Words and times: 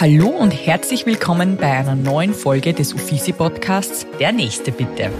Hallo 0.00 0.28
und 0.28 0.52
herzlich 0.52 1.06
willkommen 1.06 1.56
bei 1.56 1.72
einer 1.72 1.96
neuen 1.96 2.32
Folge 2.32 2.72
des 2.72 2.94
Uffizi 2.94 3.32
Podcasts 3.32 4.06
Der 4.20 4.30
Nächste 4.30 4.70
bitte. 4.70 5.10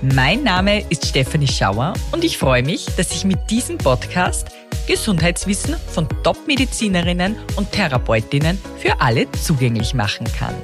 Mein 0.00 0.44
Name 0.44 0.88
ist 0.88 1.06
Stefanie 1.06 1.48
Schauer 1.48 1.94
und 2.12 2.22
ich 2.22 2.38
freue 2.38 2.62
mich, 2.62 2.86
dass 2.96 3.10
ich 3.10 3.24
mit 3.24 3.50
diesem 3.50 3.78
Podcast 3.78 4.46
Gesundheitswissen 4.86 5.74
von 5.74 6.06
Top-Medizinerinnen 6.22 7.34
und 7.56 7.72
Therapeutinnen 7.72 8.58
für 8.78 9.00
alle 9.00 9.28
zugänglich 9.32 9.92
machen 9.92 10.28
kann. 10.38 10.54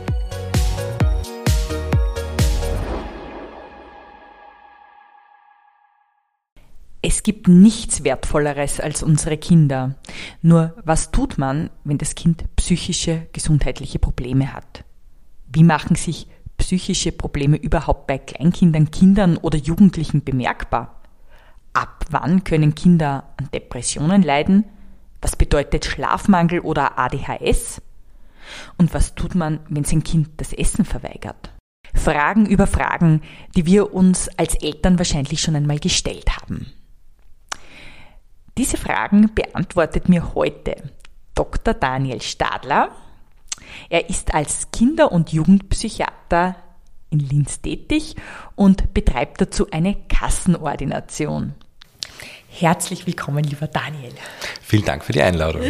Es 7.01 7.23
gibt 7.23 7.49
nichts 7.49 8.05
Wertvolleres 8.05 8.81
als 8.81 9.03
unsere 9.03 9.39
Kinder. 9.39 9.95
Nur 10.43 10.75
was 10.85 11.11
tut 11.11 11.39
man, 11.39 11.71
wenn 11.85 11.97
das 11.97 12.15
Kind 12.15 12.45
psychische, 12.69 13.29
gesundheitliche 13.33 13.99
Probleme 13.99 14.53
hat? 14.53 14.85
Wie 15.51 15.65
machen 15.65 15.97
sich 15.97 16.27
psychische 16.59 17.13
Probleme 17.13 17.57
überhaupt 17.57 18.07
bei 18.07 18.19
Kleinkindern, 18.19 18.91
Kindern 18.91 19.39
oder 19.39 19.57
Jugendlichen 19.57 20.23
bemerkbar? 20.23 21.01
Ab 21.73 22.05
wann 22.11 22.45
können 22.45 22.75
Kinder 22.75 23.33
an 23.39 23.49
Depressionen 23.55 24.23
leiden? 24.23 24.67
Was 25.23 25.35
bedeutet 25.35 25.87
Schlafmangel 25.87 26.61
oder 26.61 26.99
ADHS? 26.99 27.81
Und 28.77 28.93
was 28.93 29.15
tut 29.15 29.35
man, 29.35 29.61
wenn 29.71 29.85
sein 29.85 30.05
Kind 30.05 30.33
das 30.37 30.53
Essen 30.53 30.85
verweigert? 30.85 31.55
Fragen 31.95 32.45
über 32.45 32.67
Fragen, 32.67 33.23
die 33.57 33.65
wir 33.65 33.95
uns 33.95 34.29
als 34.37 34.55
Eltern 34.57 34.99
wahrscheinlich 34.99 35.41
schon 35.41 35.57
einmal 35.57 35.79
gestellt 35.79 36.37
haben. 36.37 36.67
Diese 38.59 38.77
Fragen 38.77 39.35
beantwortet 39.35 40.11
mir 40.11 40.35
heute 40.35 40.93
Dr. 41.39 41.73
Daniel 41.73 42.21
Stadler. 42.21 42.91
Er 43.91 44.11
ist 44.11 44.35
als 44.35 44.73
Kinder- 44.73 45.13
und 45.13 45.33
Jugendpsychiater 45.33 46.57
in 47.11 47.21
Linz 47.21 47.61
tätig 47.61 48.17
und 48.57 48.93
betreibt 48.93 49.41
dazu 49.41 49.71
eine 49.71 49.95
Kassenordination. 50.09 51.55
Herzlich 52.49 53.07
willkommen, 53.07 53.45
lieber 53.45 53.69
Daniel. 53.69 54.13
Vielen 54.63 54.85
Dank 54.85 55.05
für 55.05 55.13
die 55.13 55.23
Einladung. 55.23 55.63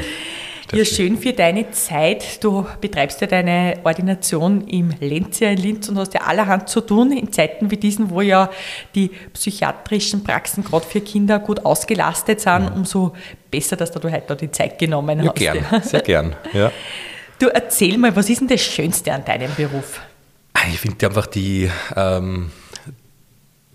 Ja, 0.72 0.84
schön 0.84 1.16
für 1.16 1.32
deine 1.32 1.70
Zeit. 1.70 2.44
Du 2.44 2.66
betreibst 2.80 3.20
ja 3.22 3.26
deine 3.26 3.78
Ordination 3.84 4.68
im 4.68 4.92
Lenzia 5.00 5.50
in 5.50 5.56
Linz 5.56 5.88
und 5.88 5.98
hast 5.98 6.12
ja 6.12 6.20
allerhand 6.22 6.68
zu 6.68 6.82
tun 6.82 7.10
in 7.12 7.32
Zeiten 7.32 7.70
wie 7.70 7.78
diesen, 7.78 8.10
wo 8.10 8.20
ja 8.20 8.50
die 8.94 9.10
psychiatrischen 9.32 10.22
Praxen 10.24 10.62
gerade 10.62 10.84
für 10.84 11.00
Kinder 11.00 11.38
gut 11.38 11.64
ausgelastet 11.64 12.40
sind. 12.40 12.70
Mhm. 12.70 12.76
Umso 12.76 13.14
besser, 13.50 13.76
dass 13.76 13.92
du 13.92 14.12
heute 14.12 14.36
die 14.36 14.50
Zeit 14.50 14.78
genommen 14.78 15.22
ja, 15.22 15.28
hast. 15.28 15.36
Gern, 15.36 15.64
sehr 15.82 16.00
gern. 16.00 16.36
Ja. 16.52 16.70
Du 17.38 17.46
erzähl 17.46 17.96
mal, 17.96 18.14
was 18.14 18.28
ist 18.28 18.40
denn 18.40 18.48
das 18.48 18.60
Schönste 18.60 19.12
an 19.12 19.24
deinem 19.24 19.54
Beruf? 19.54 20.00
Ah, 20.52 20.66
ich 20.70 20.80
finde 20.80 21.06
einfach 21.06 21.26
die, 21.26 21.70
ähm, 21.96 22.50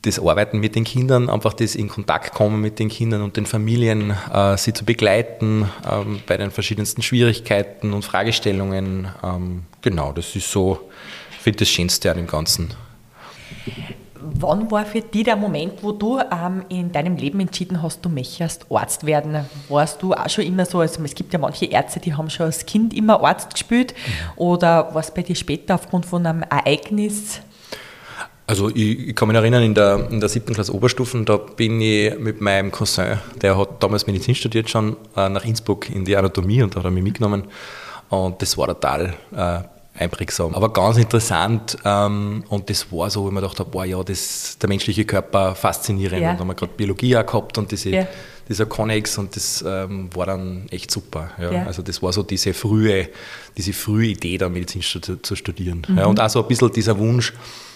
das 0.03 0.19
Arbeiten 0.19 0.59
mit 0.59 0.75
den 0.75 0.83
Kindern, 0.83 1.29
einfach 1.29 1.53
das 1.53 1.75
in 1.75 1.87
Kontakt 1.87 2.33
kommen 2.33 2.61
mit 2.61 2.77
den 2.77 2.89
Kindern 2.89 3.21
und 3.21 3.37
den 3.37 3.45
Familien, 3.45 4.13
äh, 4.33 4.57
sie 4.57 4.73
zu 4.73 4.85
begleiten 4.85 5.69
ähm, 5.89 6.19
bei 6.27 6.37
den 6.37 6.51
verschiedensten 6.51 7.01
Schwierigkeiten 7.01 7.93
und 7.93 8.03
Fragestellungen. 8.03 9.07
Ähm, 9.23 9.63
genau, 9.81 10.11
das 10.11 10.35
ist 10.35 10.51
so, 10.51 10.89
ich 11.31 11.37
finde 11.37 11.59
das 11.59 11.69
Schönste 11.69 12.11
an 12.11 12.17
dem 12.17 12.27
Ganzen. 12.27 12.73
Wann 14.19 14.69
war 14.71 14.85
für 14.85 15.01
dich 15.01 15.23
der 15.23 15.37
Moment, 15.37 15.81
wo 15.81 15.93
du 15.93 16.19
ähm, 16.19 16.63
in 16.67 16.91
deinem 16.91 17.15
Leben 17.15 17.39
entschieden 17.39 17.81
hast, 17.81 18.03
du 18.03 18.09
möchtest 18.09 18.65
Arzt 18.69 19.05
werden? 19.05 19.45
Warst 19.69 20.01
du 20.01 20.13
auch 20.13 20.29
schon 20.29 20.45
immer 20.45 20.65
so, 20.65 20.79
also 20.79 21.01
es 21.01 21.15
gibt 21.15 21.31
ja 21.31 21.39
manche 21.39 21.65
Ärzte, 21.65 22.01
die 22.01 22.13
haben 22.13 22.29
schon 22.29 22.47
als 22.47 22.65
Kind 22.65 22.93
immer 22.93 23.23
Arzt 23.23 23.53
gespielt, 23.53 23.93
mhm. 23.93 24.31
oder 24.35 24.93
war 24.93 25.01
es 25.01 25.13
bei 25.13 25.21
dir 25.21 25.35
später 25.35 25.75
aufgrund 25.75 26.05
von 26.05 26.25
einem 26.25 26.43
Ereignis? 26.43 27.41
Also 28.53 28.69
ich, 28.69 29.07
ich, 29.07 29.15
kann 29.15 29.29
mich 29.29 29.35
erinnern, 29.35 29.63
in 29.63 29.73
der, 29.73 30.11
in 30.11 30.19
der 30.19 30.29
siebten 30.29 30.53
Klasse 30.53 30.75
Oberstufen, 30.75 31.25
da 31.25 31.37
bin 31.37 31.81
ich 31.81 32.19
mit 32.19 32.39
meinem 32.39 32.69
Cousin, 32.69 33.17
der 33.41 33.57
hat 33.57 33.81
damals 33.81 34.05
Medizin 34.05 34.35
studiert 34.35 34.69
schon, 34.69 34.95
äh, 35.17 35.27
nach 35.27 35.43
Innsbruck 35.43 35.89
in 35.89 36.05
die 36.05 36.15
Anatomie 36.15 36.61
und 36.61 36.75
da 36.75 36.77
hat 36.77 36.85
er 36.85 36.91
mich 36.91 37.03
mitgenommen. 37.03 37.45
Und 38.09 38.39
das 38.43 38.55
war 38.55 38.67
total 38.67 39.15
äh, 39.35 39.61
einprägsam. 39.99 40.53
Aber 40.53 40.71
ganz 40.71 40.97
interessant 40.97 41.79
ähm, 41.83 42.43
und 42.47 42.69
das 42.69 42.91
war 42.91 43.09
so, 43.09 43.23
mir 43.31 43.41
gedacht 43.41 43.59
habe, 43.59 43.71
boah, 43.71 43.85
ja, 43.85 44.03
das, 44.03 44.55
der 44.61 44.69
menschliche 44.69 45.03
Körper 45.03 45.55
faszinierend. 45.55 46.21
Ja. 46.21 46.29
Und 46.29 46.35
da 46.35 46.39
haben 46.41 46.47
wir 46.49 46.53
gerade 46.53 46.73
Biologie 46.77 47.17
auch 47.17 47.25
gehabt 47.25 47.57
und 47.57 47.71
diese, 47.71 47.89
ja. 47.89 48.07
dieser 48.47 48.67
Connex 48.67 49.17
und 49.17 49.35
das 49.35 49.65
ähm, 49.67 50.11
war 50.13 50.27
dann 50.27 50.67
echt 50.69 50.91
super. 50.91 51.31
Ja. 51.39 51.51
ja. 51.51 51.65
Also 51.65 51.81
das 51.81 52.03
war 52.03 52.13
so 52.13 52.21
diese 52.21 52.53
frühe, 52.53 53.09
diese 53.57 53.73
frühe 53.73 54.09
Idee, 54.09 54.37
da 54.37 54.47
Medizin 54.47 54.83
zu 54.83 55.35
studieren. 55.35 55.87
Mhm. 55.87 55.97
Ja, 55.97 56.05
und 56.05 56.19
auch 56.19 56.29
so 56.29 56.43
ein 56.43 56.47
bisschen 56.47 56.71
dieser 56.71 56.99
Wunsch, 56.99 57.33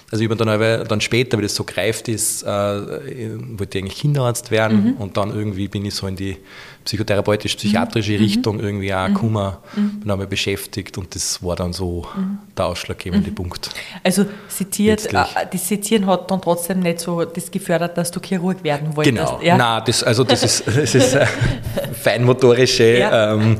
also 0.09 0.23
ich 0.23 0.29
dann, 0.29 0.47
aber, 0.47 0.85
dann 0.85 1.01
später, 1.01 1.38
wie 1.38 1.41
das 1.41 1.56
so 1.56 1.66
greift 1.66 2.07
ist, 2.07 2.44
äh, 2.44 2.47
wollte 2.47 3.78
ich 3.78 3.84
eigentlich 3.84 4.00
Kinderarzt 4.00 4.51
werden 4.51 4.95
mhm. 4.95 5.01
und 5.01 5.18
dann 5.18 5.35
irgendwie 5.35 5.68
bin 5.68 5.84
ich 5.84 5.95
so 5.95 6.07
in 6.07 6.16
die 6.16 6.38
psychotherapeutisch-psychiatrische 6.85 8.13
mhm. 8.13 8.17
Richtung 8.19 8.56
mhm. 8.56 8.63
irgendwie 8.63 8.94
auch 8.94 9.07
gekommen, 9.07 9.57
mhm. 9.75 10.00
bin 10.00 10.09
einmal 10.09 10.28
beschäftigt 10.28 10.97
und 10.97 11.13
das 11.13 11.44
war 11.44 11.57
dann 11.57 11.73
so 11.73 12.06
mhm. 12.16 12.38
der 12.57 12.67
ausschlaggebende 12.67 13.31
mhm. 13.31 13.35
Punkt. 13.35 13.69
Also 14.01 14.25
seziert, 14.47 15.07
äh, 15.07 15.25
das 15.51 15.67
Sezieren 15.67 16.06
hat 16.06 16.31
dann 16.31 16.41
trotzdem 16.41 16.79
nicht 16.79 17.01
so 17.01 17.25
das 17.25 17.51
gefördert, 17.51 17.97
dass 17.97 18.09
du 18.09 18.22
Chirurg 18.22 18.63
werden 18.63 18.96
wolltest? 18.96 19.17
Genau, 19.17 19.41
ja? 19.41 19.57
nein, 19.57 19.84
das, 19.85 20.03
also 20.03 20.23
das 20.23 20.41
ist, 20.41 20.67
das 20.73 20.96
ist 20.96 21.16
äh, 21.16 21.25
feinmotorische 22.01 23.00
ja. 23.00 23.34
ähm, 23.34 23.57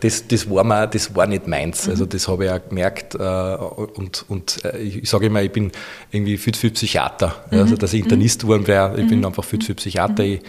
das, 0.00 0.26
das, 0.26 0.50
war 0.50 0.64
mir, 0.64 0.86
das 0.86 1.14
war 1.14 1.26
nicht 1.26 1.46
meins. 1.46 1.86
Mhm. 1.86 1.92
Also 1.92 2.06
das 2.06 2.28
habe 2.28 2.46
ich 2.46 2.50
auch 2.50 2.68
gemerkt. 2.68 3.14
Äh, 3.14 3.18
und, 3.18 4.24
und 4.28 4.64
äh, 4.64 4.78
ich 4.78 5.08
sage 5.08 5.26
immer, 5.26 5.42
ich 5.42 5.52
bin 5.52 5.70
irgendwie 6.10 6.36
viel 6.38 6.54
zu 6.54 6.60
viel 6.60 6.70
Psychiater. 6.70 7.34
Mhm. 7.50 7.58
Also 7.58 7.76
dass 7.76 7.92
ich 7.92 8.02
Internist 8.02 8.42
geworden 8.42 8.66
wäre, 8.66 9.00
ich 9.00 9.08
bin 9.08 9.20
mhm. 9.20 9.26
einfach 9.26 9.44
viel 9.44 9.60
zu 9.60 9.66
viel 9.66 9.74
Psychiater. 9.76 10.24
Ich, 10.24 10.40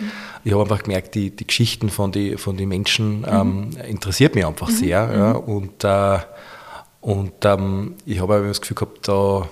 ich 0.44 0.52
habe 0.52 0.64
einfach 0.64 0.84
gemerkt, 0.84 1.16
die, 1.16 1.30
die 1.30 1.46
Geschichten 1.46 1.90
von 1.90 2.12
den 2.12 2.38
von 2.38 2.58
die 2.58 2.66
Menschen 2.66 3.26
ähm, 3.30 3.70
interessiert 3.88 4.36
mich 4.36 4.46
einfach 4.46 4.70
sehr. 4.70 5.10
Ja. 5.14 5.32
Und, 5.34 5.84
äh, 5.84 6.18
und 7.02 7.34
ähm, 7.44 7.96
ich 8.06 8.22
habe 8.22 8.44
das 8.48 8.62
Gefühl 8.62 8.76
gehabt, 8.76 9.08
da 9.08 9.48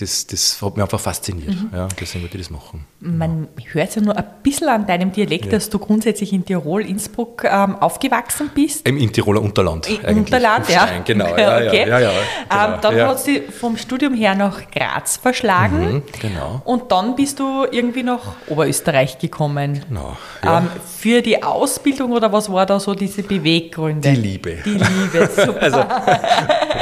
das, 0.00 0.26
das 0.28 0.62
hat 0.62 0.76
mich 0.76 0.82
einfach 0.82 1.00
fasziniert. 1.00 1.50
Mhm. 1.50 1.70
Ja, 1.72 1.88
deswegen 2.00 2.24
würde 2.24 2.36
ich 2.36 2.46
das 2.46 2.50
machen. 2.50 2.84
Man 3.00 3.48
ja. 3.58 3.64
hört 3.72 3.96
ja 3.96 4.02
nur 4.02 4.16
ein 4.16 4.24
bisschen 4.42 4.68
an 4.68 4.86
deinem 4.86 5.10
Dialekt, 5.12 5.46
ja. 5.46 5.50
dass 5.52 5.70
du 5.70 5.78
grundsätzlich 5.78 6.32
in 6.32 6.44
Tirol, 6.44 6.86
Innsbruck 6.86 7.44
ähm, 7.44 7.76
aufgewachsen 7.76 8.50
bist. 8.54 8.86
Im, 8.86 8.96
in 8.96 9.12
Tiroler 9.12 9.42
Unterland. 9.42 9.88
Im 9.88 10.18
Unterland, 10.18 10.68
ja. 10.68 10.88
Genau, 11.04 11.26
ja, 11.36 11.56
okay. 11.56 11.88
ja, 11.88 11.98
ja, 11.98 12.10
genau. 12.10 12.74
ähm, 12.74 12.80
dann 12.80 12.96
ja. 12.96 13.08
hat 13.08 13.20
sie 13.20 13.40
vom 13.40 13.76
Studium 13.76 14.14
her 14.14 14.36
nach 14.36 14.70
Graz 14.70 15.16
verschlagen. 15.16 15.94
Mhm, 15.94 16.02
genau. 16.20 16.62
Und 16.64 16.92
dann 16.92 17.16
bist 17.16 17.40
du 17.40 17.66
irgendwie 17.70 18.04
nach 18.04 18.36
Oberösterreich 18.46 19.18
gekommen. 19.18 19.84
Genau. 19.88 20.16
Ähm, 20.44 20.68
für 20.98 21.22
die 21.22 21.42
Ausbildung 21.42 22.12
oder 22.12 22.32
was 22.32 22.50
war 22.52 22.66
da 22.66 22.78
so 22.78 22.94
diese 22.94 23.22
Beweggründe? 23.24 24.10
Die 24.10 24.16
Liebe. 24.16 24.58
Die 24.64 24.70
Liebe, 24.70 25.28
super. 25.36 25.62
also, 25.62 25.84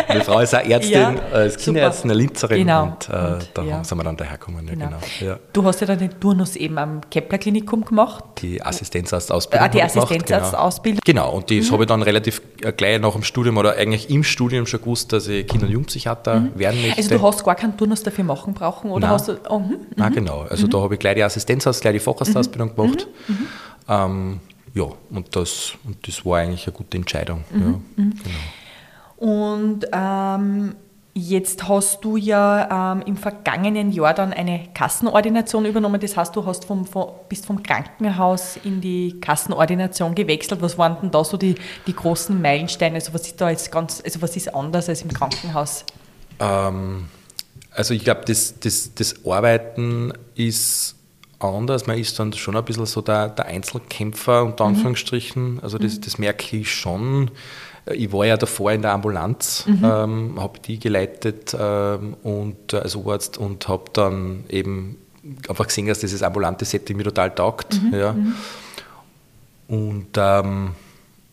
meine 0.08 0.24
Frau 0.24 0.40
ist 0.40 0.54
auch 0.54 0.60
Ärztin, 0.68 1.18
als 1.32 1.56
Kinderärztin, 1.56 2.10
eine 2.10 2.20
Linzerin. 2.20 2.58
Genau. 2.58 2.96
Und 3.08 3.14
äh, 3.14 3.32
und, 3.34 3.50
da 3.54 3.62
ja. 3.62 3.84
sind 3.84 3.98
wir 3.98 4.04
dann 4.04 4.16
dahergekommen. 4.16 4.66
Genau. 4.66 4.84
Ja, 4.84 4.86
genau. 4.86 5.00
Ja. 5.20 5.38
Du 5.52 5.64
hast 5.64 5.80
ja 5.80 5.86
dann 5.86 5.98
den 5.98 6.18
Turnus 6.20 6.56
eben 6.56 6.78
am 6.78 7.00
Kepler-Klinikum 7.10 7.84
gemacht. 7.84 8.24
Die 8.42 8.62
Assistenzarztausbildung. 8.62 9.66
Ah, 9.66 9.68
die 9.68 9.82
Assistenzarztausbildung. 9.82 11.00
Genau. 11.04 11.30
genau, 11.30 11.36
und 11.36 11.50
das 11.50 11.68
mhm. 11.68 11.72
habe 11.72 11.82
ich 11.84 11.88
dann 11.88 12.02
relativ 12.02 12.42
äh, 12.62 12.72
gleich 12.72 13.00
nach 13.00 13.12
dem 13.12 13.22
Studium 13.22 13.56
oder 13.56 13.76
eigentlich 13.76 14.10
im 14.10 14.24
Studium 14.24 14.66
schon 14.66 14.80
gewusst, 14.80 15.12
dass 15.12 15.28
ich 15.28 15.46
Kinder- 15.46 15.66
und 15.66 15.72
Jugendpsychiater 15.72 16.40
mhm. 16.40 16.58
werden 16.58 16.82
möchte. 16.82 16.98
Also 16.98 17.18
du 17.18 17.22
hast 17.22 17.44
gar 17.44 17.54
keinen 17.54 17.76
Turnus 17.76 18.02
dafür 18.02 18.24
machen 18.24 18.54
brauchen, 18.54 18.90
oder 18.90 19.06
Nein. 19.06 19.14
hast 19.14 19.28
du... 19.28 19.38
Oh, 19.48 19.58
mhm. 19.58 19.78
Nein, 19.96 20.12
genau. 20.12 20.46
Also 20.48 20.66
mhm. 20.66 20.70
da 20.70 20.78
habe 20.80 20.94
ich 20.94 21.00
gleich 21.00 21.14
die 21.14 21.22
Assistenzarzt, 21.22 21.80
gleich 21.80 21.94
die 21.94 22.00
Facharztausbildung 22.00 22.70
mhm. 22.70 22.74
gemacht. 22.76 23.08
Mhm. 23.28 23.46
Ähm, 23.88 24.40
ja, 24.74 24.84
und 25.10 25.34
das, 25.34 25.72
und 25.84 26.06
das 26.06 26.24
war 26.26 26.38
eigentlich 26.38 26.66
eine 26.66 26.76
gute 26.76 26.98
Entscheidung. 26.98 27.44
Ja, 27.50 27.58
genau. 27.58 27.80
Und 29.16 29.86
ähm, 29.92 30.74
Jetzt 31.18 31.66
hast 31.66 32.04
du 32.04 32.18
ja 32.18 32.92
ähm, 32.92 33.02
im 33.06 33.16
vergangenen 33.16 33.90
Jahr 33.90 34.12
dann 34.12 34.34
eine 34.34 34.68
Kassenordination 34.74 35.64
übernommen. 35.64 35.98
Das 35.98 36.14
heißt, 36.14 36.36
du 36.36 36.44
hast 36.44 36.66
vom, 36.66 36.84
vom, 36.84 37.08
bist 37.30 37.46
vom 37.46 37.62
Krankenhaus 37.62 38.58
in 38.64 38.82
die 38.82 39.18
Kassenordination 39.18 40.14
gewechselt. 40.14 40.60
Was 40.60 40.76
waren 40.76 40.98
denn 41.00 41.10
da 41.10 41.24
so 41.24 41.38
die, 41.38 41.54
die 41.86 41.96
großen 41.96 42.38
Meilensteine? 42.38 42.96
Also 42.96 43.14
was 43.14 43.22
ist 43.22 43.40
da 43.40 43.48
jetzt 43.48 43.72
ganz, 43.72 44.02
also 44.04 44.20
was 44.20 44.36
ist 44.36 44.54
anders 44.54 44.90
als 44.90 45.00
im 45.00 45.10
Krankenhaus? 45.10 45.86
Ähm, 46.38 47.06
also 47.70 47.94
ich 47.94 48.04
glaube, 48.04 48.20
das, 48.26 48.60
das, 48.60 48.92
das 48.94 49.14
Arbeiten 49.24 50.12
ist 50.34 50.96
anders. 51.38 51.86
Man 51.86 51.98
ist 51.98 52.18
dann 52.18 52.34
schon 52.34 52.58
ein 52.58 52.64
bisschen 52.66 52.84
so 52.84 53.00
der, 53.00 53.30
der 53.30 53.46
Einzelkämpfer, 53.46 54.44
unter 54.44 54.64
mhm. 54.64 54.74
Anführungsstrichen. 54.74 55.54
Mhm. 55.54 55.60
Also 55.62 55.78
das, 55.78 55.98
das 55.98 56.18
merke 56.18 56.58
ich 56.58 56.70
schon. 56.70 57.30
Ich 57.92 58.12
war 58.12 58.26
ja 58.26 58.36
davor 58.36 58.72
in 58.72 58.82
der 58.82 58.92
Ambulanz, 58.92 59.64
mhm. 59.66 59.84
ähm, 59.84 60.40
habe 60.40 60.58
die 60.58 60.78
geleitet 60.78 61.56
ähm, 61.58 62.14
und, 62.22 62.72
äh, 62.72 62.78
als 62.78 62.96
Arzt 62.96 63.38
und 63.38 63.68
habe 63.68 63.84
dann 63.92 64.44
eben 64.48 64.98
einfach 65.48 65.66
gesehen, 65.66 65.86
dass 65.86 66.00
dieses 66.00 66.22
ambulante 66.22 66.64
Setting 66.64 66.96
mir 66.96 67.04
total 67.04 67.34
taugt. 67.34 67.80
Mhm. 67.80 67.94
Ja. 67.94 68.12
Mhm. 68.12 68.34
Und 69.68 70.08
ähm, 70.16 70.70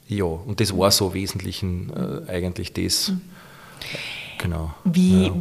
ja, 0.08 0.26
und 0.26 0.60
das 0.60 0.78
war 0.78 0.92
so 0.92 1.08
im 1.08 1.14
Wesentlichen 1.14 1.92
äh, 2.28 2.32
eigentlich 2.32 2.74
das. 2.74 3.10
Mhm. 3.10 3.22
Genau. 4.38 4.74
Wie, 4.84 5.28
ja. 5.28 5.34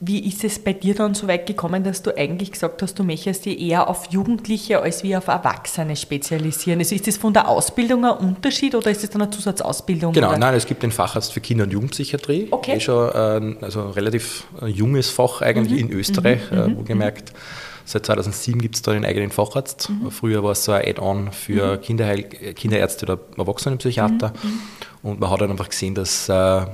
Wie 0.00 0.28
ist 0.28 0.44
es 0.44 0.58
bei 0.60 0.72
dir 0.72 0.94
dann 0.94 1.14
so 1.14 1.26
weit 1.26 1.46
gekommen, 1.46 1.82
dass 1.82 2.02
du 2.02 2.16
eigentlich 2.16 2.52
gesagt 2.52 2.82
hast, 2.82 2.98
du 2.98 3.04
möchtest 3.04 3.46
dich 3.46 3.60
eher 3.60 3.88
auf 3.88 4.06
Jugendliche 4.10 4.80
als 4.80 5.02
wie 5.02 5.16
auf 5.16 5.26
Erwachsene 5.26 5.96
spezialisieren? 5.96 6.78
Also 6.78 6.94
ist 6.94 7.06
das 7.06 7.16
von 7.16 7.32
der 7.32 7.48
Ausbildung 7.48 8.04
ein 8.04 8.16
Unterschied 8.16 8.74
oder 8.76 8.90
ist 8.90 9.02
das 9.02 9.10
dann 9.10 9.22
eine 9.22 9.30
Zusatzausbildung? 9.30 10.12
Genau, 10.12 10.28
oder? 10.28 10.38
nein, 10.38 10.54
es 10.54 10.66
gibt 10.66 10.82
den 10.84 10.92
Facharzt 10.92 11.32
für 11.32 11.40
Kinder- 11.40 11.64
und 11.64 11.72
Jugendpsychiatrie. 11.72 12.48
Okay. 12.50 12.76
Ist 12.76 12.84
schon 12.84 13.10
ein, 13.10 13.56
also 13.60 13.82
ein 13.82 13.90
relativ 13.90 14.44
junges 14.66 15.10
Fach 15.10 15.42
eigentlich 15.42 15.82
mhm. 15.82 15.90
in 15.90 15.96
Österreich, 15.96 16.50
mhm. 16.50 16.58
äh, 16.58 16.76
wohlgemerkt. 16.76 17.32
Mhm 17.32 17.68
Seit 17.88 18.04
2007 18.04 18.60
gibt 18.60 18.74
es 18.74 18.82
da 18.82 18.92
den 18.92 19.06
eigenen 19.06 19.30
Facharzt. 19.30 19.88
Mhm. 19.88 20.10
Früher 20.10 20.44
war 20.44 20.52
es 20.52 20.62
so 20.62 20.72
ein 20.72 20.86
Add-on 20.86 21.32
für 21.32 21.76
mhm. 21.76 21.80
Kinderheil 21.80 22.22
Kinderärzte 22.22 23.06
oder 23.06 23.18
Erwachsenenpsychiater. 23.38 24.34
Mhm. 24.42 24.50
mhm. 24.50 24.60
Und 25.00 25.20
man 25.20 25.30
hat 25.30 25.40
dann 25.40 25.50
einfach 25.50 25.70
gesehen, 25.70 25.94
dass 25.94 26.28
äh, 26.28 26.66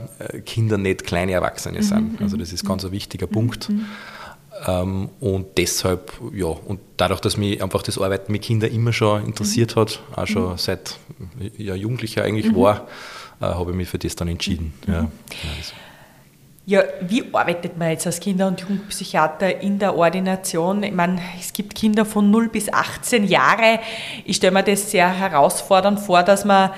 Kinder 0.45 0.77
nicht 0.77 1.05
kleine 1.05 1.31
Erwachsene 1.31 1.79
mhm. 1.79 1.83
sind. 1.83 2.21
Also 2.21 2.37
das 2.37 2.53
ist 2.53 2.67
ganz 2.67 2.85
ein 2.85 2.91
wichtiger 2.91 3.29
Punkt. 3.29 3.71
Ähm, 4.67 5.09
und 5.21 5.57
deshalb, 5.57 6.13
ja, 6.33 6.47
und 6.47 6.81
dadurch, 6.97 7.21
dass 7.21 7.37
mich 7.37 7.63
einfach 7.63 7.83
das 7.83 7.97
Arbeiten 7.97 8.33
mit 8.33 8.43
Kindern 8.43 8.73
immer 8.73 8.93
schon 8.93 9.25
interessiert 9.25 9.77
hat, 9.77 10.01
auch 10.17 10.27
schon 10.27 10.59
seit 10.59 10.99
ja, 11.57 11.77
Jugendlicher 11.77 12.25
eigentlich 12.25 12.53
war, 12.57 12.89
äh, 13.41 13.45
habe 13.45 13.71
ich 13.71 13.77
mich 13.77 13.89
für 13.89 13.99
das 13.99 14.17
dann 14.17 14.27
entschieden. 14.27 14.73
Ja, 14.89 15.03
genau 15.29 15.53
ja, 16.67 16.83
wie 17.03 17.25
arbeitet 17.33 17.77
man 17.77 17.91
jetzt 17.91 18.07
als 18.07 18.21
Kinder- 18.21 18.47
und 18.47 18.61
Jugendpsychiater 18.61 19.61
in 19.61 19.79
der 19.79 19.97
Ordination? 19.97 20.83
Ich 20.83 20.93
meine, 20.93 21.21
es 21.39 21.53
gibt 21.53 21.75
Kinder 21.75 22.07
von 22.07 22.31
0 22.31 22.49
bis 22.49 22.73
18 22.73 23.25
Jahre. 23.25 23.81
Ich 24.25 24.37
stelle 24.37 24.53
mir 24.53 24.63
das 24.63 24.91
sehr 24.91 25.13
herausfordernd 25.13 26.01
vor, 26.01 26.23
dass 26.23 26.47
man, 26.47 26.71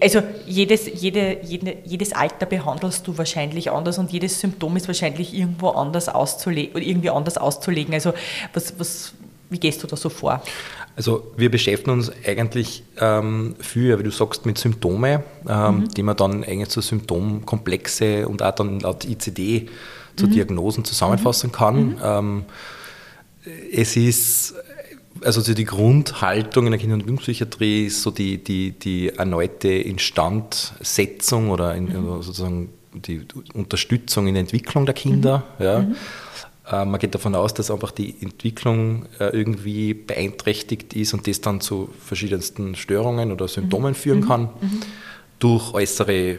also 0.00 0.22
jedes, 0.44 0.90
jede, 1.00 1.38
jede, 1.42 1.76
jedes 1.84 2.12
Alter 2.12 2.46
behandelst 2.46 3.06
du 3.06 3.16
wahrscheinlich 3.16 3.70
anders 3.70 3.98
und 3.98 4.10
jedes 4.10 4.40
Symptom 4.40 4.76
ist 4.76 4.88
wahrscheinlich 4.88 5.32
irgendwo 5.32 5.68
anders 5.68 6.08
auszulegen 6.08 6.82
irgendwie 6.82 7.10
anders 7.10 7.38
auszulegen. 7.38 7.94
Also 7.94 8.12
was, 8.52 8.78
was, 8.80 9.14
wie 9.50 9.60
gehst 9.60 9.82
du 9.84 9.86
da 9.86 9.96
so 9.96 10.08
vor? 10.08 10.42
Also 10.94 11.32
wir 11.36 11.50
beschäftigen 11.50 11.92
uns 11.92 12.12
eigentlich 12.26 12.82
ähm, 13.00 13.54
viel, 13.58 13.98
wie 13.98 14.02
du 14.02 14.10
sagst, 14.10 14.44
mit 14.44 14.58
Symptomen, 14.58 15.22
ähm, 15.48 15.76
mhm. 15.76 15.88
die 15.88 16.02
man 16.02 16.16
dann 16.16 16.44
eigentlich 16.44 16.68
zu 16.68 16.80
Symptomkomplexe 16.80 18.28
und 18.28 18.42
auch 18.42 18.54
dann 18.54 18.80
laut 18.80 19.04
ICD 19.04 19.68
zu 20.16 20.26
mhm. 20.26 20.30
Diagnosen 20.30 20.84
zusammenfassen 20.84 21.48
mhm. 21.48 21.52
kann. 21.52 21.84
Mhm. 21.84 21.96
Ähm, 22.02 22.44
es 23.72 23.96
ist, 23.96 24.54
also 25.24 25.40
die 25.54 25.64
Grundhaltung 25.64 26.66
in 26.66 26.72
der 26.72 26.80
Kinder- 26.80 26.94
und 26.94 27.00
Jugendpsychiatrie 27.00 27.86
ist 27.86 28.02
so 28.02 28.10
die, 28.10 28.42
die, 28.42 28.72
die 28.72 29.08
erneute 29.08 29.68
Instandsetzung 29.68 31.50
oder 31.50 31.74
in, 31.74 31.86
mhm. 31.86 32.22
sozusagen 32.22 32.68
die 32.94 33.22
Unterstützung 33.54 34.26
in 34.26 34.34
der 34.34 34.42
Entwicklung 34.42 34.84
der 34.84 34.94
Kinder. 34.94 35.44
Mhm. 35.58 35.64
Ja. 35.64 35.86
Äh, 36.70 36.84
man 36.84 36.98
geht 37.00 37.14
davon 37.14 37.34
aus, 37.34 37.54
dass 37.54 37.70
einfach 37.70 37.90
die 37.90 38.14
Entwicklung 38.20 39.06
äh, 39.18 39.36
irgendwie 39.36 39.94
beeinträchtigt 39.94 40.94
ist 40.94 41.12
und 41.14 41.26
das 41.26 41.40
dann 41.40 41.60
zu 41.60 41.90
verschiedensten 42.04 42.76
Störungen 42.76 43.32
oder 43.32 43.48
Symptomen 43.48 43.90
mhm. 43.90 43.96
führen 43.96 44.20
mhm. 44.20 44.28
kann. 44.28 44.42
Mhm. 44.42 44.80
Durch 45.38 45.74
äußere 45.74 46.38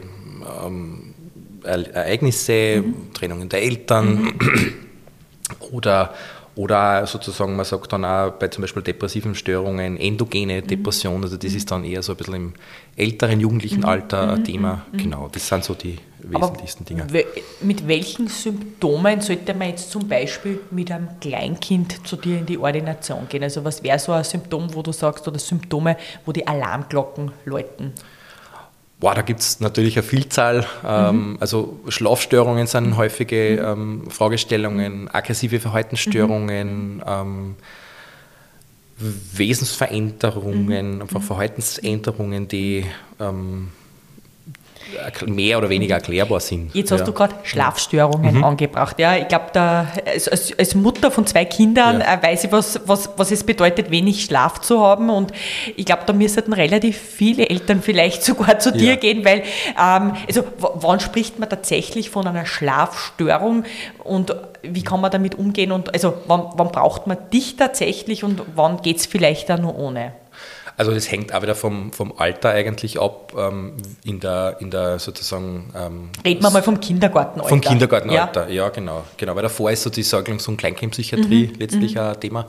ähm, 0.64 1.14
Ereignisse, 1.62 2.82
mhm. 2.82 3.12
Trennungen 3.12 3.48
der 3.48 3.62
Eltern 3.62 4.24
mhm. 4.24 4.74
oder 5.72 6.14
oder 6.56 7.06
sozusagen, 7.06 7.56
man 7.56 7.64
sagt 7.64 7.92
dann 7.92 8.04
auch 8.04 8.32
bei 8.32 8.48
zum 8.48 8.62
Beispiel 8.62 8.82
depressiven 8.82 9.34
Störungen, 9.34 9.96
endogene 9.96 10.62
mhm. 10.62 10.66
Depression, 10.66 11.22
also 11.22 11.36
das 11.36 11.52
ist 11.52 11.70
dann 11.70 11.84
eher 11.84 12.02
so 12.02 12.12
ein 12.12 12.16
bisschen 12.16 12.34
im 12.34 12.52
älteren 12.96 13.40
jugendlichen 13.40 13.80
mhm. 13.80 13.86
Alter 13.86 14.34
ein 14.34 14.44
Thema. 14.44 14.86
Genau, 14.92 15.28
das 15.32 15.48
sind 15.48 15.64
so 15.64 15.74
die 15.74 15.98
wesentlichsten 16.18 16.84
Dinge. 16.84 17.06
Mit 17.60 17.86
welchen 17.88 18.28
Symptomen 18.28 19.20
sollte 19.20 19.52
man 19.54 19.70
jetzt 19.70 19.90
zum 19.90 20.08
Beispiel 20.08 20.60
mit 20.70 20.90
einem 20.90 21.08
Kleinkind 21.20 22.06
zu 22.06 22.16
dir 22.16 22.38
in 22.38 22.46
die 22.46 22.58
Ordination 22.58 23.26
gehen? 23.28 23.42
Also 23.42 23.64
was 23.64 23.82
wäre 23.82 23.98
so 23.98 24.12
ein 24.12 24.24
Symptom, 24.24 24.72
wo 24.74 24.82
du 24.82 24.92
sagst, 24.92 25.26
oder 25.26 25.38
Symptome, 25.38 25.96
wo 26.24 26.32
die 26.32 26.46
Alarmglocken 26.46 27.32
läuten? 27.44 27.92
Boah, 29.04 29.14
da 29.14 29.20
gibt 29.20 29.40
es 29.40 29.60
natürlich 29.60 29.98
eine 29.98 30.02
Vielzahl. 30.02 30.64
Ähm, 30.82 31.32
mhm. 31.32 31.36
Also 31.38 31.78
Schlafstörungen 31.88 32.66
sind 32.66 32.96
häufige 32.96 33.56
ähm, 33.56 34.04
Fragestellungen, 34.08 35.10
aggressive 35.12 35.60
Verhaltensstörungen, 35.60 36.94
mhm. 36.94 37.02
ähm, 37.06 37.56
Wesensveränderungen, 39.34 40.94
mhm. 40.94 41.02
einfach 41.02 41.20
Verhaltensänderungen, 41.20 42.48
die 42.48 42.86
ähm, 43.20 43.72
mehr 45.26 45.58
oder 45.58 45.68
weniger 45.68 45.96
erklärbar 45.96 46.40
sind. 46.40 46.74
Jetzt 46.74 46.90
hast 46.90 47.00
ja. 47.00 47.06
du 47.06 47.12
gerade 47.12 47.34
Schlafstörungen 47.42 48.36
mhm. 48.36 48.44
angebracht. 48.44 48.98
Ja, 48.98 49.16
ich 49.16 49.28
glaube, 49.28 49.46
als, 49.54 50.28
als, 50.58 50.74
Mutter 50.74 51.10
von 51.10 51.26
zwei 51.26 51.44
Kindern 51.44 52.00
ja. 52.00 52.14
Äh, 52.14 52.22
weiß 52.22 52.44
ich, 52.44 52.52
was, 52.52 52.80
was, 52.86 53.10
was 53.16 53.30
es 53.30 53.44
bedeutet, 53.44 53.90
wenig 53.90 54.24
Schlaf 54.24 54.60
zu 54.60 54.80
haben. 54.80 55.10
Und 55.10 55.32
ich 55.76 55.84
glaube, 55.84 56.02
da 56.06 56.12
müssten 56.12 56.52
relativ 56.52 56.98
viele 56.98 57.48
Eltern 57.48 57.82
vielleicht 57.82 58.22
sogar 58.24 58.58
zu 58.58 58.72
dir 58.72 58.94
ja. 58.94 58.96
gehen, 58.96 59.24
weil, 59.24 59.42
ähm, 59.80 60.14
also 60.26 60.44
wann 60.58 61.00
spricht 61.00 61.38
man 61.38 61.48
tatsächlich 61.48 62.10
von 62.10 62.26
einer 62.26 62.46
Schlafstörung 62.46 63.64
und 64.02 64.34
wie 64.62 64.82
kann 64.82 65.00
man 65.00 65.10
damit 65.10 65.34
umgehen? 65.36 65.72
Und 65.72 65.92
also 65.92 66.14
wann, 66.26 66.46
wann 66.56 66.70
braucht 66.72 67.06
man 67.06 67.18
dich 67.32 67.56
tatsächlich 67.56 68.24
und 68.24 68.42
wann 68.54 68.82
geht 68.82 68.98
es 68.98 69.06
vielleicht 69.06 69.50
auch 69.50 69.58
nur 69.58 69.76
ohne? 69.78 70.12
Also 70.76 70.92
das 70.92 71.10
hängt 71.10 71.32
auch 71.32 71.42
wieder 71.42 71.54
vom, 71.54 71.92
vom 71.92 72.12
Alter 72.16 72.50
eigentlich 72.50 73.00
ab, 73.00 73.32
ähm, 73.36 73.74
in, 74.04 74.18
der, 74.18 74.56
in 74.58 74.70
der 74.70 74.98
sozusagen... 74.98 75.72
Ähm, 75.76 76.08
Reden 76.24 76.42
wir 76.42 76.50
mal 76.50 76.62
vom 76.62 76.80
Kindergartenalter. 76.80 77.48
Vom 77.48 77.60
Kindergartenalter, 77.60 78.48
ja. 78.48 78.64
ja, 78.64 78.68
genau. 78.70 79.04
genau. 79.16 79.36
Weil 79.36 79.42
davor 79.44 79.70
ist 79.70 79.82
so 79.82 79.90
die 79.90 80.02
Säuglungs- 80.02 80.48
und 80.48 80.56
Kleinkindpsychiatrie 80.56 81.48
mhm. 81.48 81.58
letztlich 81.58 81.94
mhm. 81.94 82.00
ein 82.00 82.20
Thema. 82.20 82.46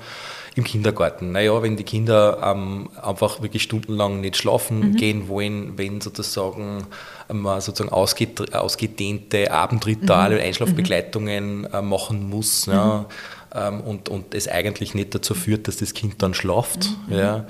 Im 0.55 0.63
Kindergarten, 0.63 1.33
naja, 1.33 1.61
wenn 1.61 1.75
die 1.75 1.83
Kinder 1.83 2.39
ähm, 2.41 2.89
einfach 3.03 3.41
wirklich 3.41 3.63
stundenlang 3.63 4.21
nicht 4.21 4.37
schlafen 4.37 4.91
mhm. 4.91 4.95
gehen 4.95 5.27
wollen, 5.27 5.77
wenn 5.77 5.99
sozusagen 5.99 6.87
man 7.27 7.59
sozusagen 7.59 7.91
ausgedehnte 7.91 9.51
Abendrituale 9.51 10.35
mhm. 10.35 10.41
Einschlafbegleitungen 10.41 11.67
äh, 11.73 11.81
machen 11.81 12.29
muss, 12.29 12.67
ja, 12.67 12.99
mhm 12.99 13.05
ähm, 13.55 13.81
und, 13.81 14.09
und 14.09 14.33
es 14.35 14.47
eigentlich 14.47 14.93
nicht 14.93 15.15
dazu 15.15 15.33
führt, 15.33 15.67
dass 15.67 15.77
das 15.77 15.93
Kind 15.93 16.21
dann 16.21 16.33
schlaft. 16.33 16.89
Mhm. 17.07 17.15
Ja. 17.15 17.45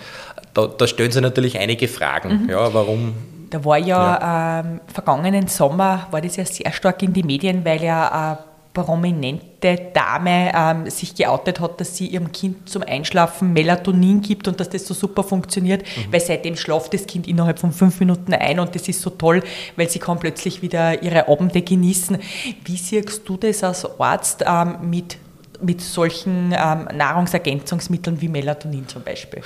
Da, 0.54 0.68
da, 0.68 0.88
stellen 0.88 1.12
sich 1.12 1.22
natürlich 1.22 1.57
einige 1.57 1.88
Fragen. 1.88 2.44
Mhm. 2.44 2.50
Ja, 2.50 2.74
warum 2.74 3.13
da 3.50 3.63
war 3.63 3.78
ja, 3.78 3.86
ja. 3.86 4.60
Ähm, 4.60 4.81
vergangenen 4.88 5.48
Sommer, 5.48 6.08
war 6.12 6.22
das 6.22 6.36
ja 6.36 6.46
sehr 6.46 6.72
stark 6.72 7.01
in 7.03 7.13
die 7.13 7.24
Medien, 7.24 7.63
weil 7.63 7.84
ja 7.84 8.12
eine 8.12 8.38
prominente 8.74 9.91
Dame 9.94 10.51
ähm, 10.53 10.89
sich 10.89 11.15
geoutet 11.15 11.60
hat, 11.60 11.79
dass 11.79 11.96
sie 11.96 12.08
ihrem 12.08 12.32
Kind 12.32 12.68
zum 12.68 12.84
Einschlafen 12.84 13.53
Melatonin 13.53 14.22
gibt 14.22 14.48
und 14.48 14.60
dass 14.60 14.70
das 14.70 14.86
so 14.86 14.94
super 14.94 15.24
funktioniert, 15.24 15.84
mhm. 15.84 16.12
weil 16.12 16.20
seitdem 16.20 16.58
schlaft 16.58 16.94
das 16.94 17.08
Kind 17.08 17.27
innerhalb 17.27 17.60
von 17.60 17.72
fünf 17.72 18.00
Minuten 18.00 18.34
ein 18.34 18.60
und 18.60 18.75
das 18.75 18.88
ist 18.89 19.01
so 19.01 19.12
toll, 19.12 19.41
weil 19.77 19.89
sie 19.89 20.00
kann 20.00 20.20
plötzlich 20.20 20.62
wieder 20.62 21.01
ihre 21.01 21.29
Abende 21.29 21.62
genießen. 21.62 22.18
Wie 22.65 22.77
siehst 22.77 23.22
du 23.25 23.38
das 23.38 23.63
als 23.63 23.88
Arzt 24.00 24.44
ähm, 24.46 24.89
mit 24.89 25.18
mit 25.62 25.81
solchen 25.81 26.53
ähm, 26.57 26.88
Nahrungsergänzungsmitteln 26.93 28.21
wie 28.21 28.27
Melatonin 28.27 28.88
zum 28.88 29.03
Beispiel? 29.03 29.41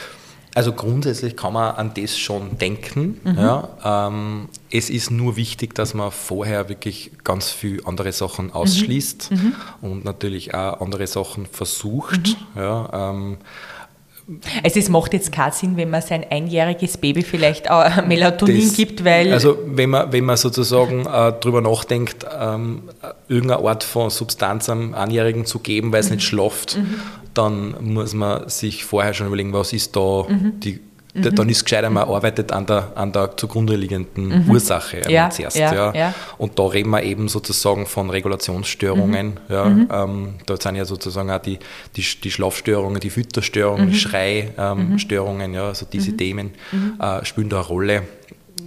Also 0.56 0.74
grundsätzlich 0.74 1.38
kann 1.38 1.54
man 1.54 1.76
an 1.76 1.92
das 1.96 2.18
schon 2.18 2.58
denken. 2.58 3.20
Mhm. 3.24 3.38
Ja. 3.38 4.08
Ähm, 4.08 4.50
es 4.72 4.90
ist 4.90 5.12
nur 5.12 5.36
wichtig, 5.36 5.76
dass 5.76 5.94
man 5.94 6.12
vorher 6.12 6.70
wirklich 6.70 7.12
ganz 7.24 7.52
viele 7.52 7.86
andere 7.86 8.12
Sachen 8.12 8.48
mhm. 8.48 8.54
ausschließt 8.54 9.32
mhm. 9.32 9.56
und 9.82 10.06
natürlich 10.06 10.56
auch 10.56 10.82
andere 10.82 11.06
Sachen 11.06 11.46
versucht. 11.46 12.36
Mhm. 12.56 12.62
Ja, 12.62 13.12
ähm, 13.12 13.38
also 14.64 14.80
es 14.80 14.90
macht 14.90 15.14
jetzt 15.14 15.32
keinen 15.32 15.52
Sinn, 15.52 15.78
wenn 15.78 15.90
man 15.90 16.02
sein 16.02 16.26
einjähriges 16.30 16.98
Baby 16.98 17.24
vielleicht 17.24 17.70
auch 17.70 18.06
Melatonin 18.06 18.68
das, 18.68 18.76
gibt, 18.76 19.04
weil... 19.04 19.34
Also 19.34 19.58
wenn 19.66 19.90
man, 19.90 20.12
wenn 20.12 20.26
man 20.26 20.38
sozusagen 20.38 21.02
äh, 21.02 21.34
darüber 21.40 21.62
nachdenkt, 21.62 22.26
ähm, 22.40 22.84
irgendeine 23.28 23.68
Art 23.68 23.84
von 23.84 24.10
Substanz 24.10 24.70
einem 24.70 24.94
Einjährigen 24.94 25.46
zu 25.46 25.60
geben, 25.60 25.92
weil 25.92 26.02
es 26.02 26.10
mhm. 26.10 26.16
nicht 26.16 26.26
schlaft, 26.26 26.78
mhm. 26.78 26.96
dann 27.34 27.76
muss 27.82 28.14
man 28.14 28.48
sich 28.50 28.86
vorher 28.86 29.14
schon 29.14 29.28
überlegen, 29.28 29.54
was 29.54 29.74
ist 29.74 29.96
da 29.96 30.26
mhm. 30.28 30.60
die 30.60 30.80
Mhm. 31.20 31.36
Dann 31.36 31.50
ist 31.50 31.58
es 31.58 31.66
gescheiter, 31.66 31.90
man 31.90 32.08
arbeitet 32.08 32.52
an 32.52 32.66
der, 32.66 32.92
an 32.96 33.12
der 33.12 33.36
zugrunde 33.38 33.76
liegenden 33.76 34.46
mhm. 34.46 34.50
Ursache 34.50 35.02
ja, 35.10 35.30
zuerst. 35.30 35.58
Ja, 35.58 35.94
ja. 35.94 36.14
Und 36.38 36.58
da 36.58 36.66
reden 36.68 36.90
wir 36.90 37.04
eben 37.04 37.28
sozusagen 37.28 37.86
von 37.86 38.10
Regulationsstörungen. 38.10 39.28
Mhm. 39.28 39.54
Ja. 39.54 39.66
Mhm. 39.66 39.90
Ähm, 39.92 40.34
da 40.46 40.58
sind 40.58 40.76
ja 40.76 40.86
sozusagen 40.86 41.32
auch 41.32 41.42
die, 41.42 41.60
die, 41.96 42.04
die 42.24 42.32
Schlafstörungen, 42.32 43.00
die 43.00 43.10
Fütterstörungen, 43.10 43.90
mhm. 43.90 43.94
Schreistörungen, 43.94 45.52
ähm, 45.52 45.54
ja, 45.54 45.68
also 45.68 45.86
diese 45.92 46.16
Themen 46.16 46.52
äh, 47.00 47.26
spielen 47.26 47.50
da 47.50 47.58
eine 47.58 47.68
Rolle. 47.68 48.04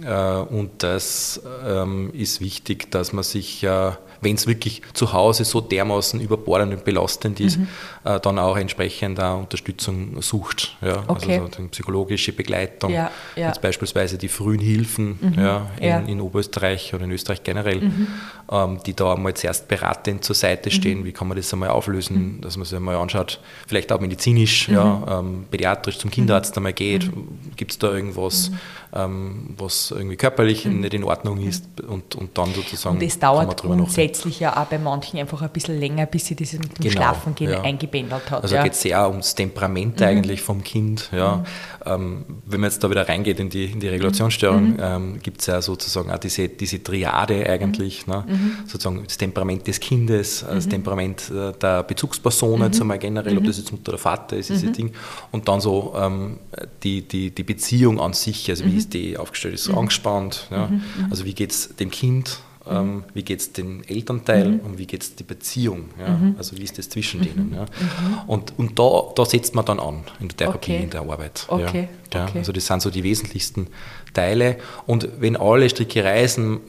Äh, 0.05 0.35
und 0.53 0.83
das 0.83 1.41
ähm, 1.65 2.11
ist 2.13 2.41
wichtig, 2.41 2.91
dass 2.91 3.13
man 3.13 3.23
sich, 3.23 3.63
äh, 3.63 3.91
wenn 4.23 4.35
es 4.35 4.47
wirklich 4.47 4.81
zu 4.93 5.13
Hause 5.13 5.45
so 5.45 5.61
dermaßen 5.61 6.19
überbordend 6.19 6.73
und 6.73 6.85
belastend 6.85 7.39
ist, 7.39 7.57
mhm. 7.57 7.67
äh, 8.03 8.19
dann 8.19 8.39
auch 8.39 8.57
entsprechend 8.57 9.19
auch 9.19 9.39
Unterstützung 9.39 10.21
sucht. 10.21 10.75
Ja? 10.81 11.03
Okay. 11.07 11.39
Also 11.39 11.67
psychologische 11.69 12.33
Begleitung, 12.33 12.91
ja, 12.91 13.11
ja. 13.35 13.47
jetzt 13.47 13.61
beispielsweise 13.61 14.17
die 14.17 14.29
frühen 14.29 14.59
Hilfen 14.59 15.19
mhm. 15.19 15.33
ja, 15.41 15.67
in, 15.79 16.07
in, 16.07 16.21
Oberösterreich 16.21 16.93
oder 16.93 17.05
in 17.05 17.11
Österreich 17.11 17.43
generell, 17.43 17.81
mhm. 17.81 18.07
Ähm, 18.53 18.79
die 18.85 18.93
da 18.95 19.15
einmal 19.15 19.33
zuerst 19.33 19.67
beratend 19.67 20.23
zur 20.23 20.35
Seite 20.35 20.69
mhm. 20.69 20.73
stehen, 20.73 21.05
wie 21.05 21.11
kann 21.11 21.27
man 21.27 21.35
das 21.35 21.51
einmal 21.51 21.69
auflösen, 21.69 22.35
mhm. 22.35 22.41
dass 22.41 22.55
man 22.55 22.65
sich 22.65 22.75
einmal 22.75 22.95
anschaut, 22.95 23.39
vielleicht 23.67 23.91
auch 23.91 23.99
medizinisch, 23.99 24.69
ja, 24.69 24.83
mhm. 24.83 25.05
ähm, 25.09 25.45
pädiatrisch 25.49 25.97
zum 25.97 26.11
Kinderarzt 26.11 26.55
einmal 26.55 26.73
geht, 26.73 27.09
gibt 27.55 27.71
es 27.71 27.79
da 27.79 27.91
irgendwas, 27.91 28.51
ähm, 28.93 29.55
was 29.57 29.91
irgendwie 29.91 30.17
körperlich 30.17 30.65
nicht 30.65 30.93
in 30.93 31.03
Ordnung 31.03 31.39
ist 31.39 31.65
und, 31.81 32.15
und 32.15 32.37
dann 32.37 32.53
sozusagen. 32.53 32.97
Und 32.97 33.03
es 33.03 33.17
dauert 33.17 33.61
grundsätzlich 33.61 34.39
ja 34.39 34.61
auch 34.61 34.65
bei 34.65 34.77
manchen 34.77 35.19
einfach 35.19 35.41
ein 35.41 35.49
bisschen 35.49 35.79
länger, 35.79 36.05
bis 36.05 36.27
sie 36.27 36.35
das 36.35 36.53
mit 36.53 36.77
dem 36.77 36.83
genau, 36.83 36.91
Schlafengehen 36.91 37.51
ja. 37.51 37.61
eingebändelt 37.61 38.29
hat. 38.29 38.43
Also 38.43 38.55
ja. 38.55 38.63
geht 38.63 38.73
es 38.73 38.81
sehr 38.81 39.09
ums 39.09 39.33
Temperament 39.33 39.99
mhm. 39.99 40.05
eigentlich 40.05 40.41
vom 40.41 40.63
Kind. 40.63 41.09
Ja. 41.11 41.37
Mhm. 41.37 41.43
Ähm, 41.85 42.25
wenn 42.45 42.61
man 42.61 42.69
jetzt 42.69 42.83
da 42.83 42.89
wieder 42.89 43.09
reingeht 43.09 43.39
in 43.39 43.49
die, 43.49 43.65
in 43.65 43.79
die 43.79 43.87
Regulationsstörung, 43.87 44.73
mhm. 44.73 44.79
ähm, 44.79 45.19
gibt 45.23 45.41
es 45.41 45.47
ja 45.47 45.61
sozusagen 45.61 46.11
auch 46.11 46.19
diese, 46.19 46.49
diese 46.49 46.83
Triade 46.83 47.49
eigentlich, 47.49 48.05
mhm. 48.05 48.13
ne? 48.13 48.25
Mhm. 48.43 48.67
sozusagen 48.67 49.03
das 49.03 49.17
Temperament 49.17 49.65
des 49.67 49.79
Kindes, 49.79 50.43
äh, 50.43 50.55
das 50.55 50.65
mhm. 50.65 50.71
Temperament 50.71 51.31
äh, 51.31 51.53
der 51.53 51.83
Bezugspersonen, 51.83 52.67
mhm. 52.67 52.73
zumal 52.73 52.99
generell, 52.99 53.37
ob 53.37 53.45
das 53.45 53.57
jetzt 53.57 53.71
Mutter 53.71 53.89
oder 53.89 53.97
Vater 53.97 54.37
ist, 54.37 54.49
dieses 54.49 54.71
Ding, 54.71 54.91
und 55.31 55.47
dann 55.47 55.61
so 55.61 55.93
ähm, 55.97 56.37
die, 56.83 57.01
die, 57.01 57.31
die 57.31 57.43
Beziehung 57.43 57.99
an 57.99 58.13
sich, 58.13 58.49
also 58.49 58.65
wie 58.65 58.77
ist 58.77 58.93
die 58.93 59.17
aufgestellt, 59.17 59.55
ist 59.55 59.65
so 59.65 59.73
angespannt, 59.73 60.47
ja? 60.51 60.69
also 61.09 61.25
wie 61.25 61.33
geht 61.33 61.51
es 61.51 61.75
dem 61.75 61.91
Kind, 61.91 62.39
ähm, 62.69 63.03
wie 63.13 63.23
geht 63.23 63.39
es 63.41 63.51
den 63.51 63.83
Elternteil 63.83 64.49
mhm. 64.49 64.59
und 64.61 64.77
wie 64.77 64.85
geht 64.85 65.03
es 65.03 65.15
die 65.15 65.23
Beziehung, 65.23 65.89
ja? 65.99 66.09
Mhm. 66.09 66.35
also 66.37 66.57
wie 66.57 66.63
ist 66.63 66.77
das 66.77 66.89
zwischen 66.89 67.19
mhm. 67.19 67.25
denen. 67.25 67.53
Ja? 67.53 67.61
Mhm. 67.63 68.29
Und, 68.29 68.53
und 68.57 68.79
da, 68.79 69.03
da 69.15 69.25
setzt 69.25 69.53
man 69.55 69.65
dann 69.65 69.79
an 69.79 70.03
in 70.19 70.29
der 70.29 70.37
Therapie, 70.37 70.73
okay. 70.73 70.83
in 70.83 70.89
der 70.89 71.01
Arbeit. 71.01 71.45
Okay. 71.49 71.89
Ja? 72.13 72.25
Okay. 72.25 72.37
Also 72.39 72.51
das 72.51 72.65
sind 72.65 72.81
so 72.81 72.89
die 72.89 73.03
wesentlichsten 73.03 73.67
Teile 74.13 74.57
und 74.85 75.09
wenn 75.19 75.35
alle 75.35 75.69
Stricke 75.69 76.03
reisen, 76.03 76.61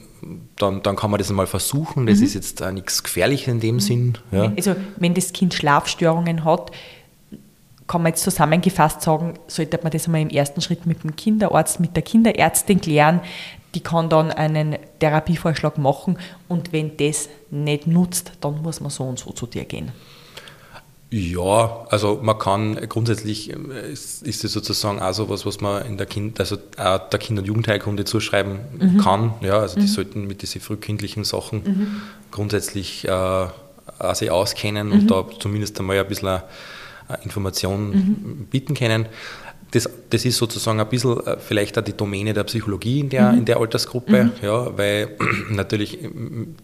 dann, 0.57 0.81
dann 0.83 0.95
kann 0.95 1.11
man 1.11 1.17
das 1.17 1.29
einmal 1.29 1.47
versuchen, 1.47 2.05
das 2.05 2.19
mhm. 2.19 2.25
ist 2.25 2.33
jetzt 2.33 2.63
auch 2.63 2.71
nichts 2.71 3.03
Gefährliches 3.03 3.47
in 3.47 3.59
dem 3.59 3.75
mhm. 3.75 3.79
Sinn. 3.79 4.17
Ja? 4.31 4.51
Also 4.55 4.75
wenn 4.97 5.13
das 5.13 5.33
Kind 5.33 5.53
Schlafstörungen 5.53 6.43
hat, 6.43 6.71
kann 7.87 8.01
man 8.01 8.11
jetzt 8.11 8.23
zusammengefasst 8.23 9.01
sagen, 9.01 9.35
sollte 9.47 9.79
man 9.83 9.91
das 9.91 10.05
einmal 10.05 10.21
im 10.21 10.29
ersten 10.29 10.61
Schritt 10.61 10.85
mit 10.85 11.03
dem 11.03 11.15
Kinderarzt, 11.15 11.79
mit 11.79 11.95
der 11.95 12.03
Kinderärztin 12.03 12.81
klären, 12.81 13.21
die 13.75 13.81
kann 13.81 14.09
dann 14.09 14.31
einen 14.31 14.77
Therapievorschlag 14.99 15.77
machen 15.77 16.17
und 16.47 16.71
wenn 16.71 16.97
das 16.97 17.29
nicht 17.51 17.87
nutzt, 17.87 18.31
dann 18.41 18.61
muss 18.61 18.79
man 18.79 18.89
so 18.89 19.03
und 19.03 19.19
so 19.19 19.31
zu 19.31 19.45
dir 19.45 19.65
gehen. 19.65 19.91
Ja, 21.11 21.85
also 21.89 22.19
man 22.21 22.37
kann 22.39 22.75
grundsätzlich 22.89 23.51
ist, 23.51 24.23
ist 24.23 24.43
es 24.43 24.51
sozusagen 24.51 24.99
auch 24.99 25.13
so 25.13 25.29
was, 25.29 25.45
was 25.45 25.61
man 25.61 25.85
in 25.85 25.97
der 25.97 26.07
Kind, 26.07 26.39
also 26.39 26.57
auch 26.77 27.09
der 27.09 27.19
Kinder- 27.19 27.41
und 27.41 27.47
Jugendheilkunde 27.47 28.05
zuschreiben 28.05 28.59
mhm. 28.77 28.97
kann. 28.97 29.33
Ja, 29.41 29.59
also 29.59 29.75
die 29.75 29.83
mhm. 29.83 29.87
sollten 29.87 30.27
mit 30.27 30.41
diesen 30.41 30.61
frühkindlichen 30.61 31.23
Sachen 31.23 31.63
mhm. 31.63 32.01
grundsätzlich 32.31 33.07
äh, 33.07 33.11
auch 33.11 34.15
sich 34.15 34.31
auskennen 34.31 34.91
und 34.91 35.03
mhm. 35.03 35.07
da 35.07 35.25
zumindest 35.39 35.79
einmal 35.79 35.99
ein 35.99 36.07
bisschen 36.07 36.41
Informationen 37.23 37.89
mhm. 37.89 38.47
bieten 38.49 38.73
können 38.73 39.07
das, 39.75 39.89
das 40.09 40.23
ist 40.23 40.37
sozusagen 40.37 40.79
ein 40.79 40.87
bisschen 40.87 41.19
äh, 41.25 41.37
vielleicht 41.37 41.77
auch 41.77 41.83
die 41.83 41.93
Domäne 41.93 42.33
der 42.33 42.45
Psychologie 42.45 43.01
in 43.01 43.09
der, 43.09 43.31
mhm. 43.31 43.39
in 43.39 43.45
der 43.45 43.57
Altersgruppe, 43.57 44.25
mhm. 44.25 44.31
ja, 44.41 44.77
weil 44.77 45.09
natürlich 45.49 45.99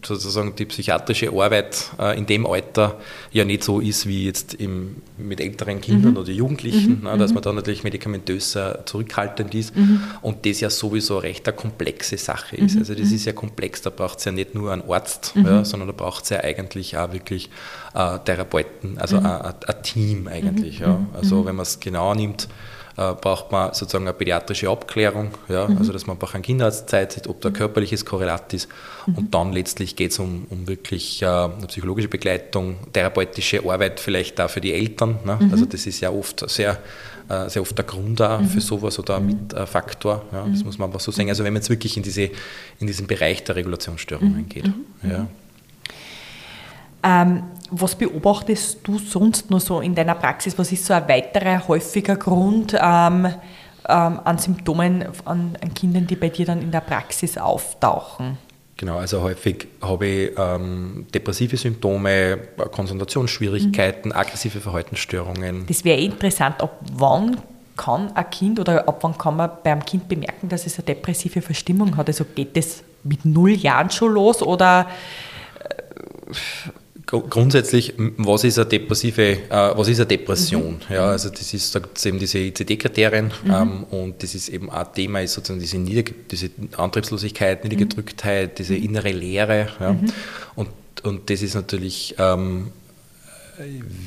sozusagen 0.01 0.55
die 0.55 0.65
psychiatrische 0.65 1.29
Arbeit 1.31 1.91
äh, 2.00 2.17
in 2.17 2.25
dem 2.25 2.45
Alter 2.45 3.00
ja 3.31 3.43
nicht 3.43 3.63
so 3.63 3.81
ist 3.81 4.07
wie 4.07 4.25
jetzt 4.25 4.53
im, 4.53 4.98
mit 5.17 5.41
älteren 5.41 5.81
Kindern 5.81 6.13
mhm. 6.13 6.17
oder 6.17 6.31
Jugendlichen, 6.31 7.00
mhm. 7.00 7.03
ne, 7.03 7.17
dass 7.17 7.31
mhm. 7.31 7.36
man 7.36 7.43
da 7.43 7.53
natürlich 7.53 7.83
medikamentös 7.83 8.57
zurückhaltend 8.86 9.53
ist 9.55 9.75
mhm. 9.75 10.01
und 10.21 10.45
das 10.45 10.62
ja 10.62 10.69
sowieso 10.69 11.17
recht 11.17 11.48
eine 11.48 11.55
komplexe 11.55 12.17
Sache 12.17 12.55
ist. 12.55 12.77
Also 12.77 12.95
das 12.95 13.12
ist 13.12 13.25
ja 13.25 13.33
komplex, 13.33 13.81
da 13.81 13.89
braucht 13.89 14.19
es 14.19 14.25
ja 14.25 14.31
nicht 14.31 14.55
nur 14.55 14.71
einen 14.71 14.89
Arzt, 14.89 15.33
ja, 15.36 15.65
sondern 15.65 15.88
da 15.88 15.93
braucht 15.93 16.24
es 16.24 16.29
ja 16.29 16.39
eigentlich 16.39 16.98
auch 16.98 17.12
wirklich 17.12 17.50
äh, 17.93 18.19
Therapeuten, 18.19 18.98
also 18.98 19.17
ein, 19.17 19.53
Team 19.83 20.27
eigentlich. 20.31 20.79
Ja. 20.79 21.00
Also 21.13 21.45
wenn 21.45 21.55
man 21.55 21.63
es 21.63 21.79
genau 21.79 22.13
nimmt, 22.13 22.47
äh, 22.97 23.13
braucht 23.13 23.51
man 23.51 23.73
sozusagen 23.73 24.05
eine 24.05 24.13
pädiatrische 24.13 24.69
Abklärung, 24.69 25.31
ja, 25.47 25.67
mhm. 25.67 25.77
also 25.77 25.93
dass 25.93 26.07
man 26.07 26.17
einfach 26.17 26.33
einen 26.33 26.43
Kinderarzt 26.43 26.89
zeigt, 26.89 27.27
ob 27.27 27.39
da 27.41 27.50
mhm. 27.50 27.53
körperliches 27.53 28.05
Korrelat 28.05 28.53
ist. 28.53 28.69
Mhm. 29.05 29.15
Und 29.15 29.33
dann 29.33 29.53
letztlich 29.53 29.95
geht 29.95 30.11
es 30.11 30.19
um, 30.19 30.45
um 30.50 30.67
wirklich 30.67 31.21
äh, 31.21 31.25
eine 31.25 31.67
psychologische 31.67 32.09
Begleitung, 32.09 32.75
therapeutische 32.91 33.63
Arbeit 33.67 34.00
vielleicht 34.00 34.41
auch 34.41 34.50
für 34.50 34.61
die 34.61 34.73
Eltern. 34.73 35.19
Ne? 35.25 35.38
Mhm. 35.39 35.51
Also 35.51 35.65
das 35.65 35.85
ist 35.88 36.01
ja 36.01 36.11
oft 36.11 36.50
sehr, 36.50 36.79
äh, 37.29 37.50
sehr 37.50 37.61
oft 37.61 37.77
der 37.77 37.85
Grund 37.85 38.21
auch 38.21 38.39
für 38.39 38.55
mhm. 38.55 38.59
sowas 38.59 39.00
oder 39.00 39.17
ein 39.17 39.23
mhm. 39.23 39.29
Mitfaktor. 39.29 40.25
Ja, 40.31 40.45
das 40.51 40.63
muss 40.63 40.77
man 40.77 40.89
einfach 40.89 41.00
so 41.00 41.11
sagen. 41.11 41.29
Also 41.29 41.43
wenn 41.43 41.53
man 41.53 41.61
jetzt 41.61 41.69
wirklich 41.69 41.95
in, 41.95 42.03
diese, 42.03 42.29
in 42.79 42.88
diesen 42.88 43.07
Bereich 43.07 43.43
der 43.43 43.55
Regulationsstörungen 43.55 44.50
geht. 44.50 44.69
Ja. 45.03 45.27
Ähm, 47.03 47.43
was 47.72 47.96
beobachtest 47.96 48.79
du 48.84 49.00
sonst 49.00 49.50
nur 49.50 49.60
so 49.60 49.79
in 49.79 49.96
deiner 49.96 50.15
Praxis? 50.15 50.58
Was 50.58 50.72
ist 50.72 50.86
so 50.86 50.93
ein 50.93 51.08
weiterer 51.08 51.67
häufiger 51.67 52.17
Grund 52.17 52.74
ähm, 52.74 53.27
ähm, 53.88 54.20
an 54.24 54.38
Symptomen 54.38 55.05
an, 55.25 55.58
an, 55.62 55.74
Kindern, 55.74 56.05
die 56.05 56.15
bei 56.15 56.29
dir 56.29 56.46
dann 56.46 56.62
in 56.62 56.72
der 56.72 56.81
Praxis 56.81 57.38
auftauchen? 57.38 58.38
Genau, 58.75 58.98
also 58.98 59.22
häufig 59.22 59.67
habe 59.81 60.08
ich 60.08 60.31
ähm, 60.38 61.05
depressive 61.13 61.55
Symptome, 61.55 62.39
Konzentrationsschwierigkeiten, 62.72 64.10
mhm. 64.12 64.17
aggressive 64.17 64.60
Verhaltensstörungen. 64.60 65.65
Das 65.67 65.86
wäre 65.86 66.00
interessant, 66.00 66.62
ab 66.62 66.79
wann 66.93 67.38
kann 67.77 68.12
ein 68.15 68.29
Kind 68.31 68.60
oder 68.60 68.88
ab 68.88 68.98
wann 69.01 69.17
kann 69.17 69.38
man 69.38 69.51
beim 69.63 69.86
Kind 69.86 70.10
bemerken, 70.10 70.50
dass 70.50 70.65
es 70.65 70.77
eine 70.77 70.86
depressive 70.86 71.41
Verstimmung 71.41 71.96
hat? 71.96 72.08
Also 72.08 72.25
geht 72.25 72.58
das 72.58 72.84
mit 73.03 73.24
null 73.24 73.51
Jahren 73.51 73.89
schon 73.89 74.13
los 74.13 74.41
oder 74.41 74.88
äh, 75.60 76.34
grundsätzlich, 77.05 77.93
was 78.17 78.43
ist 78.43 78.58
eine 78.58 78.67
depressive, 78.67 79.22
äh, 79.22 79.38
was 79.50 79.88
ist 79.88 80.00
eine 80.00 80.08
Depression? 80.08 80.79
Mhm. 80.89 80.96
Ja, 80.96 81.08
also 81.08 81.29
das 81.29 81.53
ist 81.53 81.72
sagt 81.72 82.05
eben 82.05 82.20
diese 82.20 82.39
ICD-Kriterien 82.39 83.31
mhm. 83.43 83.51
ähm, 83.51 83.84
und 83.91 84.24
das 84.24 84.36
ist 84.36 84.50
eben 84.50 84.70
ein 84.70 84.86
Thema, 84.93 85.22
ist 85.22 85.34
sozusagen 85.34 85.60
diese, 85.60 85.77
Niederge 85.77 86.13
diese 86.29 86.50
Antriebslosigkeit, 86.77 87.63
Niedergedrücktheit, 87.63 88.60
diese 88.60 88.74
mhm. 88.74 88.84
innere 88.84 89.12
Leere. 89.12 89.67
Ja. 89.79 89.93
Mhm. 89.93 90.12
Und, 90.55 90.70
und 91.03 91.29
das 91.29 91.41
ist 91.41 91.55
natürlich, 91.55 92.15
ähm, 92.17 92.67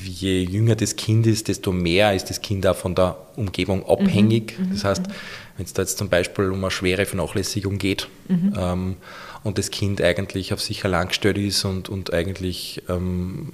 je 0.05 0.43
jünger 0.43 0.75
das 0.75 0.97
Kind 0.97 1.27
ist, 1.27 1.49
desto 1.49 1.73
mehr 1.73 2.15
ist 2.15 2.31
das 2.31 2.41
Kind 2.41 2.67
auch 2.67 2.77
von 2.77 2.95
der 2.95 3.17
Umgebung 3.37 3.87
abhängig. 3.89 4.59
Mhm. 4.59 4.71
Das 4.73 4.85
heißt, 4.85 5.03
wenn 5.57 5.67
es 5.67 5.73
da 5.73 5.83
jetzt 5.83 5.99
zum 5.99 6.09
Beispiel 6.09 6.51
um 6.51 6.65
eine 6.65 6.71
schwere 6.71 7.07
Vernachlässigung 7.07 7.79
geht, 7.79 8.09
ähm, 8.29 8.97
und 9.45 9.59
das 9.59 9.71
Kind 9.71 10.01
eigentlich 10.01 10.53
auf 10.55 10.61
sich 10.61 10.85
allein 10.85 11.09
gestellt 11.09 11.37
ist 11.37 11.65
und, 11.65 11.91
und 11.91 12.13
eigentlich 12.13 12.83
ähm, 12.89 13.49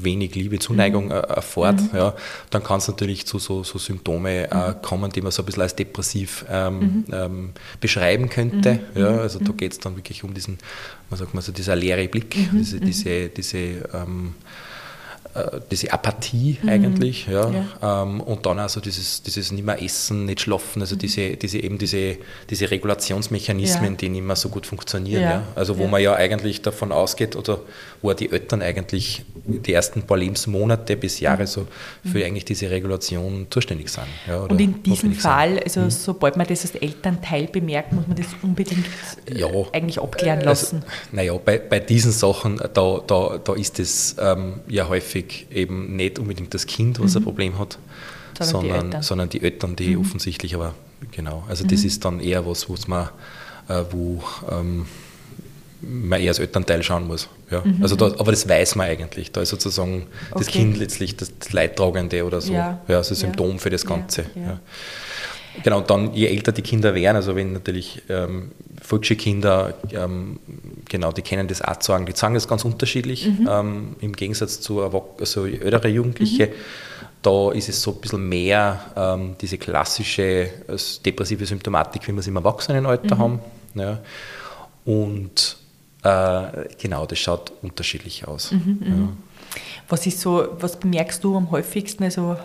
wenig 0.00 0.36
Liebe, 0.36 0.60
Zuneigung 0.60 1.06
mhm. 1.06 1.10
erfährt, 1.10 1.80
mhm. 1.80 1.90
ja, 1.92 2.14
dann 2.50 2.62
kann 2.62 2.78
es 2.78 2.88
natürlich 2.88 3.26
zu 3.26 3.40
so, 3.40 3.64
so 3.64 3.78
Symptome 3.78 4.50
äh, 4.50 4.54
mhm. 4.54 4.82
kommen, 4.82 5.10
die 5.10 5.20
man 5.20 5.32
so 5.32 5.42
ein 5.42 5.46
bisschen 5.46 5.62
als 5.62 5.74
depressiv 5.74 6.44
ähm, 6.48 6.78
mhm. 6.78 7.04
ähm, 7.12 7.50
beschreiben 7.80 8.30
könnte. 8.30 8.78
Mhm. 8.94 9.00
Ja, 9.00 9.16
also 9.18 9.40
da 9.40 9.52
geht 9.52 9.72
es 9.72 9.80
dann 9.80 9.96
wirklich 9.96 10.22
um 10.22 10.32
diesen, 10.32 10.58
man 11.10 11.18
sagt 11.18 11.34
mal 11.34 11.42
so, 11.42 11.50
dieser 11.50 11.74
leere 11.74 12.06
Blick, 12.06 12.36
diese, 12.52 12.78
diese, 12.80 13.28
diese 13.28 13.58
ähm, 13.58 14.34
äh, 14.38 14.81
diese 15.70 15.92
Apathie 15.92 16.58
mhm. 16.62 16.68
eigentlich, 16.68 17.26
ja. 17.26 17.50
ja. 17.50 18.02
Ähm, 18.02 18.20
und 18.20 18.44
dann 18.44 18.58
also 18.58 18.80
dieses, 18.80 19.22
dieses 19.22 19.50
nicht 19.50 19.64
mehr 19.64 19.82
essen, 19.82 20.26
nicht 20.26 20.40
schlafen, 20.42 20.82
also 20.82 20.94
mhm. 20.94 21.00
diese, 21.00 21.36
diese 21.36 21.58
eben 21.58 21.78
diese, 21.78 22.18
diese 22.50 22.70
Regulationsmechanismen, 22.70 23.92
ja. 23.92 23.96
die 23.96 24.08
nicht 24.10 24.24
mehr 24.24 24.36
so 24.36 24.50
gut 24.50 24.66
funktionieren, 24.66 25.22
ja. 25.22 25.30
ja. 25.30 25.42
Also 25.54 25.78
wo 25.78 25.86
man 25.86 26.02
ja 26.02 26.14
eigentlich 26.14 26.60
davon 26.60 26.92
ausgeht, 26.92 27.34
oder 27.34 27.60
wo 28.02 28.12
die 28.12 28.30
Eltern 28.30 28.60
eigentlich 28.60 29.24
die 29.46 29.72
ersten 29.72 30.02
paar 30.02 30.18
Lebensmonate 30.18 30.96
bis 30.96 31.20
Jahre 31.20 31.46
so 31.46 31.66
für 32.02 32.18
mhm. 32.18 32.24
eigentlich 32.24 32.44
diese 32.44 32.70
Regulation 32.70 33.46
zuständig 33.48 33.88
sind. 33.88 34.04
und 34.48 34.60
in 34.60 34.82
diesem 34.82 35.14
Fall, 35.14 35.58
also 35.60 35.80
mhm. 35.80 35.90
sobald 35.90 36.36
man 36.36 36.46
das 36.46 36.62
als 36.62 36.74
Elternteil 36.74 37.46
bemerkt, 37.46 37.92
muss 37.92 38.06
man 38.06 38.16
das 38.16 38.26
unbedingt 38.42 38.84
äh, 39.26 39.44
eigentlich 39.72 39.98
abklären 39.98 40.40
äh, 40.40 40.46
also, 40.46 40.76
lassen. 40.76 40.82
Also, 40.84 40.96
naja, 41.12 41.34
bei, 41.42 41.58
bei 41.58 41.80
diesen 41.80 42.12
Sachen, 42.12 42.58
da, 42.58 43.00
da, 43.06 43.38
da 43.42 43.54
ist 43.54 43.78
es 43.78 44.16
ähm, 44.20 44.60
ja 44.68 44.88
häufig 44.88 45.21
häufig 45.22 45.46
eben 45.50 45.96
nicht 45.96 46.18
unbedingt 46.18 46.54
das 46.54 46.66
Kind, 46.66 47.00
was 47.00 47.12
mhm. 47.14 47.20
ein 47.20 47.24
Problem 47.24 47.58
hat, 47.58 47.78
sondern, 48.40 48.70
sondern, 48.70 48.90
die, 48.90 49.06
sondern 49.06 49.28
die 49.28 49.42
Eltern, 49.42 49.76
die 49.76 49.96
mhm. 49.96 50.00
offensichtlich 50.00 50.54
aber, 50.54 50.74
genau, 51.10 51.44
also 51.48 51.64
das 51.66 51.80
mhm. 51.80 51.86
ist 51.86 52.04
dann 52.04 52.20
eher 52.20 52.46
was, 52.46 52.68
was 52.68 52.88
man, 52.88 53.08
äh, 53.68 53.82
wo 53.90 54.22
ähm, 54.50 54.86
man 55.80 56.20
eher 56.20 56.28
als 56.28 56.38
Elternteil 56.38 56.82
schauen 56.82 57.06
muss. 57.06 57.28
Ja. 57.50 57.62
Mhm. 57.64 57.78
Also 57.82 57.96
da, 57.96 58.06
aber 58.06 58.30
das 58.30 58.48
weiß 58.48 58.76
man 58.76 58.86
eigentlich. 58.86 59.32
Da 59.32 59.42
ist 59.42 59.48
sozusagen 59.48 60.06
okay. 60.30 60.38
das 60.38 60.46
Kind 60.46 60.78
letztlich 60.78 61.16
das 61.16 61.30
Leidtragende 61.50 62.24
oder 62.24 62.40
so. 62.40 62.52
Ja, 62.52 62.80
ja 62.86 62.98
also 62.98 63.14
Symptom 63.16 63.52
ja. 63.52 63.58
für 63.58 63.70
das 63.70 63.84
Ganze. 63.84 64.26
Ja. 64.36 64.60
Genau, 65.62 65.78
und 65.78 65.90
dann 65.90 66.14
je 66.14 66.26
älter 66.26 66.52
die 66.52 66.62
Kinder 66.62 66.94
werden, 66.94 67.16
also 67.16 67.36
wenn 67.36 67.52
natürlich 67.52 68.02
ähm, 68.08 68.52
Volksschulkinder 68.80 69.74
ähm, 69.92 70.38
genau, 70.88 71.12
die 71.12 71.22
kennen 71.22 71.48
das 71.48 71.62
auch 71.62 71.80
sagen. 71.80 72.06
Die 72.06 72.12
sagen 72.12 72.34
das 72.34 72.48
ganz 72.48 72.64
unterschiedlich, 72.64 73.26
mhm. 73.26 73.48
ähm, 73.50 73.96
im 74.00 74.12
Gegensatz 74.12 74.60
zu 74.60 74.82
also 74.82 75.46
ältere 75.46 75.88
Jugendliche. 75.88 76.46
Mhm. 76.46 76.52
Da 77.22 77.52
ist 77.52 77.68
es 77.68 77.80
so 77.80 77.92
ein 77.92 78.00
bisschen 78.00 78.28
mehr 78.28 78.80
ähm, 78.96 79.36
diese 79.40 79.56
klassische 79.56 80.22
äh, 80.22 80.76
depressive 81.04 81.46
Symptomatik, 81.46 82.08
wie 82.08 82.12
wir 82.12 82.18
es 82.18 82.26
im 82.26 82.36
Erwachsenenalter 82.36 83.14
mhm. 83.14 83.20
haben. 83.20 83.40
Ja. 83.74 83.98
Und 84.84 85.56
äh, 86.02 86.44
genau, 86.80 87.06
das 87.06 87.18
schaut 87.18 87.52
unterschiedlich 87.62 88.26
aus. 88.26 88.50
Mhm, 88.50 88.78
mhm. 88.80 88.86
ja. 88.86 89.08
Was 89.88 90.06
ist 90.06 90.20
so, 90.20 90.48
was 90.58 90.78
bemerkst 90.78 91.22
du 91.22 91.36
am 91.36 91.50
häufigsten? 91.50 92.04
Also 92.04 92.36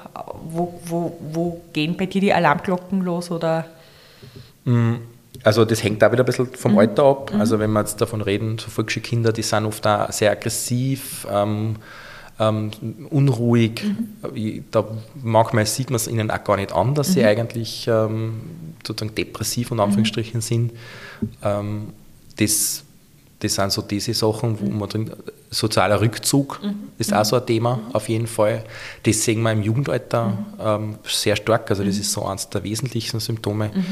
wo, 0.49 0.79
wo, 0.85 1.17
wo 1.31 1.61
gehen 1.73 1.95
bei 1.95 2.05
dir 2.05 2.21
die 2.21 2.33
Alarmglocken 2.33 3.01
los 3.01 3.31
oder? 3.31 3.65
Mm, 4.65 4.95
also 5.43 5.65
das 5.65 5.83
hängt 5.83 6.01
da 6.01 6.11
wieder 6.11 6.23
ein 6.23 6.25
bisschen 6.25 6.47
vom 6.53 6.73
mhm. 6.73 6.79
Alter 6.79 7.05
ab. 7.05 7.33
Mhm. 7.33 7.39
Also 7.39 7.59
wenn 7.59 7.71
wir 7.71 7.79
jetzt 7.79 8.01
davon 8.01 8.21
reden, 8.21 8.57
so 8.57 8.69
Volksschulkinder, 8.69 9.31
die 9.31 9.43
sind 9.43 9.65
oft 9.65 9.85
auch 9.87 10.11
sehr 10.11 10.31
aggressiv, 10.31 11.27
ähm, 11.31 11.75
ähm, 12.39 12.71
unruhig. 13.09 13.83
Mhm. 13.83 14.65
Da 14.71 14.85
manchmal 15.23 15.65
sieht 15.65 15.89
man 15.89 15.95
es 15.95 16.07
ihnen 16.07 16.29
auch 16.31 16.43
gar 16.43 16.57
nicht 16.57 16.73
an, 16.73 16.95
dass 16.95 17.13
sie 17.13 17.21
mhm. 17.21 17.27
eigentlich 17.27 17.87
ähm, 17.87 18.41
sozusagen 18.85 19.15
depressiv 19.15 19.71
und 19.71 19.79
Anführungsstrichen 19.79 20.41
sind. 20.41 20.73
Ähm, 21.43 21.93
das 22.37 22.83
das 23.39 23.55
sind 23.55 23.71
so 23.71 23.81
diese 23.81 24.13
Sachen, 24.13 24.59
wo 24.59 24.69
man 24.69 24.89
drin, 24.89 25.11
sozialer 25.49 26.01
Rückzug 26.01 26.59
mhm. 26.63 26.89
ist 26.97 27.13
auch 27.13 27.25
so 27.25 27.35
ein 27.35 27.45
Thema, 27.45 27.77
mhm. 27.77 27.95
auf 27.95 28.09
jeden 28.09 28.27
Fall. 28.27 28.63
Das 29.03 29.23
sehen 29.23 29.41
wir 29.41 29.51
im 29.51 29.61
Jugendalter 29.61 30.29
mhm. 30.29 30.35
ähm, 30.59 30.95
sehr 31.03 31.35
stark, 31.35 31.69
also 31.69 31.83
das 31.83 31.95
mhm. 31.95 32.01
ist 32.01 32.11
so 32.11 32.25
eines 32.25 32.49
der 32.49 32.63
wesentlichsten 32.63 33.19
Symptome. 33.19 33.71
Mhm. 33.73 33.85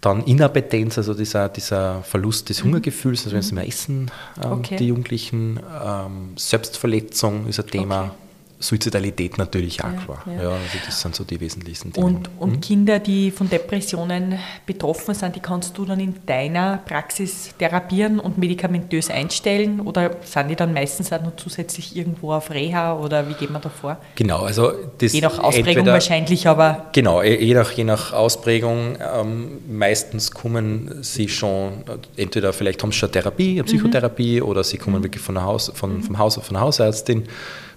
Dann 0.00 0.24
Inappetenz, 0.24 0.96
also 0.96 1.12
dieser, 1.12 1.48
dieser 1.50 2.02
Verlust 2.02 2.48
des 2.48 2.60
mhm. 2.60 2.68
Hungergefühls, 2.68 3.24
also 3.24 3.36
wenn 3.36 3.42
sie 3.42 3.54
mehr 3.54 3.68
essen, 3.68 4.10
ähm, 4.42 4.52
okay. 4.52 4.76
die 4.76 4.86
Jugendlichen. 4.86 5.60
Ähm, 5.84 6.32
Selbstverletzung 6.36 7.46
ist 7.46 7.60
ein 7.60 7.66
Thema. 7.66 8.04
Okay. 8.04 8.12
Suizidalität 8.60 9.38
natürlich 9.38 9.82
auch 9.82 9.92
ja, 9.92 10.02
klar. 10.04 10.22
Ja. 10.26 10.42
ja. 10.42 10.50
also 10.50 10.78
das 10.84 11.00
sind 11.00 11.16
so 11.16 11.24
die 11.24 11.40
wesentlichsten 11.40 11.92
Dinge. 11.92 12.06
Und, 12.06 12.30
und 12.38 12.56
mhm. 12.56 12.60
Kinder, 12.60 12.98
die 12.98 13.30
von 13.30 13.48
Depressionen 13.48 14.38
betroffen 14.66 15.14
sind, 15.14 15.34
die 15.34 15.40
kannst 15.40 15.76
du 15.78 15.86
dann 15.86 15.98
in 15.98 16.14
deiner 16.26 16.76
Praxis 16.76 17.54
therapieren 17.58 18.20
und 18.20 18.36
medikamentös 18.36 19.10
einstellen 19.10 19.80
oder 19.80 20.10
sind 20.24 20.48
die 20.48 20.56
dann 20.56 20.74
meistens 20.74 21.10
auch 21.10 21.22
noch 21.22 21.36
zusätzlich 21.36 21.96
irgendwo 21.96 22.34
auf 22.34 22.50
Reha 22.50 22.98
oder 22.98 23.26
wie 23.28 23.34
geht 23.34 23.50
man 23.50 23.62
da 23.62 23.70
vor? 23.70 23.96
Genau, 24.14 24.40
also 24.40 24.72
das 24.98 25.14
Je 25.14 25.22
nach 25.22 25.38
Ausprägung 25.38 25.68
entweder, 25.68 25.92
wahrscheinlich, 25.94 26.46
aber... 26.46 26.90
Genau, 26.92 27.22
je 27.22 27.54
nach, 27.54 27.72
je 27.72 27.84
nach 27.84 28.12
Ausprägung, 28.12 28.98
ähm, 29.00 29.58
meistens 29.70 30.32
kommen 30.32 31.02
sie 31.02 31.30
schon, 31.30 31.82
entweder 32.18 32.52
vielleicht 32.52 32.82
haben 32.82 32.92
sie 32.92 32.98
schon 32.98 33.10
Therapie, 33.10 33.52
eine. 33.52 33.64
Psychotherapie 33.64 34.42
mhm. 34.42 34.46
oder 34.46 34.64
sie 34.64 34.76
kommen 34.76 34.98
mhm. 34.98 35.04
wirklich 35.04 35.22
von 35.22 35.42
Haus, 35.42 35.72
von, 35.74 36.02
vom 36.02 36.18
Haus, 36.18 36.34
von 36.34 36.54
der 36.54 36.60
Hausärztin 36.60 37.24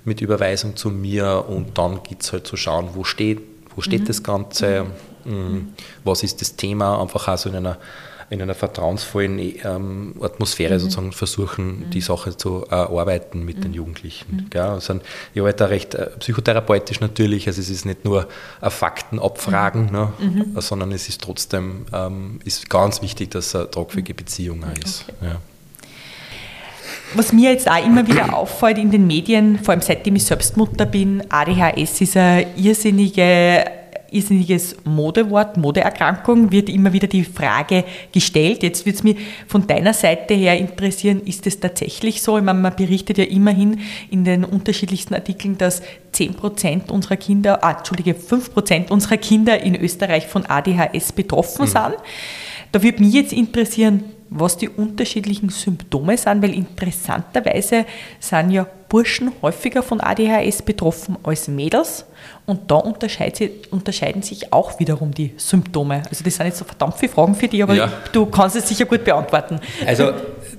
mit 0.05 0.21
Überweisung 0.21 0.75
zu 0.75 0.89
mir 0.89 1.45
und 1.47 1.77
dann 1.77 2.03
geht 2.03 2.21
es 2.21 2.33
halt 2.33 2.47
zu 2.47 2.57
schauen, 2.57 2.89
wo 2.93 3.03
steht, 3.03 3.41
wo 3.75 3.81
steht 3.81 4.01
mhm. 4.01 4.05
das 4.05 4.23
Ganze, 4.23 4.85
mhm. 5.25 5.73
was 6.03 6.23
ist 6.23 6.41
das 6.41 6.55
Thema, 6.55 7.01
einfach 7.01 7.27
auch 7.27 7.37
so 7.37 7.49
in 7.49 7.55
einer, 7.55 7.77
in 8.29 8.41
einer 8.41 8.55
vertrauensvollen 8.55 9.39
ähm, 9.39 10.15
Atmosphäre 10.21 10.75
mhm. 10.75 10.79
sozusagen 10.79 11.11
versuchen, 11.11 11.89
die 11.91 11.99
mhm. 11.99 12.03
Sache 12.03 12.35
zu 12.35 12.65
äh, 12.69 12.75
arbeiten 12.75 13.45
mit 13.45 13.63
den 13.63 13.71
mhm. 13.71 13.77
Jugendlichen. 13.77 14.35
Mhm. 14.35 14.49
Gell? 14.49 14.61
Also, 14.61 14.99
ich 15.33 15.41
arbeite 15.41 15.69
recht 15.69 15.95
äh, 15.95 16.09
psychotherapeutisch 16.19 16.99
natürlich, 16.99 17.47
also 17.47 17.61
es 17.61 17.69
ist 17.69 17.85
nicht 17.85 18.03
nur 18.03 18.27
ein 18.59 18.71
Faktenabfragen, 18.71 19.91
ne, 19.91 20.11
sondern 20.57 20.91
es 20.91 21.07
ist 21.07 21.21
trotzdem 21.21 21.85
ähm, 21.93 22.39
ist 22.43 22.69
ganz 22.69 23.01
wichtig, 23.01 23.31
dass 23.31 23.47
es 23.47 23.55
eine 23.55 23.71
tragfähige 23.71 24.13
Beziehung 24.13 24.63
ist. 24.83 25.05
Okay. 25.07 25.31
Ja 25.31 25.39
was 27.15 27.33
mir 27.33 27.51
jetzt 27.51 27.69
auch 27.69 27.85
immer 27.85 28.07
wieder 28.07 28.33
auffällt 28.35 28.77
in 28.77 28.91
den 28.91 29.07
Medien, 29.07 29.59
vor 29.59 29.73
allem 29.73 29.81
seitdem 29.81 30.15
ich 30.15 30.25
selbst 30.25 30.57
Mutter 30.57 30.85
bin, 30.85 31.23
ADHS 31.29 32.01
ist 32.01 32.17
ein 32.17 32.45
irrsinnige, 32.55 33.65
irrsinniges 34.11 34.75
Modewort, 34.83 35.57
Modeerkrankung, 35.57 36.51
wird 36.51 36.69
immer 36.69 36.93
wieder 36.93 37.07
die 37.07 37.23
Frage 37.23 37.83
gestellt. 38.11 38.63
Jetzt 38.63 38.85
würde 38.85 38.97
es 38.97 39.03
mich 39.03 39.17
von 39.47 39.65
deiner 39.67 39.93
Seite 39.93 40.33
her 40.33 40.57
interessieren, 40.57 41.21
ist 41.25 41.45
es 41.47 41.59
tatsächlich 41.59 42.21
so? 42.21 42.37
Ich 42.37 42.43
meine, 42.43 42.59
man 42.59 42.75
berichtet 42.75 43.17
ja 43.17 43.25
immerhin 43.25 43.79
in 44.09 44.23
den 44.23 44.43
unterschiedlichsten 44.43 45.13
Artikeln, 45.13 45.57
dass 45.57 45.81
10% 46.13 46.91
unserer 46.91 47.17
Kinder, 47.17 47.63
ah, 47.63 47.71
Entschuldige, 47.77 48.13
5% 48.13 48.91
unserer 48.91 49.17
Kinder 49.17 49.61
in 49.61 49.75
Österreich 49.75 50.27
von 50.27 50.45
ADHS 50.45 51.11
betroffen 51.11 51.65
mhm. 51.65 51.69
sind. 51.69 51.95
Da 52.71 52.81
würde 52.81 53.03
mich 53.03 53.13
jetzt 53.13 53.33
interessieren, 53.33 54.03
was 54.33 54.57
die 54.57 54.69
unterschiedlichen 54.69 55.49
Symptome 55.49 56.17
sind, 56.17 56.41
weil 56.41 56.53
interessanterweise 56.53 57.85
sind 58.19 58.51
ja 58.51 58.65
Burschen 58.89 59.31
häufiger 59.41 59.81
von 59.81 60.01
ADHS 60.01 60.61
betroffen 60.61 61.17
als 61.23 61.47
Mädels 61.47 62.05
und 62.45 62.69
da 62.69 62.75
unterscheiden 62.75 64.21
sich 64.21 64.53
auch 64.53 64.79
wiederum 64.79 65.13
die 65.13 65.33
Symptome. 65.37 66.03
Also 66.09 66.23
das 66.23 66.35
sind 66.35 66.45
jetzt 66.47 66.59
so 66.59 66.65
verdammt 66.65 66.95
viele 66.97 67.11
Fragen 67.11 67.35
für 67.35 67.47
dich, 67.47 67.63
aber 67.63 67.73
ja. 67.73 67.91
du 68.11 68.25
kannst 68.25 68.55
es 68.55 68.67
sicher 68.67 68.85
gut 68.85 69.03
beantworten. 69.03 69.59
Also 69.85 70.13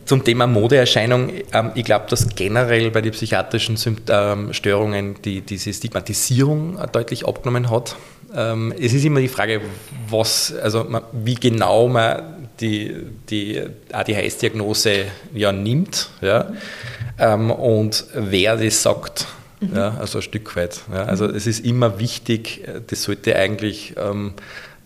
zum 0.04 0.24
Thema 0.24 0.46
Modeerscheinung, 0.46 1.30
ähm, 1.52 1.70
ich 1.74 1.84
glaube, 1.84 2.06
dass 2.08 2.28
generell 2.34 2.90
bei 2.90 3.00
den 3.00 3.12
psychiatrischen 3.12 3.78
ähm, 4.08 4.52
Störungen 4.52 5.16
die, 5.22 5.40
diese 5.40 5.72
Stigmatisierung 5.72 6.78
deutlich 6.92 7.26
abgenommen 7.26 7.70
hat. 7.70 7.96
Ähm, 8.34 8.74
es 8.78 8.92
ist 8.92 9.04
immer 9.04 9.20
die 9.20 9.28
Frage, 9.28 9.60
was, 10.08 10.54
also 10.60 10.86
wie 11.12 11.34
genau 11.34 11.88
man 11.88 12.43
die, 12.60 12.94
die 13.30 13.62
ADHS-Diagnose 13.92 15.06
ja 15.34 15.52
nimmt 15.52 16.10
ja, 16.20 16.52
ähm, 17.18 17.50
und 17.50 18.04
wer 18.14 18.56
das 18.56 18.82
sagt. 18.82 19.26
Mhm. 19.60 19.76
Ja, 19.76 19.96
also 19.98 20.18
ein 20.18 20.22
Stück 20.22 20.54
weit. 20.56 20.82
Ja. 20.92 21.04
Also 21.04 21.26
es 21.26 21.46
ist 21.46 21.64
immer 21.64 21.98
wichtig, 21.98 22.64
das 22.86 23.02
sollte 23.02 23.36
eigentlich 23.36 23.94
ähm, 23.96 24.34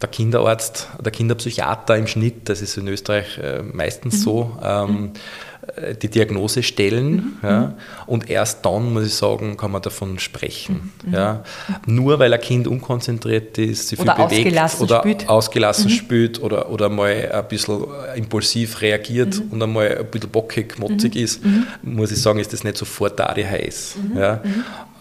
der 0.00 0.08
Kinderarzt, 0.08 0.88
der 1.04 1.12
Kinderpsychiater 1.12 1.96
im 1.96 2.06
Schnitt, 2.06 2.48
das 2.48 2.62
ist 2.62 2.76
in 2.76 2.86
Österreich 2.88 3.38
äh, 3.38 3.62
meistens 3.62 4.18
mhm. 4.18 4.20
so, 4.20 4.58
ähm, 4.62 4.90
mhm. 4.90 5.12
Äh, 5.57 5.57
die 6.02 6.08
Diagnose 6.08 6.62
stellen. 6.62 7.12
Mhm. 7.12 7.32
Ja, 7.42 7.74
und 8.06 8.30
erst 8.30 8.64
dann, 8.64 8.92
muss 8.92 9.06
ich 9.06 9.14
sagen, 9.14 9.56
kann 9.56 9.70
man 9.70 9.82
davon 9.82 10.18
sprechen. 10.18 10.92
Mhm. 11.04 11.14
Ja. 11.14 11.44
Nur 11.86 12.18
weil 12.18 12.32
ein 12.32 12.40
Kind 12.40 12.66
unkonzentriert 12.66 13.58
ist, 13.58 13.88
sich 13.88 13.98
viel 13.98 14.06
bewegt 14.06 14.20
ausgelassen 14.20 14.82
oder 14.82 14.98
spürt. 15.00 15.28
ausgelassen 15.28 15.84
mhm. 15.86 15.90
spürt 15.90 16.42
oder, 16.42 16.70
oder 16.70 16.88
mal 16.88 17.30
ein 17.32 17.48
bisschen 17.48 17.84
impulsiv 18.16 18.80
reagiert 18.80 19.36
mhm. 19.36 19.52
und 19.52 19.62
einmal 19.62 19.98
ein 19.98 20.06
bisschen 20.06 20.30
bockig, 20.30 20.78
motzig 20.78 21.14
mhm. 21.14 21.20
ist, 21.20 21.44
mhm. 21.44 21.66
muss 21.82 22.10
ich 22.10 22.20
sagen, 22.20 22.38
ist 22.38 22.52
das 22.52 22.64
nicht 22.64 22.76
sofort 22.76 23.18
der 23.18 23.30
ADHS. 23.30 23.96
Ja. 24.16 24.40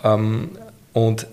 Ähm, 0.04 0.50
und 0.94 1.28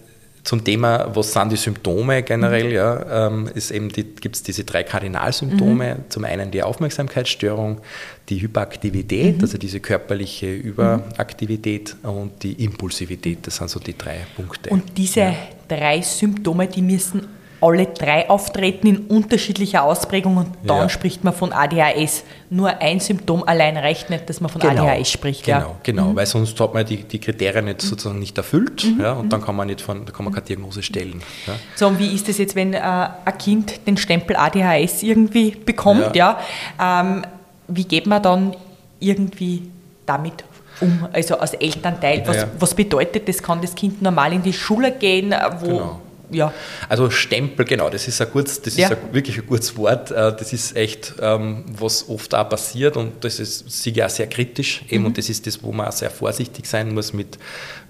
zum 0.45 0.63
Thema, 0.63 1.11
was 1.15 1.33
sind 1.33 1.51
die 1.51 1.57
Symptome 1.57 2.23
generell, 2.23 2.67
mhm. 2.67 2.75
ja, 2.75 3.27
ähm, 3.27 3.51
ist 3.55 3.71
eben 3.71 3.89
die, 3.89 4.05
gibt 4.05 4.37
es 4.37 4.43
diese 4.43 4.65
drei 4.65 4.83
Kardinalsymptome. 4.83 5.95
Mhm. 5.95 6.11
Zum 6.11 6.25
einen 6.25 6.51
die 6.51 6.63
Aufmerksamkeitsstörung, 6.63 7.81
die 8.29 8.43
Hyperaktivität, 8.43 9.39
mhm. 9.39 9.43
also 9.43 9.57
diese 9.57 9.81
körperliche 9.81 10.55
Überaktivität 10.55 11.97
und 12.03 12.43
die 12.43 12.63
Impulsivität. 12.63 13.47
Das 13.47 13.57
sind 13.57 13.71
so 13.71 13.81
die 13.81 13.97
drei 13.97 14.27
Punkte. 14.37 14.69
Und 14.69 14.99
diese 14.99 15.21
ja. 15.21 15.35
drei 15.67 16.03
Symptome, 16.03 16.69
die 16.69 16.83
müssen 16.83 17.27
alle 17.61 17.87
drei 17.87 18.29
auftreten 18.29 18.87
in 18.87 18.99
unterschiedlicher 19.07 19.85
Ausprägung 19.85 20.37
und 20.37 20.49
dann 20.65 20.83
ja. 20.83 20.89
spricht 20.89 21.25
man 21.25 21.33
von 21.33 21.53
ADHS. 21.53 22.25
Nur 22.51 22.81
ein 22.81 23.01
Symptom 23.01 23.43
allein 23.45 23.77
reicht 23.77 24.11
nicht, 24.11 24.29
dass 24.29 24.41
man 24.41 24.51
von 24.51 24.61
genau, 24.61 24.87
ADHS 24.87 25.11
spricht. 25.11 25.45
Genau, 25.45 25.59
ja. 25.59 25.77
genau, 25.83 26.05
mhm. 26.09 26.17
weil 26.17 26.27
sonst 26.27 26.59
hat 26.61 26.75
man 26.75 26.85
die, 26.85 27.05
die 27.05 27.19
Kriterien 27.19 27.65
nicht 27.65 27.81
sozusagen 27.81 28.19
nicht 28.19 28.37
erfüllt 28.37 28.85
mhm. 28.85 29.01
ja, 29.01 29.13
und 29.13 29.33
dann 29.33 29.43
kann 29.43 29.57
man 29.57 29.69
nicht 29.69 29.81
von, 29.81 30.05
da 30.05 30.13
kann 30.13 30.25
man 30.25 30.35
keine 30.35 30.47
Diagnose 30.47 30.83
stellen. 30.83 31.23
Ja. 31.47 31.55
So, 31.75 31.87
und 31.87 31.99
wie 31.99 32.15
ist 32.15 32.29
es 32.29 32.39
jetzt, 32.39 32.55
wenn 32.55 32.75
äh, 32.75 32.79
ein 32.79 33.39
Kind 33.39 33.87
den 33.87 33.97
Stempel 33.97 34.37
ADHS 34.37 35.03
irgendwie 35.03 35.53
bekommt? 35.53 36.15
Ja. 36.15 36.39
Ähm, 36.81 37.23
wie 37.69 37.85
geht 37.85 38.07
man 38.07 38.23
dann 38.23 38.57
irgendwie 39.01 39.63
damit 40.05 40.45
um, 40.81 41.09
also 41.13 41.39
als 41.39 41.55
Elternteil? 41.55 42.23
Was, 42.27 42.47
was 42.59 42.75
bedeutet 42.75 43.29
das? 43.29 43.43
Kann 43.43 43.61
das 43.63 43.75
Kind 43.75 44.03
normal 44.03 44.33
in 44.33 44.43
die 44.43 44.53
Schule 44.53 44.93
gehen? 44.93 45.35
Wo, 45.61 45.67
genau 45.67 46.01
ja. 46.31 46.53
Also 46.89 47.11
Stempel, 47.11 47.65
genau, 47.65 47.91
das 47.91 48.09
ist 48.09 48.21
ein 48.21 48.31
kurz, 48.31 48.61
das 48.61 48.77
ja. 48.77 48.89
ist 48.89 48.97
ein, 48.97 49.15
wirklich 49.15 49.39
ein 49.39 49.47
gutes 49.47 49.77
Wort. 49.77 50.11
Äh, 50.11 50.35
das 50.37 50.53
ist 50.53 50.77
echt, 50.77 51.15
ähm, 51.21 51.65
was 51.77 52.09
oft 52.09 52.35
auch 52.35 52.49
passiert 52.49 52.97
und 52.97 53.25
das 53.25 53.41
ist 53.41 53.71
sicher 53.71 54.07
auch 54.07 54.11
sehr 54.11 54.27
kritisch 54.27 54.83
eben 54.89 55.03
mhm. 55.03 55.07
und 55.09 55.19
das 55.19 55.29
ist 55.29 55.47
das, 55.47 55.63
wo 55.63 55.73
man 55.73 55.89
auch 55.89 55.93
sehr 55.93 56.11
vorsichtig 56.11 56.67
sein 56.67 56.95
muss 56.95 57.13
mit, 57.13 57.39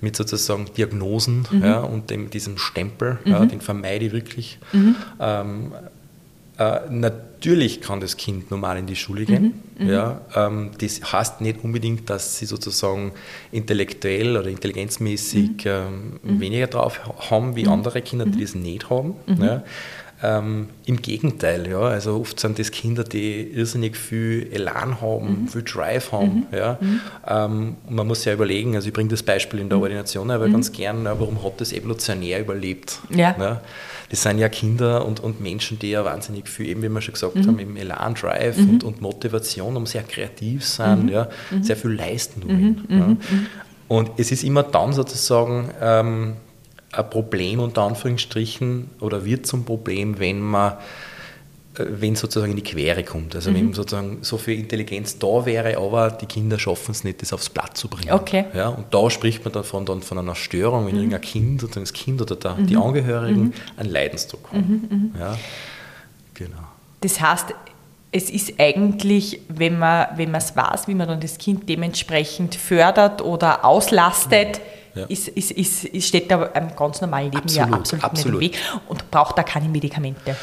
mit 0.00 0.16
sozusagen 0.16 0.66
Diagnosen 0.76 1.46
mhm. 1.50 1.64
ja, 1.64 1.80
und 1.80 2.10
dem, 2.10 2.30
diesem 2.30 2.58
Stempel, 2.58 3.18
mhm. 3.24 3.30
ja, 3.30 3.46
den 3.46 3.60
vermeide 3.60 4.06
ich 4.06 4.12
wirklich. 4.12 4.58
Mhm. 4.72 4.96
Ähm, 5.20 5.72
äh, 6.56 6.80
natürlich 6.88 7.80
kann 7.80 8.00
das 8.00 8.16
Kind 8.16 8.50
normal 8.50 8.78
in 8.78 8.86
die 8.86 8.94
Schule 8.94 9.24
gehen. 9.24 9.60
Mhm, 9.76 9.86
mhm, 9.86 9.92
ja, 9.92 10.20
ähm, 10.36 10.70
das 10.78 11.00
heißt 11.12 11.40
nicht 11.40 11.64
unbedingt, 11.64 12.08
dass 12.08 12.38
sie 12.38 12.46
sozusagen 12.46 13.12
intellektuell 13.50 14.36
oder 14.36 14.46
intelligenzmäßig 14.46 15.50
mhm. 15.50 15.56
ähm, 15.64 16.20
mhm. 16.22 16.40
weniger 16.40 16.68
drauf 16.68 17.00
haben 17.30 17.56
wie 17.56 17.64
mhm. 17.64 17.70
andere 17.70 18.02
Kinder, 18.02 18.24
die 18.26 18.40
das 18.40 18.54
nicht 18.54 18.88
haben. 18.88 19.14
Ja. 19.26 19.64
ähm, 20.22 20.68
Im 20.86 21.02
Gegenteil, 21.02 21.68
ja. 21.68 21.80
Also 21.80 22.20
oft 22.20 22.38
sind 22.38 22.60
das 22.60 22.70
Kinder, 22.70 23.02
die 23.02 23.42
irrsinnig 23.42 23.96
viel 23.96 24.48
Elan 24.52 25.00
haben, 25.00 25.42
mhm. 25.42 25.48
viel 25.48 25.62
Drive 25.62 26.12
haben. 26.12 26.46
Mhm. 26.52 26.56
Ja. 26.56 26.78
Mhm. 26.80 27.00
Ähm, 27.26 27.76
man 27.88 28.06
muss 28.06 28.24
ja 28.24 28.32
überlegen, 28.32 28.76
also 28.76 28.86
ich 28.86 28.94
bringe 28.94 29.10
das 29.10 29.24
Beispiel 29.24 29.58
in 29.58 29.68
der 29.68 29.78
mhm. 29.78 29.82
Ordination 29.82 30.30
aber 30.30 30.48
ganz 30.48 30.70
gern, 30.70 31.04
warum 31.04 31.42
hat 31.42 31.60
das 31.60 31.72
evolutionär 31.72 32.40
überlebt? 32.40 33.00
Ja. 33.10 33.34
ja. 33.36 33.60
Das 34.10 34.22
sind 34.22 34.38
ja 34.38 34.48
Kinder 34.48 35.04
und, 35.06 35.20
und 35.20 35.40
Menschen, 35.40 35.78
die 35.78 35.90
ja 35.90 36.04
wahnsinnig 36.04 36.48
viel, 36.48 36.68
eben 36.68 36.82
wie 36.82 36.88
wir 36.88 37.00
schon 37.00 37.14
gesagt 37.14 37.36
haben, 37.36 37.58
eben 37.58 37.76
Elan, 37.76 38.14
Drive 38.14 38.58
und, 38.58 38.84
und 38.84 39.00
Motivation, 39.00 39.76
um 39.76 39.86
sehr 39.86 40.02
kreativ 40.02 40.64
sind, 40.64 41.10
ja, 41.10 41.28
sehr 41.60 41.76
viel 41.76 41.92
leisten 41.92 42.44
wollen. 42.44 42.84
Ja. 42.88 43.16
Und 43.88 44.10
es 44.18 44.32
ist 44.32 44.44
immer 44.44 44.62
dann 44.62 44.92
sozusagen 44.92 45.70
ähm, 45.80 46.36
ein 46.92 47.10
Problem 47.10 47.60
unter 47.60 47.82
Anführungsstrichen 47.82 48.90
oder 49.00 49.24
wird 49.24 49.46
zum 49.46 49.64
Problem, 49.64 50.18
wenn 50.18 50.40
man 50.40 50.74
wenn 51.76 52.14
sozusagen 52.14 52.52
in 52.52 52.56
die 52.56 52.62
Quere 52.62 53.02
kommt. 53.02 53.34
Also 53.34 53.50
mhm. 53.50 53.54
wenn 53.56 53.72
sozusagen 53.72 54.18
so 54.22 54.38
viel 54.38 54.58
Intelligenz 54.58 55.18
da 55.18 55.44
wäre, 55.44 55.76
aber 55.76 56.10
die 56.10 56.26
Kinder 56.26 56.58
schaffen 56.58 56.92
es 56.92 57.04
nicht, 57.04 57.20
das 57.22 57.32
aufs 57.32 57.48
Blatt 57.48 57.76
zu 57.76 57.88
bringen. 57.88 58.12
Okay. 58.12 58.44
Ja, 58.54 58.68
und 58.68 58.92
da 58.92 59.10
spricht 59.10 59.44
man 59.44 59.52
davon 59.52 59.84
dann 59.84 60.02
von 60.02 60.18
einer 60.18 60.34
Störung, 60.34 60.86
wenn 60.86 60.94
mhm. 60.94 61.00
irgendein 61.00 61.20
Kind, 61.20 61.60
sozusagen 61.60 61.84
das 61.84 61.92
Kind 61.92 62.22
oder 62.22 62.36
der, 62.36 62.54
mhm. 62.54 62.66
die 62.66 62.76
Angehörigen 62.76 63.42
mhm. 63.42 63.52
einen 63.76 63.90
Leidensdruck 63.90 64.48
haben. 64.52 64.88
Mhm, 64.90 64.96
mhm. 64.96 65.14
Ja, 65.18 65.36
genau. 66.34 66.56
Das 67.00 67.20
heißt, 67.20 67.54
es 68.12 68.30
ist 68.30 68.54
eigentlich, 68.60 69.40
wenn 69.48 69.78
man 69.78 70.06
wenn 70.16 70.32
es 70.34 70.54
weiß, 70.54 70.86
wie 70.86 70.94
man 70.94 71.08
dann 71.08 71.20
das 71.20 71.36
Kind 71.36 71.68
dementsprechend 71.68 72.54
fördert 72.54 73.20
oder 73.20 73.64
auslastet, 73.64 74.60
ja. 74.94 75.04
ist, 75.06 75.26
ist, 75.26 75.50
ist, 75.50 76.06
steht 76.06 76.30
da 76.30 76.44
einem 76.52 76.76
ganz 76.76 77.00
normalen 77.00 77.32
Leben 77.32 77.38
absolut, 77.38 77.70
ja 77.70 77.76
absolut, 77.76 78.04
absolut. 78.04 78.40
nicht 78.40 78.54
im 78.54 78.62
Weg 78.62 78.80
und 78.88 79.10
braucht 79.10 79.36
da 79.36 79.42
keine 79.42 79.68
Medikamente. 79.68 80.36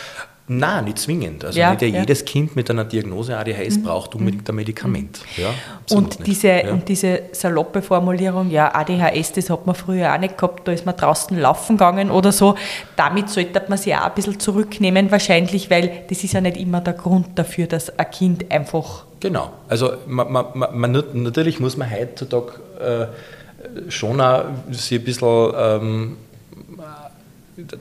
Nein, 0.53 0.83
nicht 0.83 0.99
zwingend. 0.99 1.45
Also 1.45 1.57
ja, 1.57 1.71
nicht 1.71 1.81
ja. 1.81 2.01
jedes 2.01 2.25
Kind 2.25 2.57
mit 2.57 2.69
einer 2.69 2.83
Diagnose 2.83 3.37
ADHS 3.37 3.77
mhm. 3.77 3.83
braucht 3.83 4.15
unbedingt 4.15 4.49
ein 4.49 4.55
Medikament. 4.55 5.21
Mhm. 5.37 5.43
Ja, 5.43 5.95
und, 5.95 6.27
diese, 6.27 6.49
ja. 6.49 6.71
und 6.71 6.89
diese 6.89 7.21
saloppe 7.31 7.81
Formulierung, 7.81 8.51
ja, 8.51 8.75
ADHS, 8.75 9.31
das 9.31 9.49
hat 9.49 9.65
man 9.65 9.75
früher 9.75 10.13
auch 10.13 10.19
nicht 10.19 10.37
gehabt, 10.37 10.67
da 10.67 10.73
ist 10.73 10.85
man 10.85 10.97
draußen 10.97 11.39
laufen 11.39 11.77
gegangen 11.77 12.11
oder 12.11 12.33
so. 12.33 12.55
Damit 12.97 13.29
sollte 13.29 13.61
man 13.69 13.77
sich 13.77 13.95
auch 13.95 14.01
ein 14.01 14.13
bisschen 14.13 14.41
zurücknehmen 14.41 15.09
wahrscheinlich, 15.09 15.69
weil 15.69 16.03
das 16.09 16.21
ist 16.21 16.33
ja 16.33 16.41
nicht 16.41 16.57
immer 16.57 16.81
der 16.81 16.95
Grund 16.95 17.27
dafür, 17.35 17.67
dass 17.67 17.97
ein 17.97 18.11
Kind 18.11 18.51
einfach... 18.51 19.05
Genau. 19.21 19.53
Also 19.69 19.93
man, 20.05 20.33
man, 20.33 20.45
man, 20.73 21.03
natürlich 21.13 21.61
muss 21.61 21.77
man 21.77 21.89
heutzutage... 21.89 22.51
Äh, 22.79 23.05
schon 23.89 24.19
auch 24.19 24.45
sich 24.71 24.99
ein 24.99 25.05
bisschen 25.05 25.53
ähm, 25.55 26.17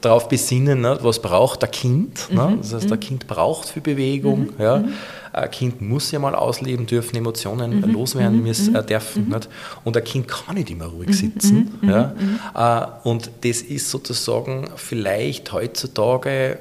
darauf 0.01 0.29
besinnen, 0.29 0.81
ne, 0.81 0.99
was 1.03 1.21
braucht 1.21 1.65
ein 1.65 1.71
Kind. 1.71 2.29
Ne? 2.33 2.43
Mhm. 2.43 2.59
Das 2.59 2.75
heißt, 2.75 2.87
ein 2.87 2.99
mhm. 2.99 3.01
Kind 3.01 3.27
braucht 3.27 3.69
viel 3.69 3.83
Bewegung. 3.83 4.41
Mhm. 4.41 4.63
Ja? 4.63 4.85
Ein 5.33 5.51
Kind 5.51 5.81
muss 5.81 6.11
ja 6.11 6.19
mal 6.19 6.35
ausleben 6.35 6.87
dürfen, 6.87 7.17
Emotionen 7.17 7.83
loswerden 7.93 8.43
müssen, 8.43 8.75
äh, 8.75 8.85
dürfen. 8.85 9.29
Nicht? 9.29 9.49
Und 9.85 9.97
ein 9.97 10.05
Kind 10.05 10.27
kann 10.29 10.57
nicht 10.57 10.71
immer 10.71 10.87
ruhig 10.87 11.17
sitzen. 11.17 11.79
Ja? 11.83 12.15
Äh, 12.55 13.09
und 13.09 13.31
das 13.43 13.63
ist 13.63 13.91
sozusagen 13.91 14.69
vielleicht 14.77 15.53
heutzutage 15.53 16.59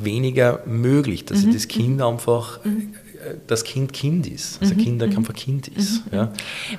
weniger 0.00 0.60
möglich, 0.66 1.24
dass 1.24 1.44
das 1.50 1.68
Kind 1.68 2.00
einfach 2.00 2.60
das 3.46 3.64
Kind 3.64 3.92
Kind 3.92 4.26
ist, 4.26 4.60
also 4.60 4.74
mhm. 4.74 4.78
Kinderkampf 4.78 5.30
ein 5.30 5.34
Kind 5.36 5.68
ist. 5.68 6.06
Mhm. 6.06 6.18
Ja. 6.18 6.28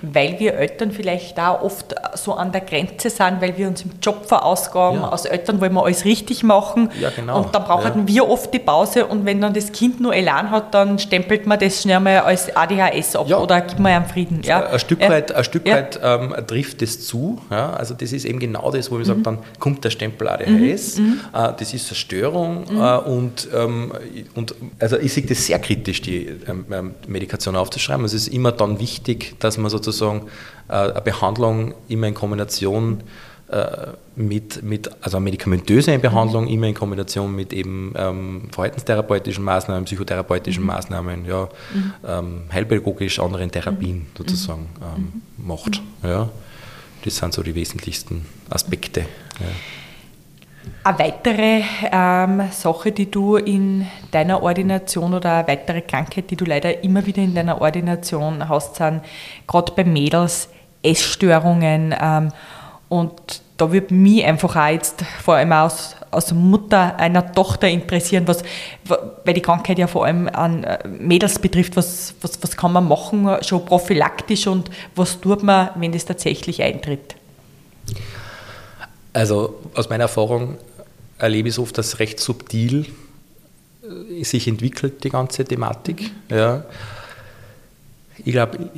Weil 0.02 0.40
wir 0.40 0.56
Eltern 0.56 0.92
vielleicht 0.92 1.38
da 1.38 1.60
oft 1.60 1.96
so 2.16 2.34
an 2.34 2.52
der 2.52 2.62
Grenze 2.62 3.10
sind, 3.10 3.42
weil 3.42 3.58
wir 3.58 3.68
uns 3.68 3.84
im 3.84 3.92
Job 4.02 4.26
verausgaben. 4.26 5.00
Ja. 5.00 5.10
Als 5.10 5.26
Eltern 5.26 5.62
wollen 5.62 5.74
wir 5.74 5.84
alles 5.84 6.06
richtig 6.06 6.44
machen. 6.44 6.90
Ja, 7.00 7.10
genau. 7.10 7.40
Und 7.40 7.56
dann 7.56 7.64
brauchen 7.64 8.02
ja. 8.02 8.08
wir 8.08 8.30
oft 8.30 8.54
die 8.54 8.60
Pause 8.60 9.06
und 9.06 9.26
wenn 9.26 9.42
dann 9.42 9.54
das 9.54 9.72
Kind 9.72 10.00
nur 10.00 10.14
Elan 10.14 10.52
hat, 10.52 10.74
dann 10.74 11.00
stempelt 11.00 11.46
man 11.48 11.60
das 11.60 11.82
schnell 11.82 12.00
mal 12.00 12.20
als 12.20 12.56
ADHS 12.56 13.16
ab 13.16 13.28
ja. 13.28 13.38
oder 13.38 13.62
gibt 13.62 13.80
man 13.80 13.92
einem 13.92 14.06
Frieden. 14.06 14.42
Ja. 14.44 14.66
Ein 14.66 14.80
Stück 14.80 15.02
weit, 15.02 15.34
ein 15.34 15.44
Stück 15.44 15.66
weit 15.68 16.00
ähm, 16.02 16.34
trifft 16.48 16.82
das 16.82 17.02
zu. 17.02 17.42
Ja. 17.50 17.74
Also 17.74 17.94
das 17.94 18.12
ist 18.12 18.26
eben 18.26 18.40
genau 18.40 18.72
das, 18.72 18.92
wo 18.92 18.96
wir 18.96 19.00
mhm. 19.00 19.06
sagen, 19.06 19.24
dann 19.24 19.40
kommt 19.60 19.84
der 19.84 19.90
Stempel 19.90 20.28
ADHS. 20.28 20.98
Mhm. 20.98 21.06
mhm. 21.06 21.20
Äh, 21.34 21.54
das 21.58 21.74
ist 21.74 21.90
eine 21.90 21.96
Störung 21.96 22.66
mhm. 22.70 22.82
äh, 22.82 22.98
und, 22.98 23.48
ähm, 23.54 23.92
und 24.36 24.56
also 24.80 24.98
ich 24.98 25.14
sehe 25.14 25.26
das 25.26 25.46
sehr 25.46 25.60
kritisch, 25.60 26.02
die 26.02 26.35
Medikation 27.08 27.56
aufzuschreiben. 27.56 28.06
Es 28.06 28.14
ist 28.14 28.28
immer 28.28 28.52
dann 28.52 28.80
wichtig, 28.80 29.36
dass 29.40 29.58
man 29.58 29.70
sozusagen 29.70 30.28
äh, 30.68 30.74
eine 30.74 31.02
Behandlung 31.02 31.74
immer 31.88 32.08
in 32.08 32.14
Kombination 32.14 33.04
äh, 33.48 33.88
mit, 34.16 34.64
mit, 34.64 34.90
also 35.02 35.18
eine 35.18 35.24
medikamentöse 35.26 35.98
Behandlung 36.00 36.48
immer 36.48 36.68
in 36.68 36.74
Kombination 36.74 37.36
mit 37.36 37.54
eben 37.54 37.94
ähm, 37.96 38.50
verhaltenstherapeutischen 38.52 39.44
Maßnahmen, 39.44 39.86
psychotherapeutischen 39.86 40.64
mhm. 40.64 40.68
Maßnahmen, 40.68 41.26
ja, 41.26 41.50
mhm. 41.74 41.94
ähm, 42.08 42.42
heilpädagogisch 42.52 43.20
anderen 43.20 43.52
Therapien 43.52 43.98
mhm. 43.98 44.08
sozusagen 44.18 44.70
ähm, 44.82 45.22
mhm. 45.38 45.48
macht. 45.48 45.82
Ja. 46.02 46.30
Das 47.04 47.18
sind 47.18 47.34
so 47.34 47.44
die 47.44 47.54
wesentlichsten 47.54 48.26
Aspekte. 48.50 49.02
Ja. 49.02 49.46
Eine 50.84 51.00
weitere 51.00 51.64
ähm, 51.92 52.44
Sache, 52.52 52.92
die 52.92 53.10
du 53.10 53.38
in 53.38 53.88
deiner 54.12 54.44
Ordination 54.44 55.14
oder 55.14 55.38
eine 55.38 55.48
weitere 55.48 55.82
Krankheit, 55.82 56.30
die 56.30 56.36
du 56.36 56.46
leider 56.46 56.84
immer 56.84 57.06
wieder 57.06 57.24
in 57.24 57.34
deiner 57.34 57.60
Ordination 57.62 58.48
hast, 58.48 58.76
sind 58.76 59.02
gerade 59.48 59.72
bei 59.76 59.84
Mädels 59.84 60.50
Essstörungen. 60.84 61.96
Ähm, 62.00 62.32
und 62.88 63.42
da 63.58 63.72
würde 63.72 63.94
mich 63.94 64.24
einfach 64.26 64.56
auch 64.56 64.68
jetzt 64.68 65.04
vor 65.24 65.36
allem 65.36 65.52
aus, 65.54 65.96
aus 66.12 66.34
Mutter 66.34 66.98
einer 66.98 67.32
Tochter 67.32 67.68
interessieren, 67.68 68.28
was, 68.28 68.44
weil 68.86 69.34
die 69.34 69.42
Krankheit 69.42 69.80
ja 69.80 69.88
vor 69.88 70.06
allem 70.06 70.28
an 70.28 70.64
äh, 70.64 70.88
Mädels 70.88 71.40
betrifft, 71.40 71.76
was, 71.76 72.16
was, 72.22 72.42
was 72.44 72.56
kann 72.58 72.74
man 72.74 72.88
machen, 72.88 73.28
schon 73.42 73.66
prophylaktisch 73.66 74.48
und 74.48 74.70
was 74.96 75.20
tut 75.20 75.42
man, 75.42 75.70
wenn 75.76 75.92
das 75.92 76.06
tatsächlich 76.06 76.62
eintritt? 76.62 77.16
Also 79.16 79.56
aus 79.74 79.88
meiner 79.88 80.04
Erfahrung 80.04 80.58
erlebe 81.18 81.48
ich 81.48 81.56
es 81.56 81.60
oft, 81.60 81.78
dass 81.78 82.00
recht 82.00 82.20
subtil 82.20 82.86
äh, 83.82 84.24
sich 84.26 84.46
entwickelt, 84.46 85.06
die 85.06 85.10
ganze 85.10 85.46
Thematik. 85.46 86.12
Ja. 86.30 86.66
Ich 88.26 88.34
glaube, 88.34 88.70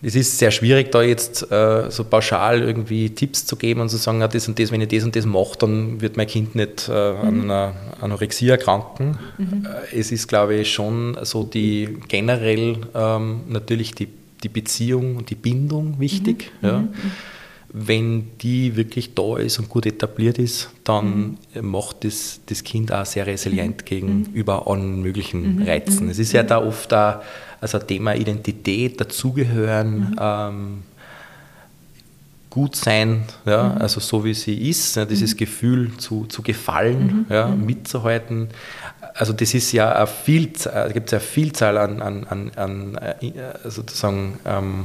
es 0.00 0.14
ist 0.14 0.38
sehr 0.38 0.50
schwierig, 0.50 0.92
da 0.92 1.02
jetzt 1.02 1.52
äh, 1.52 1.90
so 1.90 2.04
pauschal 2.04 2.62
irgendwie 2.62 3.10
Tipps 3.10 3.44
zu 3.44 3.56
geben 3.56 3.82
und 3.82 3.90
zu 3.90 3.98
sagen, 3.98 4.22
ja, 4.22 4.28
das 4.28 4.48
und 4.48 4.58
das, 4.58 4.72
wenn 4.72 4.80
ich 4.80 4.88
das 4.88 5.04
und 5.04 5.14
das 5.14 5.26
mache, 5.26 5.58
dann 5.58 6.00
wird 6.00 6.16
mein 6.16 6.26
Kind 6.26 6.54
nicht 6.54 6.88
äh, 6.88 6.92
an 6.92 7.34
mhm. 7.34 7.42
einer 7.42 7.74
Anorexie 8.00 8.48
erkranken. 8.48 9.18
Mhm. 9.36 9.66
Äh, 9.66 9.98
es 9.98 10.10
ist, 10.10 10.26
glaube 10.26 10.54
ich, 10.54 10.72
schon 10.72 11.18
so 11.20 11.44
die 11.44 11.98
generell 12.08 12.78
ähm, 12.94 13.42
natürlich 13.46 13.94
die, 13.94 14.08
die 14.42 14.48
Beziehung 14.48 15.16
und 15.16 15.28
die 15.28 15.34
Bindung 15.34 16.00
wichtig. 16.00 16.50
Mhm. 16.62 16.66
Ja. 16.66 16.78
Mhm 16.78 16.92
wenn 17.72 18.30
die 18.38 18.76
wirklich 18.76 19.14
da 19.14 19.38
ist 19.38 19.58
und 19.58 19.68
gut 19.70 19.86
etabliert 19.86 20.38
ist, 20.38 20.70
dann 20.84 21.38
mhm. 21.54 21.70
macht 21.70 22.04
das, 22.04 22.40
das 22.46 22.64
Kind 22.64 22.92
auch 22.92 23.06
sehr 23.06 23.26
resilient 23.26 23.80
mhm. 23.80 23.84
gegenüber 23.84 24.66
allen 24.66 25.00
möglichen 25.00 25.56
mhm. 25.56 25.62
Reizen. 25.62 26.10
Es 26.10 26.18
ist 26.18 26.32
ja 26.32 26.42
da 26.42 26.62
oft 26.62 26.92
auch 26.92 27.22
also 27.62 27.78
Thema 27.78 28.14
Identität, 28.14 29.00
Dazugehören, 29.00 30.10
mhm. 30.10 30.16
ähm, 30.20 30.82
gut 32.50 32.76
sein, 32.76 33.22
ja, 33.46 33.62
mhm. 33.62 33.80
also 33.80 34.00
so 34.00 34.24
wie 34.24 34.34
sie 34.34 34.68
ist, 34.68 34.96
ja, 34.96 35.06
dieses 35.06 35.34
mhm. 35.34 35.38
Gefühl 35.38 35.90
zu, 35.96 36.26
zu 36.26 36.42
gefallen, 36.42 37.24
ja, 37.30 37.46
mitzuhalten. 37.46 38.48
Also 39.14 39.32
das 39.32 39.54
ist 39.54 39.72
ja 39.72 39.92
eine 39.92 40.06
Vielzahl, 40.06 40.92
gibt 40.92 41.06
es 41.06 41.12
ja 41.12 41.18
eine 41.18 41.26
Vielzahl 41.26 41.78
an, 41.78 42.02
an, 42.02 42.24
an, 42.24 42.50
an 42.56 42.96
äh, 42.96 43.30
sozusagen 43.64 44.38
ähm, 44.44 44.84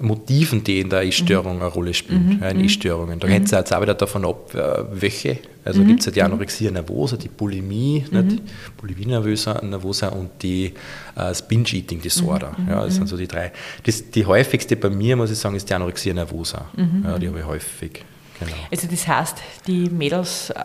Motiven, 0.00 0.64
die 0.64 0.80
in 0.80 0.88
der 0.88 1.02
Essstörung 1.02 1.56
mhm. 1.56 1.62
eine 1.62 1.70
Rolle 1.70 1.94
spielen, 1.94 2.36
mhm. 2.36 2.42
ja, 2.42 2.48
in 2.48 2.58
mhm. 2.58 2.64
Essstörungen. 2.64 3.18
Da 3.18 3.28
hängt 3.28 3.46
es 3.46 3.50
jetzt 3.50 3.72
auch 3.72 3.82
wieder 3.82 3.94
davon 3.94 4.24
ab, 4.24 4.54
äh, 4.54 4.84
welche. 5.00 5.38
Also 5.64 5.82
mhm. 5.82 5.88
gibt 5.88 6.00
es 6.00 6.06
ja 6.06 6.12
die 6.12 6.22
Anorexia 6.22 6.70
nervosa, 6.70 7.16
die 7.16 7.28
Bulimie, 7.28 8.04
mhm. 8.10 8.26
nicht? 8.26 8.42
Bulimie 8.76 9.06
nervosa, 9.06 9.60
nervosa 9.62 10.08
und 10.08 10.30
die 10.42 10.66
äh, 10.66 10.72
das 11.14 11.46
Binge-Eating 11.46 12.00
Disorder. 12.00 12.54
Mhm. 12.56 12.68
Ja, 12.68 12.84
das 12.84 12.94
sind 12.94 13.08
so 13.08 13.16
die 13.16 13.28
drei. 13.28 13.52
Das, 13.84 14.10
die 14.10 14.24
häufigste 14.24 14.76
bei 14.76 14.90
mir, 14.90 15.16
muss 15.16 15.30
ich 15.30 15.38
sagen, 15.38 15.56
ist 15.56 15.68
die 15.68 15.74
Anorexia 15.74 16.14
nervosa. 16.14 16.66
Ja, 17.04 17.18
die 17.18 17.28
habe 17.28 17.40
ich 17.40 17.46
häufig. 17.46 18.04
Genau. 18.38 18.52
Also 18.70 18.86
das 18.90 19.06
heißt, 19.06 19.36
die 19.66 19.90
Mädels 19.90 20.50
äh, 20.50 20.64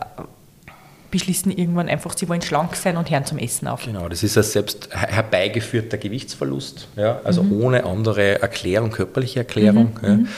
beschließen 1.16 1.50
irgendwann 1.50 1.88
einfach, 1.88 2.16
sie 2.16 2.28
wollen 2.28 2.42
schlank 2.42 2.76
sein 2.76 2.96
und 2.96 3.10
hören 3.10 3.24
zum 3.24 3.38
Essen 3.38 3.66
auf. 3.68 3.84
Genau, 3.84 4.08
das 4.08 4.22
ist 4.22 4.36
ein 4.36 4.42
selbst 4.42 4.88
herbeigeführter 4.92 5.96
Gewichtsverlust, 5.96 6.88
ja, 6.96 7.20
also 7.24 7.42
mhm. 7.42 7.62
ohne 7.62 7.84
andere 7.84 8.42
Erklärung, 8.42 8.90
körperliche 8.90 9.40
Erklärung. 9.40 9.96
Mhm. 10.00 10.06
Ja. 10.06 10.14
Mhm. 10.14 10.28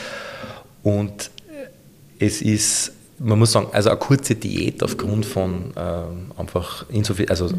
Und 0.83 1.31
es 2.19 2.41
ist, 2.41 2.93
man 3.19 3.37
muss 3.37 3.51
sagen, 3.51 3.67
also 3.73 3.89
eine 3.89 3.99
kurze 3.99 4.35
Diät 4.35 4.81
aufgrund 4.81 5.25
von 5.25 5.73
äh, 5.75 6.39
einfach 6.39 6.85
insofern, 6.89 7.27
also 7.29 7.49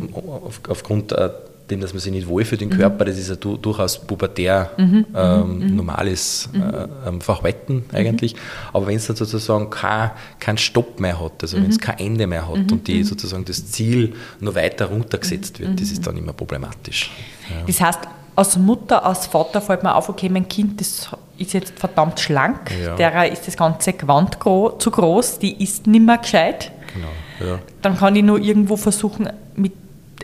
auf, 0.46 0.60
aufgrund 0.68 1.12
äh, 1.12 1.28
dem, 1.70 1.80
dass 1.80 1.92
man 1.92 2.00
sich 2.00 2.12
nicht 2.12 2.26
wohlfühlt 2.26 2.62
im 2.62 2.70
Körper, 2.70 3.04
das 3.04 3.18
ist 3.18 3.28
ja 3.28 3.36
du, 3.36 3.56
durchaus 3.56 3.98
pubertär 3.98 4.70
ähm, 4.78 5.76
normales 5.76 6.48
äh, 6.54 7.08
ähm, 7.08 7.20
Verhalten 7.20 7.84
eigentlich. 7.92 8.34
Aber 8.72 8.86
wenn 8.86 8.96
es 8.96 9.06
dann 9.06 9.16
sozusagen 9.16 9.70
kein, 9.70 10.10
kein 10.38 10.58
Stopp 10.58 11.00
mehr 11.00 11.20
hat, 11.20 11.42
also 11.42 11.56
wenn 11.56 11.70
es 11.70 11.78
kein 11.78 11.98
Ende 11.98 12.26
mehr 12.26 12.46
hat 12.48 12.72
und 12.72 12.86
die 12.86 13.02
sozusagen 13.04 13.44
das 13.44 13.70
Ziel 13.70 14.14
noch 14.40 14.54
weiter 14.54 14.86
runtergesetzt 14.86 15.60
wird, 15.60 15.80
das 15.80 15.90
ist 15.90 16.06
dann 16.06 16.16
immer 16.16 16.32
problematisch. 16.32 17.10
Ja. 17.48 17.56
Das 17.66 17.80
heißt, 17.80 18.00
als 18.36 18.56
Mutter, 18.56 19.04
als 19.04 19.26
Vater 19.26 19.60
fällt 19.60 19.82
mir 19.82 19.94
auf, 19.94 20.08
okay, 20.08 20.28
mein 20.28 20.48
Kind 20.48 20.80
das 20.80 21.10
ist 21.36 21.52
jetzt 21.52 21.78
verdammt 21.78 22.20
schlank, 22.20 22.70
Ja. 22.82 22.94
derer 22.96 23.28
ist 23.28 23.46
das 23.46 23.56
ganze 23.56 23.92
Gewand 23.92 24.38
gro 24.40 24.70
zu 24.78 24.90
groß, 24.90 25.38
die 25.38 25.62
ist 25.62 25.86
nicht 25.86 26.04
mehr 26.04 26.18
gescheit. 26.18 26.72
Genau, 26.94 27.50
ja. 27.52 27.58
Dann 27.82 27.96
kann 27.96 28.16
ich 28.16 28.22
nur 28.22 28.38
irgendwo 28.38 28.76
versuchen, 28.76 29.28
mit 29.56 29.72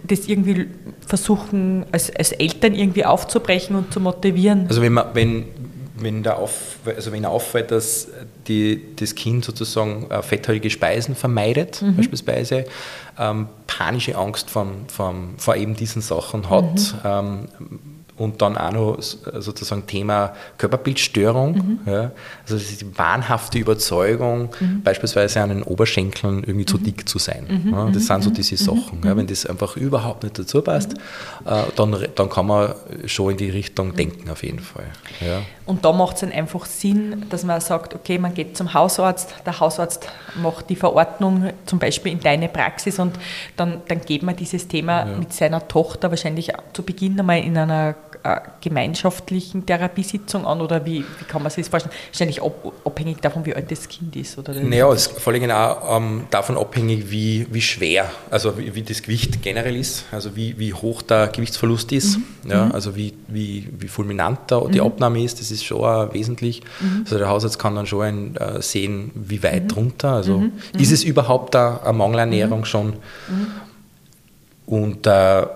das 0.07 0.29
irgendwie 0.29 0.67
versuchen, 1.07 1.87
als, 1.93 2.15
als 2.15 2.33
Eltern 2.33 2.75
irgendwie 2.75 3.05
aufzubrechen 3.05 3.77
und 3.77 3.93
zu 3.93 4.01
motivieren. 4.01 4.67
Also 4.69 4.83
wenn 4.83 4.93
man, 4.93 5.07
wenn, 5.15 5.45
wenn, 5.97 6.23
da 6.23 6.35
auf, 6.35 6.79
also 6.85 7.13
wenn 7.13 7.25
auffällt, 7.25 7.71
dass 7.71 8.09
die, 8.49 8.83
das 8.97 9.15
Kind 9.15 9.45
sozusagen 9.45 10.11
äh, 10.11 10.23
fetthaltige 10.23 10.71
Speisen 10.71 11.15
vermeidet, 11.15 11.83
beispielsweise, 11.97 12.67
ähm, 13.19 13.49
panische 13.67 14.17
Angst 14.17 14.51
vor, 14.51 14.67
vor, 14.89 15.15
vor 15.39 15.57
eben 15.57 15.75
diesen 15.75 16.03
Sachen 16.03 16.51
hat, 16.51 16.95
ähm, 17.05 17.49
und 18.19 18.41
dann 18.43 18.57
auch 18.57 18.73
noch 18.73 18.99
s- 18.99 19.19
sozusagen 19.39 19.87
Thema 19.87 20.33
Körperbildstörung, 20.59 21.81
ja, 21.87 22.11
also 22.49 22.57
die 22.59 22.99
wahnhafte 22.99 23.59
Überzeugung, 23.59 24.51
beispielsweise 24.85 25.41
an 25.43 25.49
den 25.51 25.63
Oberschenkeln 25.63 26.45
irgendwie 26.45 26.67
zu 26.67 26.79
dick 26.79 27.09
zu 27.09 27.19
sein. 27.19 27.69
Ja, 27.73 27.91
das 27.91 28.07
sind 28.07 28.23
so 28.23 28.31
diese 28.31 28.57
Sachen. 28.57 29.01
Ja, 29.05 29.17
wenn 29.17 29.27
das 29.27 29.47
einfach 29.47 29.77
überhaupt 29.77 30.23
nicht 30.23 30.39
dazu 30.39 30.63
passt, 30.63 30.95
äh, 31.45 31.63
dann, 31.77 31.97
dann 32.15 32.29
kann 32.29 32.47
man 32.47 32.75
schon 33.07 33.33
in 33.33 33.37
die 33.37 33.51
Richtung 33.51 33.95
denken 33.95 34.31
auf 34.31 34.43
jeden 34.43 34.61
Fall. 34.61 34.87
Ja. 35.21 35.43
Und 35.67 35.85
da 35.85 35.93
macht 35.93 36.15
es 36.15 36.21
dann 36.21 36.31
einfach 36.33 36.65
Sinn, 36.65 37.25
dass 37.29 37.43
man 37.45 37.61
sagt, 37.61 37.95
okay, 37.95 38.19
man 38.19 38.33
geht 38.35 38.57
zum 38.57 38.73
Hausarzt, 38.73 39.35
der 39.45 39.59
Hausarzt 39.59 40.09
macht 40.41 40.71
die 40.71 40.77
Verordnung 40.77 41.51
zum 41.67 41.79
Beispiel 41.81 42.13
in 42.13 42.21
deine 42.21 42.49
Praxis 42.49 42.99
und 43.01 43.17
dann, 43.57 43.83
dann 43.89 44.01
geht 44.01 44.23
man 44.23 44.37
dieses 44.37 44.69
Thema 44.69 45.05
mit 45.05 45.33
seiner 45.33 45.67
Tochter 45.67 46.11
wahrscheinlich 46.11 46.53
zu 46.73 46.83
Beginn 46.85 47.19
einmal 47.19 47.41
in 47.41 47.57
einer 47.59 47.91
äh, 47.91 48.06
gemeinschaftlichen 48.61 49.67
Therapiesitzung 49.67 50.47
an 50.47 50.61
oder 50.61 50.85
wie, 50.85 51.01
wie 51.01 51.25
kann 51.29 51.43
man 51.43 51.51
sich 51.51 51.65
das 51.65 51.71
vorstellen? 51.71 51.95
Wahrscheinlich 52.11 52.43
ab, 52.43 52.73
abhängig 52.85 53.21
davon, 53.21 53.45
wie 53.47 53.55
alt 53.55 53.71
das 53.71 53.89
Kind 53.89 54.17
ist. 54.17 54.39
Oder? 54.39 54.55
Naja, 54.55 54.91
es 54.93 55.07
ist 55.07 55.21
vor 55.21 55.33
allem 55.33 55.51
auch 55.51 55.97
ähm, 55.97 56.25
davon 56.31 56.59
abhängig, 56.59 57.11
wie, 57.11 57.47
wie 57.51 57.61
schwer, 57.61 58.11
also 58.31 58.59
wie, 58.59 58.75
wie 58.75 58.83
das 58.83 59.03
Gewicht 59.03 59.43
generell 59.43 59.77
ist, 59.77 60.05
also 60.13 60.35
wie, 60.37 60.59
wie 60.59 60.73
hoch 60.73 61.03
der 61.03 61.29
Gewichtsverlust 61.29 61.93
ist, 61.93 62.19
ja, 62.45 62.71
also 62.71 62.97
wie, 62.97 63.15
wie, 63.29 63.69
wie 63.79 63.89
fulminant 63.89 64.41
da 64.49 64.61
die 64.67 64.81
Abnahme 64.81 65.23
ist, 65.23 65.41
das 65.41 65.51
ist 65.51 65.65
schon 65.65 65.85
auch 65.85 66.13
wesentlich. 66.13 66.63
Also 67.05 67.19
der 67.19 67.29
Hausarzt 67.29 67.59
kann 67.59 67.75
dann 67.75 67.87
schon 67.87 68.03
ein, 68.03 68.37
äh, 68.37 68.63
sehen, 68.63 69.11
wie 69.15 69.43
weit 69.43 69.75
drunter, 69.75 70.13
also 70.13 70.45
ist 70.79 70.93
es 70.93 71.05
überhaupt 71.05 71.55
da 71.55 71.81
eine 71.85 71.93
Mangelernährung 71.93 72.65
schon? 72.65 72.95
Und, 74.67 75.07
äh, 75.07 75.47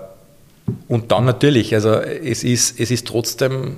und 0.88 1.12
dann 1.12 1.24
natürlich, 1.24 1.74
also 1.74 1.94
es 1.94 2.44
ist, 2.44 2.80
es 2.80 2.90
ist 2.90 3.06
trotzdem 3.06 3.76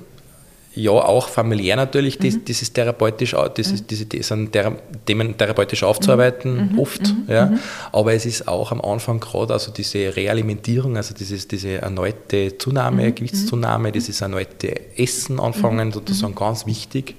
ja 0.75 0.91
auch 0.91 1.29
familiär 1.29 1.75
natürlich, 1.75 2.17
das 2.17 2.61
ist 2.61 2.73
therapeutisch, 2.73 3.33
ist, 3.33 3.91
diese 3.91 4.05
das 4.05 4.27
sind 4.27 4.57
Themen 5.05 5.37
therapeutisch 5.37 5.83
aufzuarbeiten, 5.83 6.75
oft, 6.77 7.13
ja. 7.27 7.53
Aber 7.91 8.13
es 8.13 8.25
ist 8.25 8.47
auch 8.47 8.71
am 8.71 8.81
Anfang 8.81 9.19
gerade 9.19 9.53
also 9.53 9.71
diese 9.71 10.15
Realimentierung, 10.15 10.97
also 10.97 11.13
dieses, 11.13 11.47
diese 11.47 11.81
erneute 11.81 12.57
Zunahme, 12.57 13.11
Gewichtszunahme, 13.11 13.91
dieses 13.91 14.21
erneute 14.21 14.97
Essen 14.97 15.39
anfangen, 15.39 15.91
sozusagen 15.91 16.33
ganz 16.33 16.65
wichtig, 16.65 17.15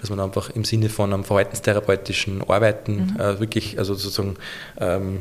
dass 0.00 0.08
man 0.08 0.20
einfach 0.20 0.50
im 0.50 0.64
Sinne 0.64 0.88
von 0.88 1.12
einem 1.12 1.24
verhaltenstherapeutischen 1.24 2.42
Arbeiten 2.48 3.16
äh, 3.18 3.38
wirklich, 3.38 3.78
also 3.78 3.94
sozusagen 3.94 4.36
ähm, 4.80 5.18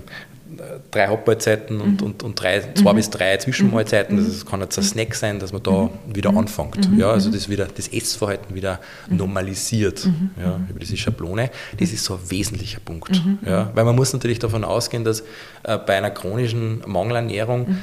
drei 0.92 1.08
Hauptmahlzeiten 1.08 1.82
und, 1.82 2.02
und, 2.02 2.24
und 2.24 2.39
drei, 2.39 2.62
zwei 2.74 2.94
bis 2.94 3.10
drei 3.10 3.38
Zwischenmahlzeiten. 3.38 4.18
Also 4.18 4.32
Das 4.32 4.46
kann 4.46 4.62
jetzt 4.62 4.78
ein 4.78 4.84
Snack 4.84 5.16
sein, 5.16 5.39
dass 5.39 5.54
man 5.54 5.63
da 5.63 5.89
wieder 6.12 6.30
anfängt. 6.32 6.89
Ja, 6.98 7.12
also 7.12 7.32
das 7.32 7.50
wieder 7.50 7.66
das 7.66 7.88
Essverhalten 7.88 8.56
wieder 8.56 8.80
normalisiert. 9.10 10.08
Ja, 10.39 10.60
über 10.70 10.80
diese 10.80 10.98
Schablone. 10.98 11.50
Das 11.80 11.92
ist 11.92 12.04
so 12.04 12.16
ein 12.16 12.20
wesentlicher 12.30 12.80
Punkt. 12.80 13.22
Ja, 13.46 13.72
weil 13.74 13.86
man 13.86 13.96
muss 13.96 14.13
natürlich 14.13 14.39
davon 14.39 14.63
ausgehen, 14.63 15.04
dass 15.04 15.22
äh, 15.63 15.78
bei 15.78 15.98
einer 15.98 16.12
chronischen 16.12 16.82
Mangelernährung 16.86 17.78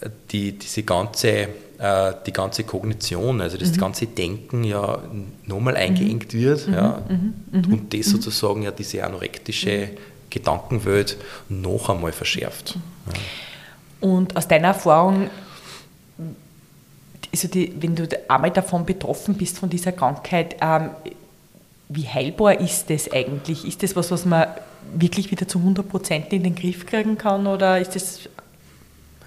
äh, 0.00 0.10
die, 0.30 0.58
diese 0.58 0.82
ganze 0.82 1.48
äh, 1.80 2.12
die 2.26 2.32
ganze 2.32 2.64
Kognition, 2.64 3.40
also 3.40 3.56
das 3.56 3.76
ganze 3.78 4.06
Denken 4.06 4.64
ja 4.64 4.98
nochmal 5.46 5.76
eingeengt 5.76 6.34
wird 6.34 6.68
ja, 6.68 7.02
und 7.52 7.94
das 7.94 8.06
sozusagen 8.06 8.62
ja 8.62 8.70
diese 8.70 9.02
anorektische 9.02 9.88
Gedankenwelt 10.30 11.16
noch 11.48 11.88
einmal 11.88 12.12
verschärft. 12.12 12.78
Ja. 13.06 14.08
Und 14.08 14.36
aus 14.36 14.48
deiner 14.48 14.68
Erfahrung, 14.68 15.28
also 17.32 17.48
die, 17.48 17.74
wenn 17.80 17.94
du 17.94 18.08
einmal 18.28 18.50
davon 18.50 18.86
betroffen 18.86 19.34
bist, 19.34 19.58
von 19.58 19.68
dieser 19.68 19.92
Krankheit, 19.92 20.56
ähm, 20.60 20.90
wie 21.88 22.06
heilbar 22.06 22.60
ist 22.60 22.88
das 22.88 23.10
eigentlich? 23.12 23.66
Ist 23.66 23.82
das 23.82 23.96
was, 23.96 24.10
was 24.10 24.24
man 24.24 24.46
wirklich 24.94 25.30
wieder 25.30 25.46
zu 25.46 25.58
100% 25.58 26.30
in 26.30 26.44
den 26.44 26.54
Griff 26.54 26.86
kriegen 26.86 27.18
kann 27.18 27.46
oder 27.46 27.78
ist 27.78 27.94
das 27.94 28.20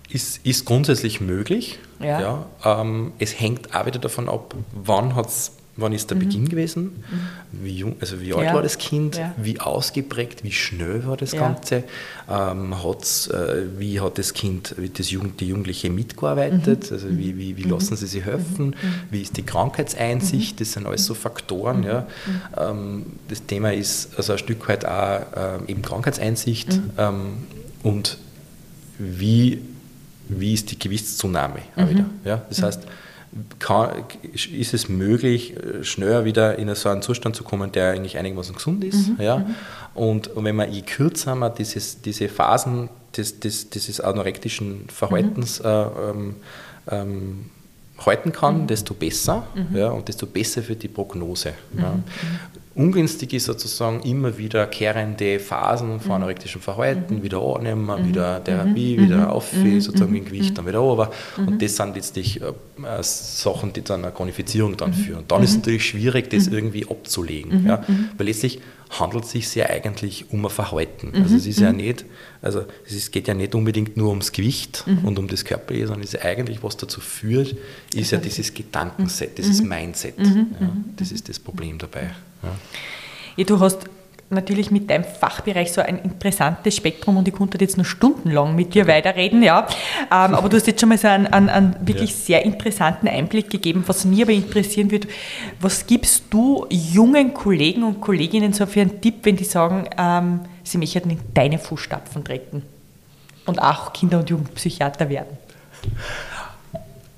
Ist, 0.09 0.45
ist 0.45 0.65
grundsätzlich 0.65 1.21
möglich. 1.21 1.79
Ja. 1.99 2.45
ähm, 2.65 3.13
es 3.19 3.39
hängt 3.39 3.75
auch 3.75 3.85
wieder 3.85 3.99
davon 3.99 4.27
ab, 4.27 4.55
wann, 4.73 5.15
hat's, 5.15 5.53
wann 5.75 5.91
ist 5.91 6.11
der 6.11 6.15
Beginn 6.17 6.47
gewesen, 6.49 7.03
wie, 7.51 7.77
jung, 7.77 7.95
also 7.99 8.21
wie 8.21 8.31
alt 8.33 8.41
Mhm. 8.41 8.45
Ja. 8.47 8.53
war 8.53 8.61
das 8.61 8.77
Kind, 8.77 9.17
Ja. 9.17 9.33
wie 9.37 9.59
ausgeprägt, 9.59 10.43
wie 10.43 10.51
schnell 10.51 11.05
war 11.07 11.17
das 11.17 11.31
Ja. 11.31 11.39
Ganze, 11.39 11.83
ähm, 12.29 12.83
hat's, 12.83 13.25
äh, 13.27 13.63
wie 13.79 13.99
hat 13.99 14.19
das 14.19 14.33
Kind, 14.35 14.75
das 14.97 15.09
Jugend, 15.09 15.39
die 15.41 15.47
Jugendliche 15.47 15.89
mitgearbeitet, 15.89 16.85
Mhm. 16.91 16.93
also 16.95 17.09
wie, 17.17 17.37
wie, 17.39 17.57
wie 17.57 17.63
lassen 17.63 17.95
sie 17.95 18.05
sich 18.05 18.23
helfen, 18.23 18.75
wie 19.09 19.21
ist 19.21 19.35
die 19.35 19.41
Krankheitseinsicht, 19.43 20.61
das 20.61 20.73
sind 20.73 20.85
alles 20.85 21.05
so 21.05 21.15
Faktoren. 21.15 21.81
Ja. 21.83 22.05
Ähm, 22.55 23.07
das 23.29 23.43
Thema 23.45 23.73
ist 23.73 24.15
also 24.15 24.33
ein 24.33 24.37
Stück 24.39 24.67
weit 24.69 24.85
auch 24.85 25.21
ähm, 25.35 25.61
eben 25.67 25.81
Krankheitseinsicht 25.81 26.79
ähm, 26.99 27.37
und 27.81 28.19
wie, 28.99 29.59
wie 30.29 30.53
ist 30.53 30.69
die 30.71 30.77
Gewichtszunahme 30.77 31.59
wieder. 31.75 32.05
Ja? 32.23 32.45
Das 32.47 32.61
heißt, 32.61 32.83
kann, 33.59 34.03
ist 34.33 34.73
es 34.73 34.89
möglich, 34.89 35.55
äh, 35.55 35.83
schneller 35.83 36.25
wieder 36.25 36.57
in 36.57 36.73
so 36.75 36.89
einen 36.89 37.01
Zustand 37.01 37.35
zu 37.35 37.43
kommen, 37.43 37.71
der 37.71 37.91
eigentlich 37.91 38.17
einigermaßen 38.17 38.55
gesund 38.55 38.83
ist. 38.83 39.11
Ja? 39.19 39.45
Und, 39.93 40.27
und 40.27 40.45
wenn 40.45 40.55
man 40.55 40.71
je 40.71 40.81
kürzer 40.81 41.35
man 41.35 41.53
dieses, 41.55 42.01
diese 42.01 42.29
Phasen 42.29 42.89
des, 43.15 43.39
des, 43.39 43.69
dieses 43.69 44.01
anorektischen 44.01 44.87
Verhaltens 44.89 45.59
äh, 45.59 45.67
ähm, 45.69 46.35
ähm, 46.89 47.45
halten 47.99 48.31
kann, 48.31 48.67
desto 48.67 48.93
besser 48.93 49.47
ja, 49.73 49.89
und 49.89 50.07
desto 50.07 50.25
besser 50.25 50.63
für 50.63 50.75
die 50.75 50.87
Prognose. 50.87 51.53
Ja. 51.77 51.99
Ungünstig 52.75 53.33
ist 53.33 53.45
sozusagen 53.45 54.01
immer 54.01 54.39
wieder 54.39 54.65
kehrende 54.65 55.39
Phasen 55.39 55.99
von 55.99 56.13
anorektischem 56.13 56.59
Verhalten, 56.59 57.21
wieder 57.21 57.39
annehmen, 57.39 58.07
wieder 58.07 58.43
Therapie, 58.43 58.97
wieder 58.99 59.31
auf, 59.31 59.51
sozusagen 59.79 60.15
im 60.15 60.25
Gewicht, 60.25 60.57
dann 60.57 60.65
wieder 60.65 60.79
runter. 60.79 61.11
Und 61.37 61.61
das 61.61 61.75
sind 61.75 61.95
letztlich 61.95 62.41
äh, 62.41 62.47
äh, 62.47 63.03
Sachen, 63.03 63.73
die 63.73 63.83
dann 63.83 64.03
eine 64.03 64.11
Chronifizierung 64.11 64.75
dann 64.75 64.91
führen. 64.91 65.19
Und 65.19 65.31
dann 65.31 65.43
ist 65.43 65.51
es 65.51 65.57
natürlich 65.57 65.85
schwierig, 65.85 66.31
das 66.31 66.47
irgendwie 66.47 66.87
abzulegen. 66.89 67.63
Ja. 67.67 67.83
Weil 68.17 68.25
letztlich 68.25 68.59
handelt 68.89 69.25
es 69.25 69.31
sich 69.31 69.53
ja 69.53 69.67
eigentlich 69.67 70.31
um 70.31 70.43
ein 70.43 70.49
Verhalten. 70.49 71.11
Also 71.15 71.35
es 71.35 71.45
ist 71.45 71.59
ja 71.59 71.71
nicht, 71.71 72.05
also 72.41 72.63
es 72.87 73.11
geht 73.11 73.27
ja 73.27 73.35
nicht 73.35 73.53
unbedingt 73.53 73.97
nur 73.97 74.09
ums 74.09 74.31
Gewicht 74.31 74.85
und 75.03 75.19
um 75.19 75.27
das 75.27 75.45
Körperliche, 75.45 75.87
sondern 75.87 76.03
es 76.03 76.15
ist 76.15 76.25
eigentlich, 76.25 76.63
was 76.63 76.77
dazu 76.77 77.01
führt, 77.01 77.55
ist 77.93 78.11
ja 78.11 78.17
dieses 78.17 78.53
Gedankenset, 78.53 79.37
dieses 79.37 79.61
Mindset. 79.61 80.15
Ja, 80.19 80.75
das 80.97 81.11
ist 81.11 81.29
das 81.29 81.39
Problem 81.39 81.77
dabei. 81.77 82.11
Ja. 82.43 83.43
Du 83.45 83.59
hast 83.59 83.79
natürlich 84.29 84.71
mit 84.71 84.89
deinem 84.89 85.03
Fachbereich 85.03 85.71
so 85.71 85.81
ein 85.81 85.99
interessantes 85.99 86.75
Spektrum 86.75 87.17
und 87.17 87.27
ich 87.27 87.33
konnte 87.35 87.57
jetzt 87.59 87.77
noch 87.77 87.85
stundenlang 87.85 88.55
mit 88.55 88.73
dir 88.73 88.87
weiterreden, 88.87 89.43
ja. 89.43 89.67
Ähm, 90.05 90.33
aber 90.33 90.49
du 90.49 90.57
hast 90.57 90.65
jetzt 90.65 90.79
schon 90.79 90.89
mal 90.89 90.97
so 90.97 91.07
einen, 91.07 91.27
einen, 91.27 91.49
einen 91.49 91.75
wirklich 91.81 92.11
Ja. 92.11 92.17
sehr 92.17 92.45
interessanten 92.45 93.07
Einblick 93.07 93.49
gegeben. 93.49 93.83
Was 93.85 94.05
mich 94.05 94.21
aber 94.23 94.31
interessieren 94.31 94.89
würde, 94.89 95.07
was 95.59 95.85
gibst 95.85 96.23
du 96.31 96.65
jungen 96.69 97.33
Kollegen 97.33 97.83
und 97.83 98.01
Kolleginnen 98.01 98.53
so 98.53 98.65
für 98.65 98.81
einen 98.81 98.99
Tipp, 99.01 99.17
wenn 99.23 99.35
die 99.35 99.43
sagen, 99.43 99.87
ähm, 99.97 100.39
sie 100.63 100.79
möchten 100.79 101.11
in 101.11 101.19
deine 101.33 101.59
Fußstapfen 101.59 102.23
treten 102.23 102.63
und 103.45 103.59
auch 103.61 103.93
Kinder- 103.93 104.19
und 104.19 104.29
Jugendpsychiater 104.29 105.09
werden? 105.09 105.37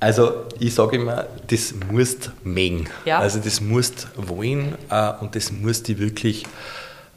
Also 0.06 0.46
ich 0.60 0.74
sage 0.76 0.98
immer, 0.98 1.26
das 1.48 1.74
musst 1.92 2.32
mengen. 2.44 2.88
Ja. 3.06 3.18
Also 3.20 3.40
das 3.40 3.60
musst 3.60 4.08
wollen 4.16 4.76
äh, 4.92 5.12
und 5.20 5.36
das 5.36 5.52
musst 5.52 5.88
du 5.88 5.98
wirklich, 5.98 6.46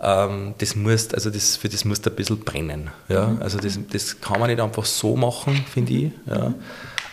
ähm, 0.00 0.54
das 0.56 0.74
musst, 0.74 1.14
also 1.14 1.28
das, 1.28 1.56
für 1.56 1.68
das 1.68 1.84
musst 1.84 2.06
du 2.06 2.10
ein 2.10 2.16
bisschen 2.16 2.40
brennen. 2.40 2.90
Ja? 3.08 3.36
Also 3.40 3.58
das, 3.58 3.78
das 3.92 4.20
kann 4.20 4.40
man 4.40 4.48
nicht 4.48 4.60
einfach 4.60 4.86
so 4.86 5.16
machen, 5.16 5.64
finde 5.72 5.92
ich. 5.92 6.10
Ja? 6.26 6.54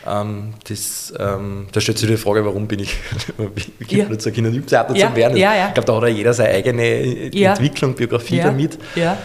Ähm, 0.07 0.53
das, 0.69 1.13
ähm, 1.19 1.67
da 1.73 1.81
stellt 1.81 1.97
sich 1.97 2.07
die 2.07 2.15
Frage, 2.15 2.45
warum 2.45 2.67
bin 2.67 2.79
ich, 2.79 2.95
wie 3.79 3.97
Ja. 3.97 4.17
zu 4.17 4.31
Kinder- 4.31 4.49
und 4.49 4.55
Jugendpsychiater 4.55 4.95
Ja, 4.95 5.09
zu 5.09 5.15
werden? 5.17 5.35
ja, 5.37 5.55
ja. 5.55 5.67
Ich 5.69 5.73
glaube, 5.73 5.87
da 5.87 5.95
hat 5.97 6.03
ja 6.03 6.09
jeder 6.09 6.33
seine 6.33 6.49
eigene. 6.51 7.31
Entwicklung, 7.33 7.95
Biografie 7.95 8.37
damit. 8.37 8.77
Ja. 8.95 9.17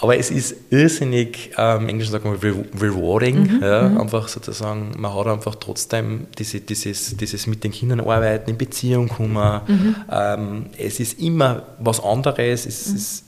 Aber 0.00 0.16
es 0.16 0.30
ist 0.30 0.54
irrsinnig, 0.70 1.50
ähm, 1.58 1.82
im 1.82 1.88
Englischen 1.90 2.12
sagt 2.12 2.24
man 2.24 2.34
re 2.36 2.54
rewarding, 2.80 3.40
Mhm, 3.40 3.62
ja, 3.62 3.86
einfach 3.86 4.28
sozusagen, 4.28 4.92
man 4.98 5.14
hat 5.14 5.26
einfach 5.26 5.56
trotzdem 5.56 6.26
diese, 6.38 6.60
dieses, 6.60 7.16
dieses 7.16 7.46
mit 7.46 7.62
den 7.64 7.72
Kindern 7.72 8.00
arbeiten, 8.00 8.50
in 8.50 8.58
Beziehung 8.58 9.08
kommen. 9.08 9.60
Mhm. 9.66 9.96
Ähm, 10.10 10.66
es 10.78 11.00
ist 11.00 11.20
immer 11.20 11.64
was 11.78 12.02
anderes, 12.02 12.66
es, 12.66 12.86
ist, 12.86 13.24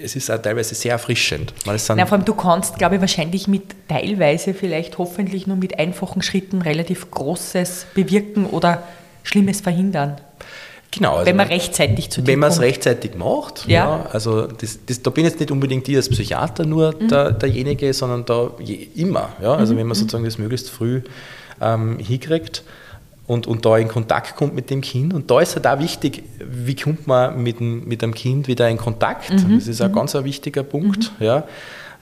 es 0.00 0.14
ist 0.14 0.30
auch 0.30 0.40
teilweise 0.40 0.74
sehr 0.74 0.92
erfrischend. 0.92 1.52
Weil 1.64 1.78
Na, 1.96 2.06
vor 2.06 2.16
allem, 2.16 2.24
du 2.24 2.34
kannst, 2.34 2.78
glaube 2.78 2.96
ich, 2.96 3.00
wahrscheinlich 3.00 3.48
mit 3.48 3.88
teilweise 3.88 4.54
vielleicht 4.54 4.98
hoffentlich 4.98 5.46
nur 5.46 5.56
mit 5.56 5.78
einfachen 5.78 6.22
Schritten 6.22 6.62
relativ 6.62 7.10
Großes 7.10 7.86
bewirken 7.94 8.46
oder 8.46 8.84
Schlimmes 9.24 9.60
verhindern, 9.60 10.16
genau, 10.90 11.14
also 11.14 11.26
wenn 11.26 11.36
man 11.36 11.48
rechtzeitig 11.48 12.10
zu 12.10 12.26
Wenn 12.26 12.38
man 12.38 12.50
es 12.50 12.60
rechtzeitig 12.60 13.14
macht, 13.14 13.66
Ja. 13.66 13.98
ja. 14.04 14.06
also 14.12 14.46
das, 14.46 14.78
das, 14.86 15.02
da 15.02 15.10
bin 15.10 15.24
jetzt 15.24 15.40
nicht 15.40 15.50
unbedingt 15.50 15.88
ich 15.88 15.96
als 15.96 16.08
Psychiater 16.08 16.64
nur 16.64 16.94
Mhm. 16.98 17.08
der, 17.08 17.32
derjenige, 17.32 17.92
sondern 17.92 18.24
da 18.24 18.50
je, 18.58 18.88
immer. 18.94 19.30
Ja? 19.42 19.54
Also 19.54 19.76
wenn 19.76 19.86
man 19.86 19.94
sozusagen 19.96 20.24
das 20.24 20.38
möglichst 20.38 20.70
früh 20.70 21.02
ähm, 21.60 21.98
hinkriegt 21.98 22.62
und, 23.26 23.46
und 23.46 23.64
da 23.66 23.76
in 23.76 23.88
Kontakt 23.88 24.36
kommt 24.36 24.54
mit 24.54 24.70
dem 24.70 24.80
Kind. 24.80 25.12
Und 25.12 25.30
da 25.30 25.40
ist 25.40 25.54
halt 25.54 25.66
auch 25.66 25.78
wichtig, 25.78 26.22
wie 26.38 26.74
kommt 26.74 27.06
man 27.06 27.42
mit 27.42 27.60
dem, 27.60 27.86
mit 27.86 28.00
dem 28.02 28.14
Kind 28.14 28.48
wieder 28.48 28.68
in 28.68 28.78
Kontakt. 28.78 29.30
Mhm. 29.30 29.58
Das 29.58 29.66
ist 29.68 29.80
ein 29.82 29.92
ganz 29.92 30.16
ein 30.16 30.24
wichtiger 30.24 30.62
Punkt. 30.62 31.12
Ja? 31.20 31.44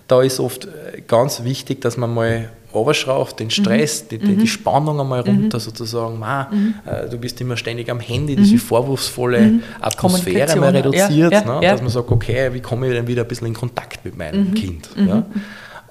Da 0.07 0.23
ist 0.23 0.39
oft 0.39 0.67
äh, 0.67 1.03
ganz 1.07 1.43
wichtig, 1.43 1.81
dass 1.81 1.97
man 1.97 2.15
mal 2.15 2.49
runterschraubt, 2.77 3.41
den 3.41 3.51
Stress, 3.51 4.09
die, 4.09 4.19
die, 4.19 4.37
die 4.37 4.47
Spannung 4.47 5.01
einmal 5.01 5.21
runter 5.21 5.59
sozusagen. 5.61 6.19
Ma, 6.19 6.51
äh, 6.85 7.09
du 7.09 7.19
bist 7.19 7.41
immer 7.41 7.57
ständig 7.57 7.91
am 7.91 8.01
Handy, 8.01 8.37
diese 8.37 8.59
vorwurfsvolle 8.59 9.61
Atmosphäre 9.81 10.57
mal 10.57 10.75
ja, 10.75 10.81
reduziert, 10.81 11.33
ja, 11.33 11.45
ne? 11.45 11.61
ja. 11.63 11.73
dass 11.73 11.83
man 11.83 11.91
sagt, 11.91 12.11
okay, 12.11 12.53
wie 12.53 12.61
komme 12.61 12.89
ich 12.89 12.95
denn 12.95 13.07
wieder 13.07 13.23
ein 13.23 13.29
bisschen 13.29 13.49
in 13.49 13.55
Kontakt 13.55 14.05
mit 14.05 14.17
meinem 14.17 14.55
Kind? 14.55 14.89
Ja? 14.97 15.25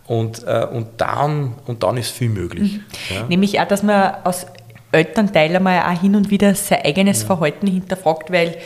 Und, 0.08 0.44
äh, 0.46 0.66
und, 0.72 0.88
dann, 0.98 1.56
und 1.66 1.82
dann 1.82 1.98
ist 1.98 2.12
viel 2.12 2.30
möglich. 2.30 2.80
Ja? 3.14 3.24
Nämlich 3.28 3.60
auch, 3.60 3.68
dass 3.68 3.82
man 3.82 4.14
als 4.24 4.46
Elternteil 4.92 5.56
einmal 5.56 5.82
auch 5.82 6.00
hin 6.00 6.16
und 6.16 6.30
wieder 6.30 6.54
sein 6.56 6.80
eigenes 6.84 7.24
Verhalten 7.24 7.68
hinterfragt, 7.68 8.32
weil 8.32 8.58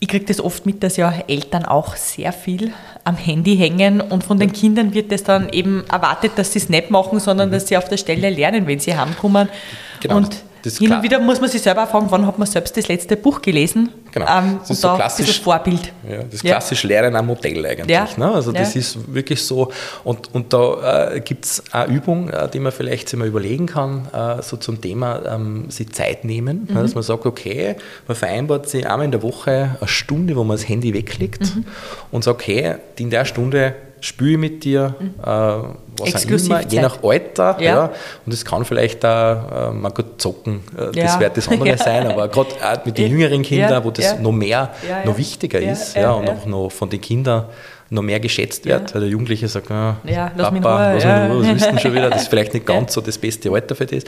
ich 0.00 0.08
kriege 0.08 0.24
das 0.24 0.40
oft 0.40 0.64
mit, 0.64 0.82
dass 0.82 0.96
ja 0.96 1.12
Eltern 1.28 1.66
auch 1.66 1.94
sehr 1.94 2.32
viel 2.32 2.72
am 3.04 3.16
Handy 3.16 3.56
hängen 3.56 4.00
und 4.00 4.24
von 4.24 4.38
den 4.38 4.52
Kindern 4.52 4.94
wird 4.94 5.12
es 5.12 5.24
dann 5.24 5.50
eben 5.50 5.84
erwartet, 5.90 6.32
dass 6.36 6.52
sie 6.52 6.58
es 6.58 6.70
nicht 6.70 6.90
machen, 6.90 7.20
sondern 7.20 7.50
dass 7.50 7.68
sie 7.68 7.76
auf 7.76 7.88
der 7.88 7.98
Stelle 7.98 8.30
lernen, 8.30 8.66
wenn 8.66 8.80
sie 8.80 8.96
heimkommen. 8.96 9.46
Mhm. 9.46 10.00
Genau, 10.00 10.16
und 10.16 10.36
das 10.62 10.74
ist 10.74 10.78
hin 10.78 10.92
und 10.92 11.02
wieder 11.02 11.18
muss 11.20 11.40
man 11.40 11.48
sich 11.50 11.62
selber 11.62 11.86
fragen, 11.86 12.06
wann 12.10 12.26
hat 12.26 12.38
man 12.38 12.46
selbst 12.46 12.76
das 12.76 12.88
letzte 12.88 13.16
Buch 13.16 13.40
gelesen? 13.42 13.90
Genau. 14.12 14.26
Ähm, 14.28 14.58
Das 14.60 14.70
ist 14.70 14.80
so 14.80 14.88
da 14.88 14.96
klassisch. 14.96 15.40
Vorbild. 15.40 15.92
Ja, 16.08 16.22
das 16.30 16.42
Ja. 16.42 16.52
klassische 16.56 16.86
Lernen 16.88 17.14
am 17.16 17.26
Modell 17.26 17.64
eigentlich. 17.64 17.88
Ja. 17.88 18.08
Ne? 18.16 18.32
Also 18.32 18.50
das 18.52 18.74
Ja. 18.74 18.80
ist 18.80 19.14
wirklich 19.14 19.42
so. 19.44 19.70
Und, 20.04 20.34
und 20.34 20.52
da 20.52 21.12
äh, 21.14 21.20
gibt 21.20 21.44
es 21.44 21.62
eine 21.72 21.92
Übung, 21.92 22.28
äh, 22.30 22.48
die 22.48 22.58
man 22.58 22.72
vielleicht 22.72 23.08
sich 23.08 23.18
mal 23.18 23.28
überlegen 23.28 23.66
kann, 23.66 24.08
äh, 24.12 24.42
so 24.42 24.56
zum 24.56 24.80
Thema 24.80 25.22
ähm, 25.26 25.70
sich 25.70 25.92
Zeit 25.92 26.24
nehmen. 26.24 26.66
Mhm. 26.68 26.76
Ja, 26.76 26.82
dass 26.82 26.94
man 26.94 27.02
sagt, 27.04 27.24
okay, 27.26 27.76
man 28.08 28.16
vereinbart 28.16 28.68
sich 28.68 28.86
einmal 28.86 29.04
in 29.04 29.12
der 29.12 29.22
Woche 29.22 29.76
eine 29.78 29.88
Stunde, 29.88 30.34
wo 30.36 30.42
man 30.44 30.56
das 30.56 30.68
Handy 30.68 30.92
weglegt 30.92 31.54
Mhm. 31.54 31.64
und 32.10 32.24
sagt, 32.24 32.40
okay, 32.40 32.74
in 32.98 33.10
der 33.10 33.24
Stunde 33.24 33.74
spüle 34.00 34.32
ich 34.32 34.38
mit 34.38 34.64
dir, 34.64 34.94
äh, 35.22 35.26
was 35.26 36.14
auch 36.26 36.30
immer, 36.30 36.66
je 36.66 36.80
nach 36.80 37.02
Alter. 37.02 37.54
Mhm. 37.58 37.62
Ja. 37.62 37.70
Ja. 37.74 37.90
Und 38.26 38.32
es 38.32 38.44
kann 38.44 38.64
vielleicht 38.64 39.04
auch, 39.04 39.70
äh, 39.70 39.70
man 39.72 39.92
gut 39.92 40.20
zocken, 40.20 40.60
äh, 40.78 40.96
Ja. 40.98 41.04
das 41.04 41.20
wird 41.20 41.36
das 41.36 41.48
andere 41.48 41.68
Ja. 41.70 41.76
sein, 41.78 42.06
aber 42.06 42.28
gerade 42.28 42.80
mit 42.84 42.98
den 42.98 43.10
jüngeren 43.12 43.42
Kindern, 43.42 43.84
wo 43.84 43.90
das 43.90 44.18
noch 44.18 44.32
mehr, 44.32 44.70
noch 45.04 45.16
wichtiger 45.18 45.60
ist 45.60 45.94
ja, 45.96 46.12
und 46.12 46.28
auch 46.28 46.46
noch 46.46 46.70
von 46.70 46.88
den 46.90 47.00
Kindern 47.00 47.44
noch 47.92 48.02
mehr 48.02 48.20
geschätzt 48.20 48.66
wird, 48.66 48.94
weil 48.94 49.00
der 49.00 49.10
Jugendliche 49.10 49.48
sagt, 49.48 49.68
ah, 49.72 49.96
Ja, 50.04 50.30
lass 50.36 50.50
Papa, 50.54 50.94
mich 50.94 51.04
in 51.04 51.10
Ruhe, 51.10 51.16
lass 51.18 51.24
mich 51.24 51.24
in 51.24 51.32
Ruhe, 51.32 51.40
was 51.40 51.46
willst 51.48 51.64
du 51.64 51.70
denn 51.70 51.78
schon 51.80 51.92
wieder? 51.94 52.10
Das 52.10 52.22
ist 52.22 52.28
vielleicht 52.30 52.54
nicht 52.54 52.64
ganz 52.66 52.92
so 52.94 53.00
das 53.00 53.18
beste 53.18 53.50
Alter 53.50 53.74
für 53.74 53.84
das, 53.86 54.04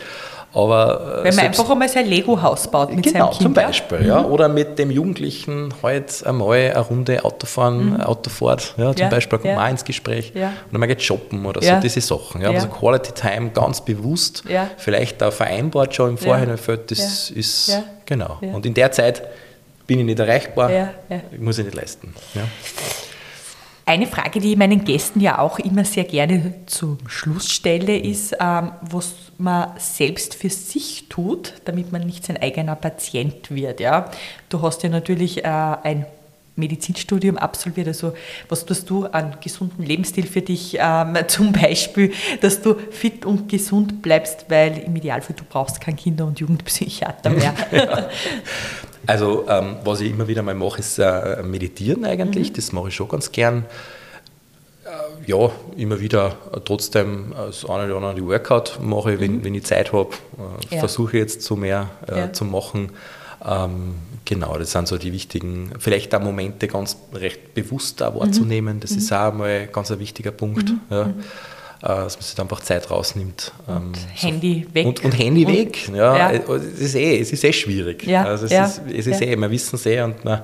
aber 0.55 1.21
äh, 1.21 1.25
Wenn 1.25 1.35
man 1.37 1.45
einfach 1.47 1.71
einmal 1.71 1.89
sein 1.89 2.07
Lego-Haus 2.07 2.71
baut 2.71 2.95
mit 2.95 3.05
Genau, 3.05 3.27
seinem 3.27 3.31
Kind. 3.31 3.43
zum. 3.43 3.55
Beispiel, 3.55 4.07
ja. 4.07 4.25
Oder 4.25 4.49
mit 4.49 4.79
dem 4.79 4.91
Jugendlichen 4.91 5.73
halt 5.83 6.25
einmal 6.27 6.51
eine 6.59 6.79
Runde 6.79 7.25
Autofahren, 7.25 8.01
Autofahrt, 8.03 8.75
ja, 8.77 8.85
zum 8.85 8.91
Mhm. 8.93 8.99
Ja, 8.99 9.09
Beispiel 9.09 9.39
kommt 9.39 9.51
ja. 9.51 9.57
man 9.57 9.71
ins 9.71 9.85
Gespräch. 9.85 10.33
Ja. 10.35 10.53
Oder 10.71 10.79
man 10.79 10.89
geht 10.89 11.03
shoppen 11.03 11.47
oder 11.47 11.63
so, 11.63 11.75
diese 11.83 12.01
Sachen. 12.01 12.41
Ja. 12.43 12.51
Also 12.51 12.69
Quality 12.69 13.13
Time 13.13 13.51
ganz 13.51 13.81
bewusst, 13.85 14.45
vielleicht 14.77 15.23
auch 15.23 15.33
vereinbart 15.33 15.95
schon 15.95 16.11
im. 16.11 16.19
Vorhinein, 16.19 16.59
das 16.87 17.31
ist, 17.31 17.79
genau. 18.07 18.39
Und 18.41 18.67
in 18.67 18.75
der 18.75 18.93
Zeit 18.93 19.23
bin 19.87 19.99
ich 20.01 20.05
nicht 20.05 20.19
erreichbar, 20.21 20.71
Ja, 20.71 20.91
ja. 21.09 21.21
muss 21.39 21.59
ich 21.59 21.65
nicht 21.65 21.75
leisten. 21.77 22.15
Ja. 22.35 22.43
Eine 23.85 24.07
Frage, 24.07 24.39
die 24.39 24.53
ich 24.53 24.57
meinen 24.57 24.85
Gästen 24.85 25.21
ja 25.21 25.39
auch 25.39 25.59
immer 25.59 25.85
sehr 25.85 26.05
gerne 26.05 26.55
zum 26.67 26.99
Schluss 27.07 27.51
stelle, 27.51 27.97
ist, 27.97 28.37
ähm, 28.39 28.73
was 28.81 29.15
man 29.39 29.71
selbst 29.79 30.35
für 30.35 30.51
sich 30.51 31.09
tut, 31.09 31.55
damit 31.65 31.91
man 31.91 32.03
nicht 32.03 32.25
sein 32.25 32.37
eigener 32.37 32.77
Patient 32.77 33.51
wird. 33.51 33.81
Ja? 33.81 34.11
Du 34.49 34.63
hast 34.63 34.85
ja 34.85 34.89
natürlich 34.89 35.45
äh, 35.45 35.49
ein 35.49 36.07
Medizinstudium 36.55 37.39
absolviert, 37.39 37.89
also 37.89 38.13
was 38.49 38.67
tust 38.67 38.89
du 38.91 39.07
an 39.07 39.39
gesunden 39.41 39.85
Lebensstil 39.85 40.27
für 40.27 40.43
dich? 40.43 40.77
Ähm, 40.79 41.17
zum 41.27 41.53
Beispiel, 41.53 42.13
dass 42.41 42.63
du 42.63 42.75
fit 42.75 43.25
und 43.25 43.49
gesund 43.49 44.03
bleibst, 44.03 44.47
weil 44.49 44.79
im 44.79 44.95
Idealfall 44.95 45.35
du 45.37 45.45
brauchst 45.45 45.81
keinen 45.81 45.97
Kinder- 45.97 46.27
und 46.27 46.39
Jugendpsychiater 46.39 47.31
mehr. 47.31 47.55
Also 49.07 49.45
ähm, 49.49 49.77
was 49.85 50.01
ich 50.01 50.11
immer 50.11 50.29
wieder 50.29 50.43
mal 50.43 50.55
mache, 50.55 50.79
ist 50.81 50.99
äh, 50.99 51.43
meditieren 51.43 52.05
eigentlich. 52.05 52.51
Mhm. 52.51 52.55
Das 52.55 52.73
mache 52.73 52.89
ich 52.89 52.95
schon 52.95 53.09
ganz 53.09 53.33
gern. 53.33 53.65
Äh, 54.85 55.31
ja, 55.31 55.51
immer 55.77 56.01
wieder 56.01 56.37
äh, 56.55 56.61
trotzdem 56.65 57.33
das 57.37 57.65
eine 57.69 57.95
oder 57.95 58.07
andere 58.07 58.27
Workout 58.27 58.79
mache 58.83 59.15
ich, 59.15 59.21
wenn, 59.21 59.45
wenn 59.45 59.55
ich 59.55 59.65
Zeit 59.65 59.93
habe. 59.93 60.11
Äh, 60.71 60.75
Ja. 60.75 60.79
Versuche 60.81 61.19
jetzt 61.19 61.43
zu 61.43 61.57
mehr 61.57 61.91
äh, 62.09 62.19
Ja. 62.19 62.33
zu 62.33 62.45
machen. 62.45 62.91
Ähm, 63.45 63.95
genau, 64.25 64.57
das 64.57 64.71
sind 64.71 64.87
so 64.87 64.99
die 64.99 65.13
wichtigen, 65.13 65.73
vielleicht 65.81 66.15
auch 66.15 66.21
Momente 66.21 66.69
ganz 66.69 66.97
recht 67.13 67.55
bewusst 67.55 68.01
auch 68.03 68.15
wahrzunehmen. 68.21 68.79
Das 68.79 68.93
ist 68.93 69.13
auch 69.13 69.33
mal 69.35 69.67
ganz 69.67 69.91
ein 69.91 69.99
wichtiger 69.99 70.31
Punkt. 70.31 70.73
Ja. 70.91 71.11
Äh, 71.83 71.87
dass 71.89 72.15
man 72.17 72.23
sich 72.23 72.39
einfach 72.39 72.61
Zeit 72.61 72.91
rausnimmt. 72.93 73.53
ähm, 73.69 73.93
Handy 74.15 74.67
weg. 74.73 74.87
und, 74.87 75.05
und 75.05 75.13
Handy 75.19 75.45
Und- 75.45 75.53
weg, 75.53 75.89
ja. 75.93 76.17
ja. 76.17 76.31
äh, 76.31 76.41
Es, 76.55 76.81
ist 76.81 76.95
eh, 76.95 77.19
es 77.21 77.33
ist 77.33 77.43
eh 77.43 77.53
schwierig. 77.53 78.07
Ja, 78.07 78.25
Also 78.25 78.45
es 78.47 78.53
ja, 78.53 78.65
ist, 78.67 78.83
es 78.89 79.07
ist 79.09 79.21
eh, 79.21 79.35
wir 79.37 79.51
wissen 79.51 79.75
es 79.75 79.85
eh, 79.87 80.01
und 80.03 80.25
man, 80.25 80.43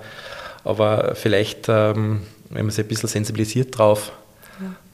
aber 0.64 1.14
vielleicht, 1.14 1.68
ähm, 1.68 2.22
wenn 2.50 2.66
man 2.66 2.70
sich 2.70 2.84
ein 2.84 2.88
bisschen 2.88 3.08
sensibilisiert 3.08 3.78
drauf, 3.78 4.10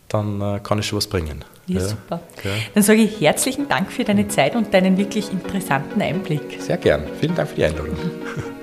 dann 0.08 0.40
äh, 0.42 0.60
kann 0.62 0.78
es 0.78 0.86
schon 0.86 0.98
was 0.98 1.06
bringen. 1.06 1.44
Ja, 1.66 1.80
super. 1.80 2.20
Ja. 2.44 2.50
Dann 2.74 2.82
sage 2.82 3.00
ich 3.00 3.20
herzlichen 3.22 3.66
Dank 3.68 3.90
für 3.90 4.04
deine 4.04 4.28
Zeit 4.28 4.54
und 4.54 4.74
deinen 4.74 4.98
wirklich 4.98 5.32
interessanten 5.32 6.02
Einblick. 6.02 6.58
Sehr 6.60 6.76
gern. 6.76 7.04
Vielen 7.20 7.34
Dank 7.34 7.48
für 7.48 7.56
die 7.56 7.64
Einladung. 7.64 7.96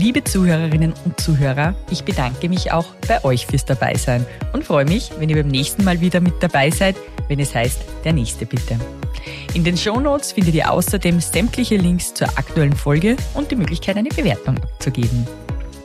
Liebe 0.00 0.22
Zuhörerinnen 0.22 0.94
und 1.04 1.18
Zuhörer, 1.18 1.74
ich 1.90 2.04
bedanke 2.04 2.48
mich 2.48 2.70
auch 2.70 2.86
bei 3.08 3.24
euch 3.24 3.46
fürs 3.46 3.64
Dabeisein 3.64 4.24
und 4.52 4.62
freue 4.62 4.84
mich, 4.84 5.10
wenn 5.18 5.28
ihr 5.28 5.34
beim 5.34 5.48
nächsten 5.48 5.82
Mal 5.82 6.00
wieder 6.00 6.20
mit 6.20 6.34
dabei 6.40 6.70
seid, 6.70 6.94
wenn 7.26 7.40
es 7.40 7.52
heißt, 7.52 7.80
der 8.04 8.12
nächste 8.12 8.46
bitte. 8.46 8.78
In 9.54 9.64
den 9.64 9.76
Shownotes 9.76 10.30
findet 10.30 10.54
ihr 10.54 10.70
außerdem 10.70 11.18
sämtliche 11.18 11.78
Links 11.78 12.14
zur 12.14 12.28
aktuellen 12.38 12.76
Folge 12.76 13.16
und 13.34 13.50
die 13.50 13.56
Möglichkeit, 13.56 13.96
eine 13.96 14.10
Bewertung 14.10 14.58
abzugeben. 14.58 15.26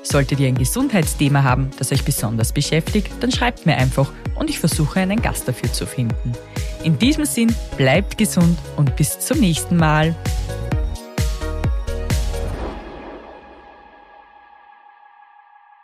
Solltet 0.03 0.39
ihr 0.39 0.47
ein 0.47 0.59
Gesundheitsthema 0.59 1.41
haben, 1.41 1.71
das 1.79 1.91
euch 1.91 2.05
besonders 2.05 2.51
beschäftigt, 2.51 3.09
dann 3.19 3.31
schreibt 3.31 3.65
mir 3.65 3.77
einfach 3.77 4.11
und 4.35 4.47
ich 4.47 4.59
versuche 4.59 4.99
einen 4.99 5.23
Gast 5.23 5.47
dafür 5.47 5.73
zu 5.73 5.87
finden. 5.87 6.33
In 6.83 6.99
diesem 6.99 7.25
Sinn, 7.25 7.55
bleibt 7.77 8.19
gesund 8.19 8.59
und 8.77 8.95
bis 8.95 9.19
zum 9.21 9.39
nächsten 9.39 9.75
Mal. 9.75 10.15